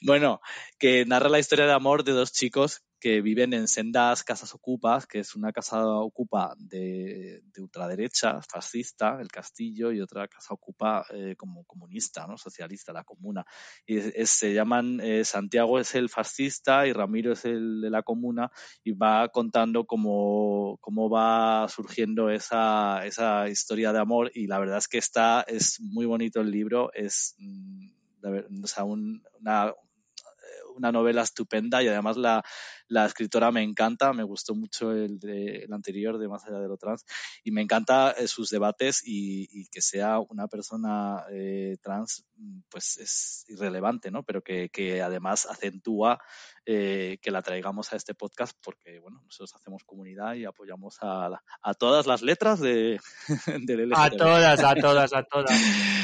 [0.02, 0.40] Bueno,
[0.78, 5.06] que narra la historia de amor de dos chicos que viven en sendas casas ocupas,
[5.06, 11.36] que es una casa ocupa de, ultraderecha, fascista, el castillo, y otra casa ocupa eh,
[11.36, 12.36] como comunista, ¿no?
[12.36, 13.46] socialista, la comuna.
[13.86, 18.50] Y se llaman, eh, Santiago es el fascista y Ramiro es el de la comuna,
[18.82, 24.78] y va contando cómo, cómo va surgiendo esa, esa historia de amor, y la verdad
[24.78, 27.86] es que está, es muy bonito el libro, es mm,
[28.64, 29.72] o sea, una,
[30.76, 32.44] una novela estupenda y además la,
[32.88, 36.68] la escritora me encanta, me gustó mucho el, de, el anterior de Más allá de
[36.68, 37.04] lo trans
[37.42, 42.24] y me encanta eh, sus debates y, que sea una persona eh, trans
[42.70, 44.22] pues es irrelevante, ¿no?
[44.22, 46.20] Pero que, que además acentúa
[46.64, 51.40] eh, que la traigamos a este podcast porque, bueno, nosotros hacemos comunidad y apoyamos a,
[51.62, 53.00] a todas las letras de,
[53.66, 55.60] del A todas, a todas, a todas.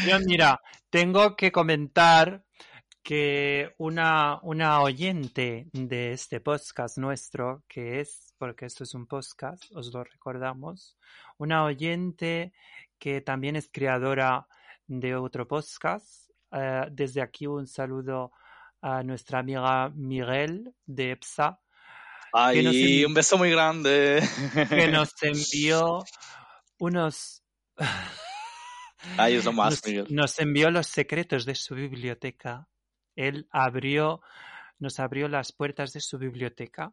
[0.07, 2.44] Yo, mira, tengo que comentar
[3.02, 9.64] que una, una oyente de este podcast nuestro, que es, porque esto es un podcast,
[9.74, 10.96] os lo recordamos,
[11.38, 12.52] una oyente
[12.98, 14.46] que también es creadora
[14.86, 16.30] de otro podcast.
[16.52, 18.30] Eh, desde aquí un saludo
[18.80, 21.58] a nuestra amiga Miguel de EPSA.
[22.32, 24.22] Ay, un beso muy grande.
[24.68, 26.04] Que nos envió
[26.78, 27.42] unos...
[29.16, 30.06] Ay, es lo más, Miguel.
[30.10, 32.68] Nos envió los secretos de su biblioteca
[33.16, 34.20] él abrió,
[34.78, 36.93] nos abrió las puertas de su biblioteca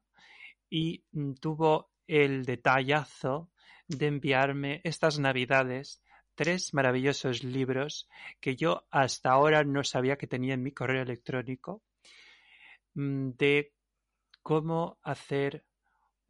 [0.70, 3.50] y mm, tuvo el detallazo
[3.88, 6.02] de enviarme estas navidades
[6.36, 8.08] tres maravillosos libros
[8.40, 11.82] que yo hasta ahora no sabía que tenía en mi correo electrónico
[12.94, 13.74] mm, de
[14.42, 15.66] cómo hacer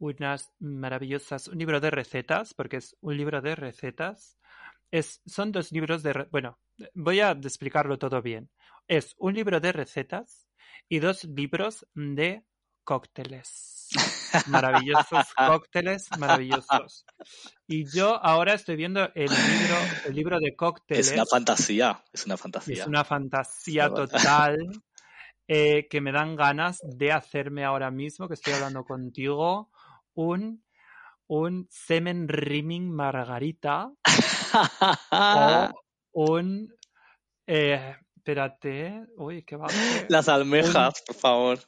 [0.00, 4.36] unas maravillosas, un libro de recetas, porque es un libro de recetas.
[4.90, 6.58] Es, son dos libros de, bueno,
[6.94, 8.50] voy a explicarlo todo bien.
[8.90, 10.48] Es un libro de recetas
[10.88, 12.44] y dos libros de
[12.82, 13.88] cócteles.
[14.48, 17.06] Maravillosos cócteles, maravillosos.
[17.68, 19.76] Y yo ahora estoy viendo el libro,
[20.06, 21.06] el libro de cócteles.
[21.06, 22.82] Es una fantasía, es una fantasía.
[22.82, 24.58] Es una fantasía total
[25.46, 29.70] eh, que me dan ganas de hacerme ahora mismo, que estoy hablando contigo,
[30.14, 30.64] un,
[31.28, 33.92] un semen rimming margarita
[35.12, 36.74] o un
[37.46, 39.06] eh, Espérate.
[39.16, 39.66] Uy, ¿qué va?
[40.10, 41.58] Las almejas, por favor.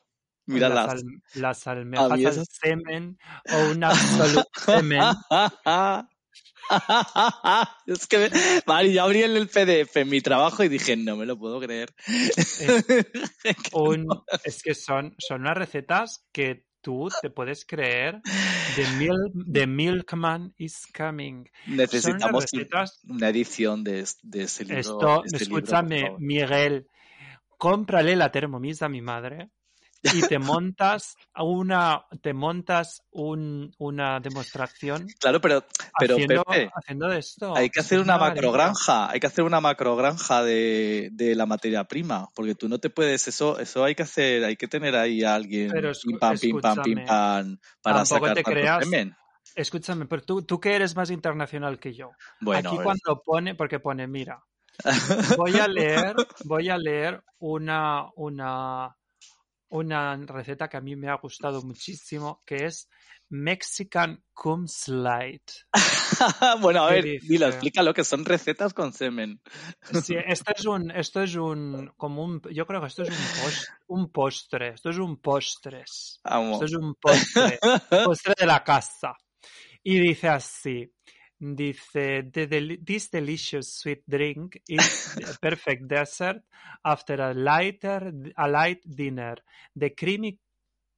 [0.44, 1.02] Míralas.
[1.34, 3.18] Las, almejas al semen
[3.50, 5.00] o un absoluto semen.
[7.86, 8.30] es que,
[8.66, 11.94] Mari, yo abrí el PDF en mi trabajo y dije, no me lo puedo creer.
[14.44, 18.20] es que son, son unas recetas que tú te puedes creer
[19.52, 21.48] The, Milkman is Coming.
[21.66, 22.46] Necesitamos
[23.08, 24.78] una edición de, ese libro.
[24.78, 26.86] Esto, escúchame, Miguel,
[27.58, 29.50] cómprale la Thermomix a mi madre
[30.02, 35.64] y te montas una te montas un, una demostración claro pero
[35.98, 37.56] pero haciendo, haciendo esto.
[37.56, 42.28] hay que hacer una macrogranja hay que hacer una macrogranja de, de la materia prima
[42.34, 45.34] porque tú no te puedes eso eso hay que hacer hay que tener ahí a
[45.34, 48.86] alguien pim pam pim pam pim pam para sacar te creas,
[49.54, 52.12] escúchame, pero tú, tú que eres más internacional que yo.
[52.40, 54.42] Bueno, Aquí cuando pone, porque pone, mira,
[55.36, 56.14] voy a leer,
[56.44, 58.96] voy a leer una, una,
[59.72, 62.88] una receta que a mí me ha gustado muchísimo, que es
[63.30, 65.40] Mexican cum slide.
[66.60, 69.40] bueno, a ¿Qué ver, dilo, explica lo que son recetas con semen.
[70.04, 73.14] Sí, esto es un, esto es un, como un, yo creo que esto es un,
[73.42, 76.20] pos- un postre, esto es un postres.
[76.22, 76.54] Vamos.
[76.54, 77.58] Esto es un postre,
[78.04, 79.14] postre de la casa.
[79.82, 80.92] Y dice así,
[81.42, 86.44] dice, "The del- this delicious sweet drink is a perfect dessert
[86.84, 89.38] after a lighter, a light dinner.
[89.74, 90.38] The creamy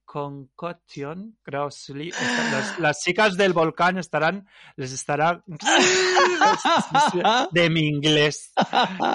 [0.04, 2.12] concoction, grossly, las,
[2.78, 4.46] las chicas del volcán estarán,
[4.76, 5.42] les estará
[7.52, 8.52] de mi inglés.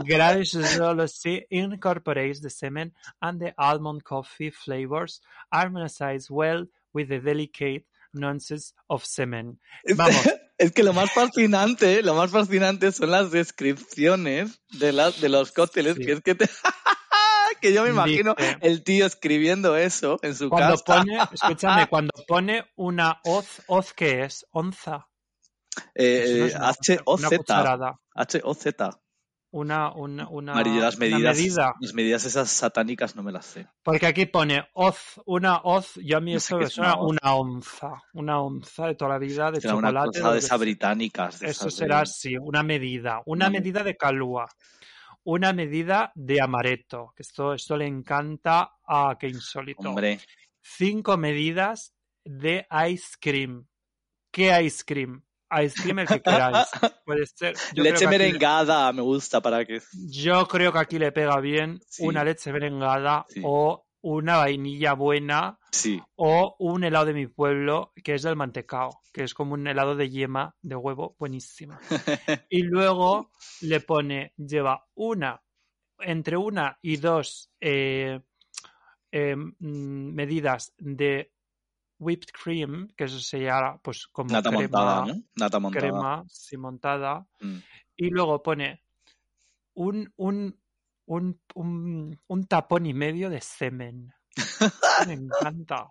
[0.03, 2.91] Gradually incorporates the semen
[3.21, 9.59] and the almond coffee flavors, harmonized well with the delicate nuances of semen.
[9.85, 10.27] Vamos.
[10.59, 15.51] Es que lo más fascinante, lo más fascinante son las descripciones de, las de los
[15.51, 16.05] cócteles, Sí.
[16.05, 16.49] que es que te...
[17.61, 20.83] que yo me imagino Dice- el tío escribiendo eso en su Cuando casa.
[21.03, 24.45] pone, escúchame, cuando pone una hoz, ¿hoz qué es?
[24.51, 25.07] Onza.
[25.95, 27.27] Eh, no es H-O-Z.
[27.27, 27.99] Una cucharada.
[28.15, 28.99] H-O-Z.
[29.51, 31.73] Una, una, una, las una medidas, medida.
[31.79, 33.67] las medidas esas satánicas no me las sé.
[33.81, 37.33] Porque aquí pone hoz, una hoz, yo a mí No eso me es suena una
[37.33, 40.19] onza, una onza de toda la vida de Será una chocolate.
[40.19, 41.39] cosa de esas británicas.
[41.39, 44.47] de Eso esas de- será así, una medida, una Una medida de calúa,
[45.23, 49.81] una medida de amaretto, que esto, esto le encanta a que insólito.
[49.89, 50.19] Hombre,
[50.61, 51.93] Cinco medidas
[52.23, 53.65] de ice cream.
[54.31, 55.23] ¿Qué ice cream?
[55.63, 56.67] Ice cream el que queráis.
[57.05, 57.55] Puede ser.
[57.73, 59.81] yo leche aquí merengada me gusta para que...
[60.09, 62.05] yo creo que aquí le pega bien Sí.
[62.05, 63.41] una leche merengada Sí.
[63.43, 66.01] o una vainilla buena Sí.
[66.15, 69.95] o un helado de mi pueblo que es del mantecao, que es como un helado
[69.95, 71.77] de yema de huevo buenísimo.
[72.49, 73.31] Y luego
[73.61, 75.41] le pone, lleva una,
[75.99, 78.21] entre una y dos eh,
[79.11, 81.33] eh, mm, medidas de
[81.99, 85.21] whipped cream, que eso se llama pues como Nata crema, montada, ¿no?
[85.35, 85.81] Nata montada.
[85.81, 87.27] crema sí, montada.
[87.41, 87.57] Mm.
[87.97, 88.81] Y luego pone
[89.73, 90.59] un, un,
[91.05, 94.13] un, un, un tapón y medio de semen.
[95.07, 95.87] Me encanta.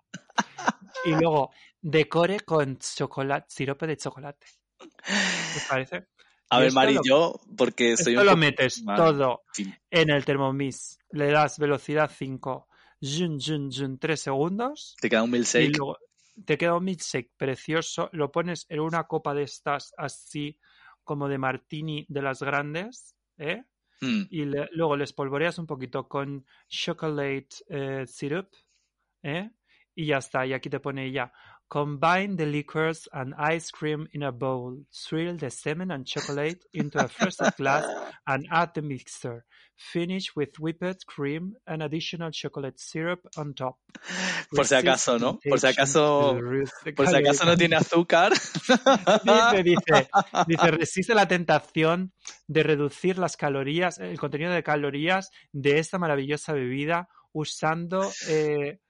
[1.05, 4.47] Y luego decore con chocolate, sirope de chocolate.
[4.79, 6.07] ¿Te parece?
[6.51, 9.43] A ver, Mari, lo- yo, porque soy Esto un lo metes todo
[9.91, 10.99] en el Thermomix.
[11.11, 12.69] Le das velocidad 5,
[13.01, 14.97] jun, jun, jun, 3 segundos.
[15.01, 15.77] Te queda un Y milkshake.
[15.77, 15.99] luego
[16.45, 18.09] te queda un milkshake precioso.
[18.13, 20.59] Lo pones en una copa de estas así
[21.05, 23.15] como de martini de las grandes.
[23.39, 23.65] ¿eh?
[24.01, 24.23] Mm.
[24.31, 28.49] y le- luego le espolvoreas un poquito con chocolate eh, syrup,
[29.25, 29.51] ¿eh?
[29.95, 31.33] Y ya está, y aquí te pone ya.
[31.71, 34.79] Combine the liquors and ice cream in a bowl.
[34.91, 37.85] Swirl the semen and chocolate into a frosted glass
[38.27, 39.45] and add the mixture.
[39.77, 43.77] Finish with whipped cream and additional chocolate syrup on top.
[44.51, 45.39] Por si acaso, ¿no?
[45.47, 46.41] Por si acaso,
[46.97, 48.33] por si acaso no tiene azúcar.
[48.33, 50.09] Dice, dice,
[50.49, 52.13] dice, resiste la tentación
[52.47, 58.81] de reducir las calorías, el contenido de calorías de esta maravillosa bebida usando eh,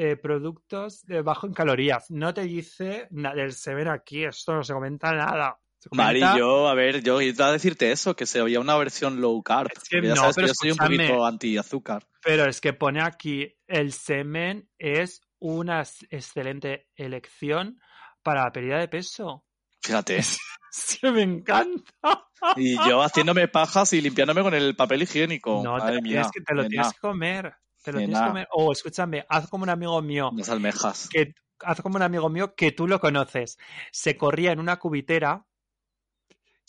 [0.00, 2.08] eh, productos de bajo en calorías.
[2.08, 5.58] No te dice nada del semen aquí, esto no se comenta nada.
[5.80, 9.20] Se Mari, yo, a ver, yo iba a decirte eso, que se había una versión
[9.20, 9.72] low carb.
[9.74, 12.06] Es que no, sabes pero yo soy un poquito anti-azúcar.
[12.22, 17.80] Pero es que pone aquí, el semen es una excelente elección
[18.22, 19.44] para la pérdida de peso.
[19.82, 20.20] Fíjate.
[20.70, 22.28] Sí, me encanta.
[22.56, 25.62] Y yo haciéndome pajas y limpiándome con el papel higiénico.
[25.64, 26.12] No, te Madre lo, mía.
[26.12, 27.54] tienes que, te lo tienes que comer.
[27.88, 28.26] Te lo tienes Nena.
[28.26, 28.48] que comer.
[28.52, 31.08] O escúchame, haz como un amigo mío, Unas almejas.
[31.10, 33.58] que haz como un amigo mío que tú lo conoces.
[33.92, 35.44] Se corría en una cubitera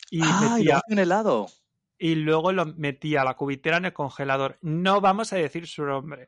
[0.10, 1.48] y ah, y metía hace un helado.
[1.98, 4.58] y luego lo metía la cubitera en el congelador.
[4.62, 6.28] No vamos a decir su nombre.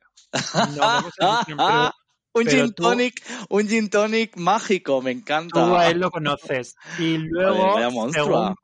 [0.75, 1.91] No vamos a decir pero
[2.33, 5.65] un pero gin tú- tonic, un gin tonic mágico, me encanta.
[5.65, 6.75] tú a él lo conoces.
[6.99, 7.75] Y luego,
[8.11, 8.55] según,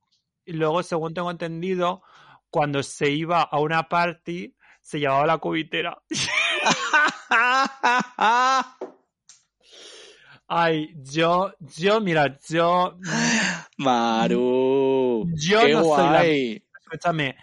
[0.45, 2.02] y luego, según tengo entendido,
[2.49, 4.56] cuando se iba a una party,
[4.88, 6.02] se llevaba la cubitera.
[10.48, 12.98] Ay, yo, yo, mira, yo,
[13.80, 16.64] Maru, Yo qué no soy la- guay.
[16.80, 17.36] escúchame,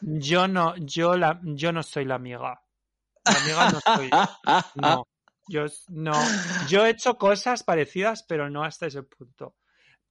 [0.00, 2.62] yo no, yo la, yo no soy la amiga.
[3.24, 4.10] La amiga no soy,
[4.76, 5.08] no,
[5.48, 6.22] yo, no,
[6.68, 9.56] yo he hecho cosas parecidas, pero no hasta ese punto.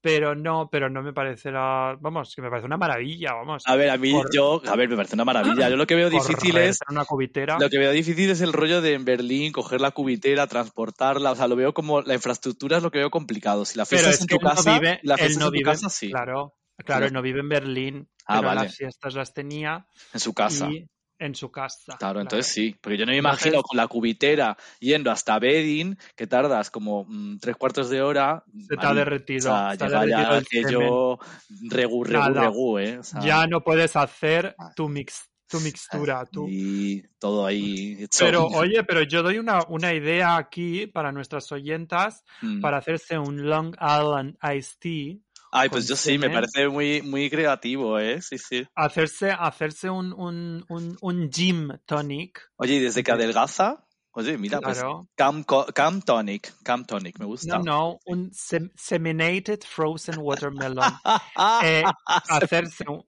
[0.02, 3.64] Pero no, pero no me parece la, vamos, que me parece una maravilla, vamos.
[3.66, 5.70] A ver, a mí, Por- yo, a ver, me parece una maravilla.
[5.70, 7.58] Yo lo que veo difícil es en una cubitera.
[7.60, 11.32] Lo que veo difícil es el rollo de en Berlín coger la cubitera, transportarla.
[11.32, 13.66] O sea, lo veo como la infraestructura es lo que veo complicado.
[13.66, 15.66] Si la fiesta es en tu casa, vive, la él fiesta no en tu vive,
[15.72, 16.10] casa, sí.
[16.12, 18.62] claro, Pero- claro, él no vive en Berlín, Ah, pero vale.
[18.64, 20.70] las fiestas las tenía En su casa.
[20.72, 20.88] y
[21.20, 21.98] en su casa.
[22.00, 22.76] Claro, entonces sí.
[22.82, 27.06] Porque yo no me Entonces- imagino con la cubitera yendo hasta Bedin, que tardas como
[27.08, 28.44] mm, tres cuartos de hora.
[28.68, 31.20] Se te ha derretido, O sea, llega derretido ya el aquello
[31.70, 32.42] regu, regu, Nada.
[32.46, 32.98] regu, ¿eh?
[33.00, 36.24] O sea, Ya no puedes hacer tu mix, tu mixtura.
[36.48, 38.24] Y todo ahí hecho.
[38.26, 42.62] Pero oye, pero yo doy una, una idea aquí para nuestras oyentas Mm.
[42.62, 45.18] para hacerse un Long Island Iced Tea,
[45.52, 48.22] Ay, pues yo sí, me parece muy, muy creativo, ¿eh?
[48.22, 48.66] Sí, sí.
[48.76, 52.40] hacerse, hacerse un, un, un, un gym tonic.
[52.58, 55.08] Oye, y desde que De- adelgaza, oye, mira, pues Claro.
[55.16, 57.58] Cam, Co- Cam Tonic, Cam Tonic, me gusta.
[57.58, 60.92] No, no, un sem- seminated frozen watermelon.
[61.64, 61.84] Eh,
[62.30, 63.04] hacerse un-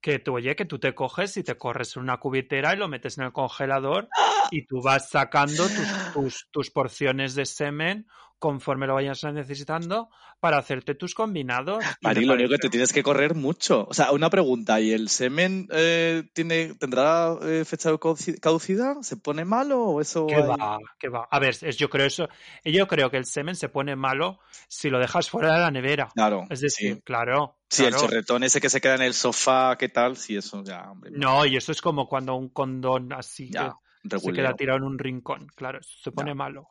[0.00, 2.88] que tú, oye, que tú te coges y te corres en una cubitera y lo
[2.88, 4.08] metes en el congelador
[4.50, 8.06] y tú vas sacando tus, tus, tus porciones de semen
[8.40, 10.08] conforme lo vayas necesitando
[10.40, 11.84] para hacerte tus combinados.
[12.00, 13.86] Mari, lo único que te tienes que correr mucho.
[13.86, 17.98] O sea, una pregunta, ¿y el semen eh, tiene, tendrá eh, fecha de
[18.40, 19.02] caducidad?
[19.02, 20.26] ¿Se pone malo o eso?
[20.26, 20.78] ¿Qué hay- va?
[20.98, 21.28] ¿Qué va?
[21.30, 22.28] A ver, es, yo creo eso,
[22.64, 26.08] yo creo que el semen se pone malo si lo dejas fuera de la nevera.
[26.14, 26.46] Claro.
[26.48, 27.02] Es decir, sí.
[27.02, 27.58] claro.
[27.68, 28.06] Sí, el claro.
[28.06, 30.16] chorretón ese que se queda en el sofá, ¿qué tal?
[30.16, 31.12] Sí, eso ya, hombre.
[31.14, 33.76] No, y eso es como cuando un condón así ya,
[34.08, 35.46] que se queda tirado en un rincón.
[35.54, 36.70] Claro, eso se pone malo.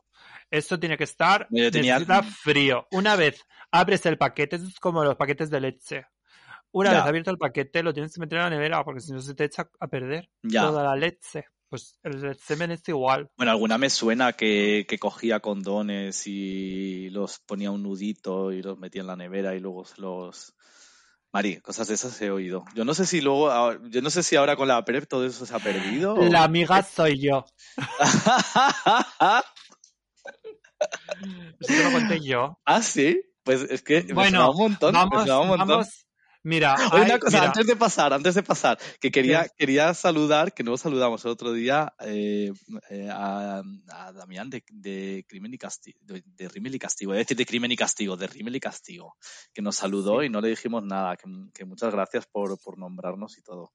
[0.50, 2.86] Esto tiene que estar, yo tenía- necesita frío.
[2.92, 6.06] Una vez abres el paquete, es como los paquetes de leche.
[6.72, 6.98] Una Ya.
[6.98, 9.34] vez abierto el paquete, lo tienes que meter en la nevera porque si no se
[9.34, 10.62] te echa a perder Ya.
[10.62, 11.44] toda la leche.
[11.68, 13.30] Pues el semen es igual.
[13.36, 18.76] Bueno, alguna me suena que, que cogía condones y los ponía un nudito y los
[18.76, 20.52] metía en la nevera y luego los...
[21.32, 22.64] Mari, cosas de esas he oído.
[22.74, 25.24] Yo no sé si luego, ah, yo no sé si ahora con la PrEP todo
[25.24, 26.14] eso se ha perdido.
[26.14, 27.44] o- La amiga soy yo.
[31.60, 32.58] Eso te lo conté yo.
[32.64, 33.20] ah, sí.
[33.42, 34.92] Pues es que me Bueno, sonaba un montón.
[34.92, 35.68] me Vamos, sonaba un montón.
[35.68, 36.06] vamos.
[36.42, 39.50] Mira, hay- una cosa, mira, antes de pasar, antes de pasar, que quería, ¿Qué?
[39.58, 42.50] quería saludar, que no saludamos el otro día, eh,
[42.88, 47.18] eh, a, a Damián de, de Crimen y Castigo, de, de Rimmel y Castigo, es
[47.18, 49.16] decir, de Crimen y Castigo, de Rimmel y Castigo,
[49.52, 50.26] que nos saludó Sí.
[50.26, 53.72] y no le dijimos nada, que, que muchas gracias por, por nombrarnos y todo.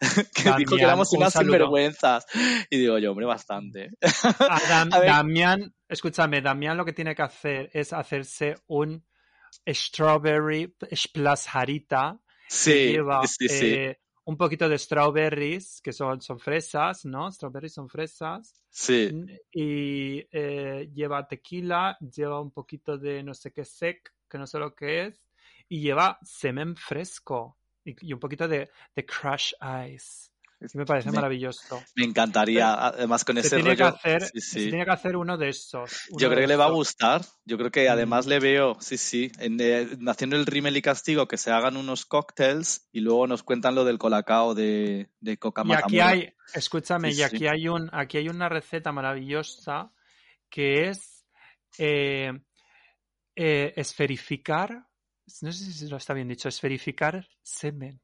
[0.34, 1.52] que dijo que Damián, éramos un unas saludo.
[1.52, 2.24] sinvergüenzas.
[2.70, 3.90] Y digo yo, hombre, bastante.
[4.02, 5.08] a Dam- A ver.
[5.10, 9.04] Damián, escúchame, Damián lo que tiene que hacer es hacerse un
[9.66, 13.66] strawberry splasharita que Sí, lleva sí, sí.
[13.66, 17.30] eh, un poquito de strawberries, que son, son fresas, ¿no?
[17.30, 18.62] Strawberries son fresas.
[18.70, 19.10] sí.
[19.52, 24.58] Y eh, lleva tequila, lleva un poquito de no sé qué sec, que no sé
[24.58, 25.28] lo que es,
[25.68, 29.52] y lleva semen fresco y, y un poquito de, de crush
[29.88, 30.29] ice.
[30.60, 31.82] Y me parece Me- maravilloso.
[31.96, 34.68] Me encantaría, además con Se ese tiene, que hacer, sí, se sí.
[34.68, 35.90] tiene que hacer uno de esos.
[36.18, 37.22] Yo creo que le va a gustar.
[37.44, 38.28] Yo creo que además Mm.
[38.28, 42.04] le veo, sí, sí, en, eh, haciendo el rímel y castigo, que se hagan unos
[42.04, 47.10] cócteles y luego nos cuentan lo del colacao de, de Coca Y aquí hay, escúchame,
[47.10, 47.36] Sí, y sí.
[47.36, 49.92] aquí hay un, aquí hay una receta maravillosa
[50.50, 51.24] que es
[51.78, 52.32] eh,
[53.36, 54.86] eh, esferificar,
[55.42, 58.00] no sé si lo está bien dicho, esferificar semen.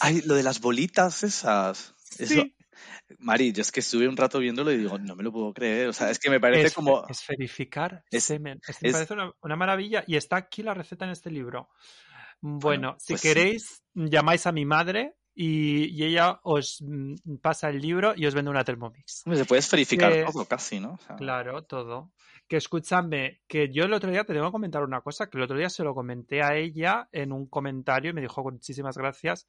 [0.00, 1.94] Ay, lo de las bolitas esas.
[2.18, 2.54] Eso, Sí,
[3.18, 5.88] Mari, yo es que estuve un rato viéndolo y digo, no me lo puedo creer.
[5.88, 7.06] O sea, es que me parece es- como.
[7.08, 8.60] esferificar es- semen.
[8.66, 11.68] Es que me parece una, una maravilla y está aquí la receta en este libro.
[12.40, 13.28] Bueno, Bueno, si pues sí.
[13.28, 18.34] queréis, llamáis a mi madre y, y ella os mm, pasa el libro y os
[18.34, 19.22] vende una Thermomix.
[19.32, 20.94] Se puede esferificar todo casi, ¿no?
[20.94, 22.12] O sea, Claro, todo.
[22.52, 25.44] Que escúchame, que yo el otro día te tengo que comentar una cosa, que el
[25.44, 29.46] otro día se lo comenté a ella en un comentario y me dijo muchísimas gracias.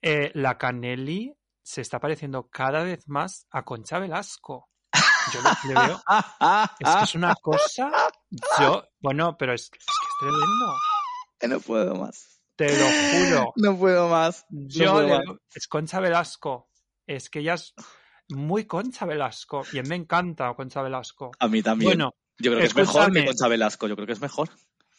[0.00, 4.70] Eh, la Canelli se está pareciendo cada vez más a Concha Velasco.
[5.34, 6.00] Yo le, veo.
[6.80, 7.92] Es que es una cosa.
[8.58, 9.86] Yo, bueno, pero es, es que es
[10.18, 10.74] tremendo.
[11.46, 12.42] No puedo más.
[12.56, 13.52] Te lo juro.
[13.56, 14.46] No puedo más.
[14.48, 15.36] Yo puedo le más.
[15.54, 16.70] es Concha Velasco.
[17.06, 17.74] Es que ella es
[18.32, 19.62] muy Concha Velasco.
[19.72, 21.30] Y me encanta Concha Velasco.
[21.38, 21.88] A mí también.
[21.90, 23.24] Bueno, yo creo que es mejor que escúchame.
[23.26, 23.88] Concha Velasco.
[23.88, 24.48] Yo creo que es mejor.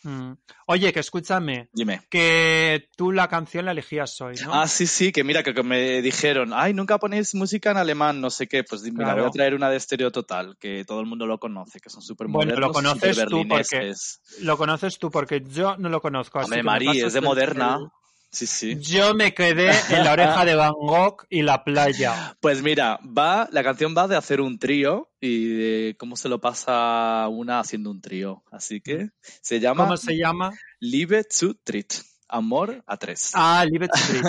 [0.04, 0.32] mm,
[0.68, 1.70] oye, que escúchame.
[1.74, 2.02] Dime.
[2.10, 4.54] Que tú la canción la elegías hoy, ¿no?
[4.54, 8.20] Ah, sí, sí, que mira, que, que me dijeron, ay, nunca ponéis música en alemán,
[8.20, 11.06] no sé qué, pues mira, voy a traer una de Estéreo Total, que todo el
[11.06, 13.94] mundo lo conoce, que son súper Bueno, lo conoces tú porque-.
[14.42, 16.40] Lo conoces tú porque yo no lo conozco.
[16.40, 17.78] así Hombre, Mari, es de Moderna.
[17.80, 17.88] el-
[18.34, 18.78] Sí, sí.
[18.80, 22.36] Yo me quedé en la oreja de Van Gogh y la playa.
[22.40, 26.42] Pues mira, va, la canción va de hacer un trío y de cómo se lo
[26.42, 28.44] pasa una haciendo un trío.
[28.52, 30.52] Así que se llama ¿Cómo se llama?
[30.80, 31.94] Liebe zu Tritt.
[32.28, 33.30] Amor a tres.
[33.36, 34.26] Ah, Liebe zu dritt.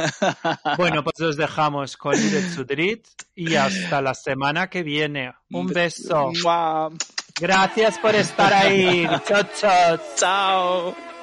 [0.77, 5.33] Bueno, pues los dejamos con Liebe zu dritt y hasta la semana que viene.
[5.51, 6.31] Un beso.
[7.41, 9.09] Gracias por estar ahí.
[9.27, 9.99] Chao, chao.
[10.17, 11.14] Chao.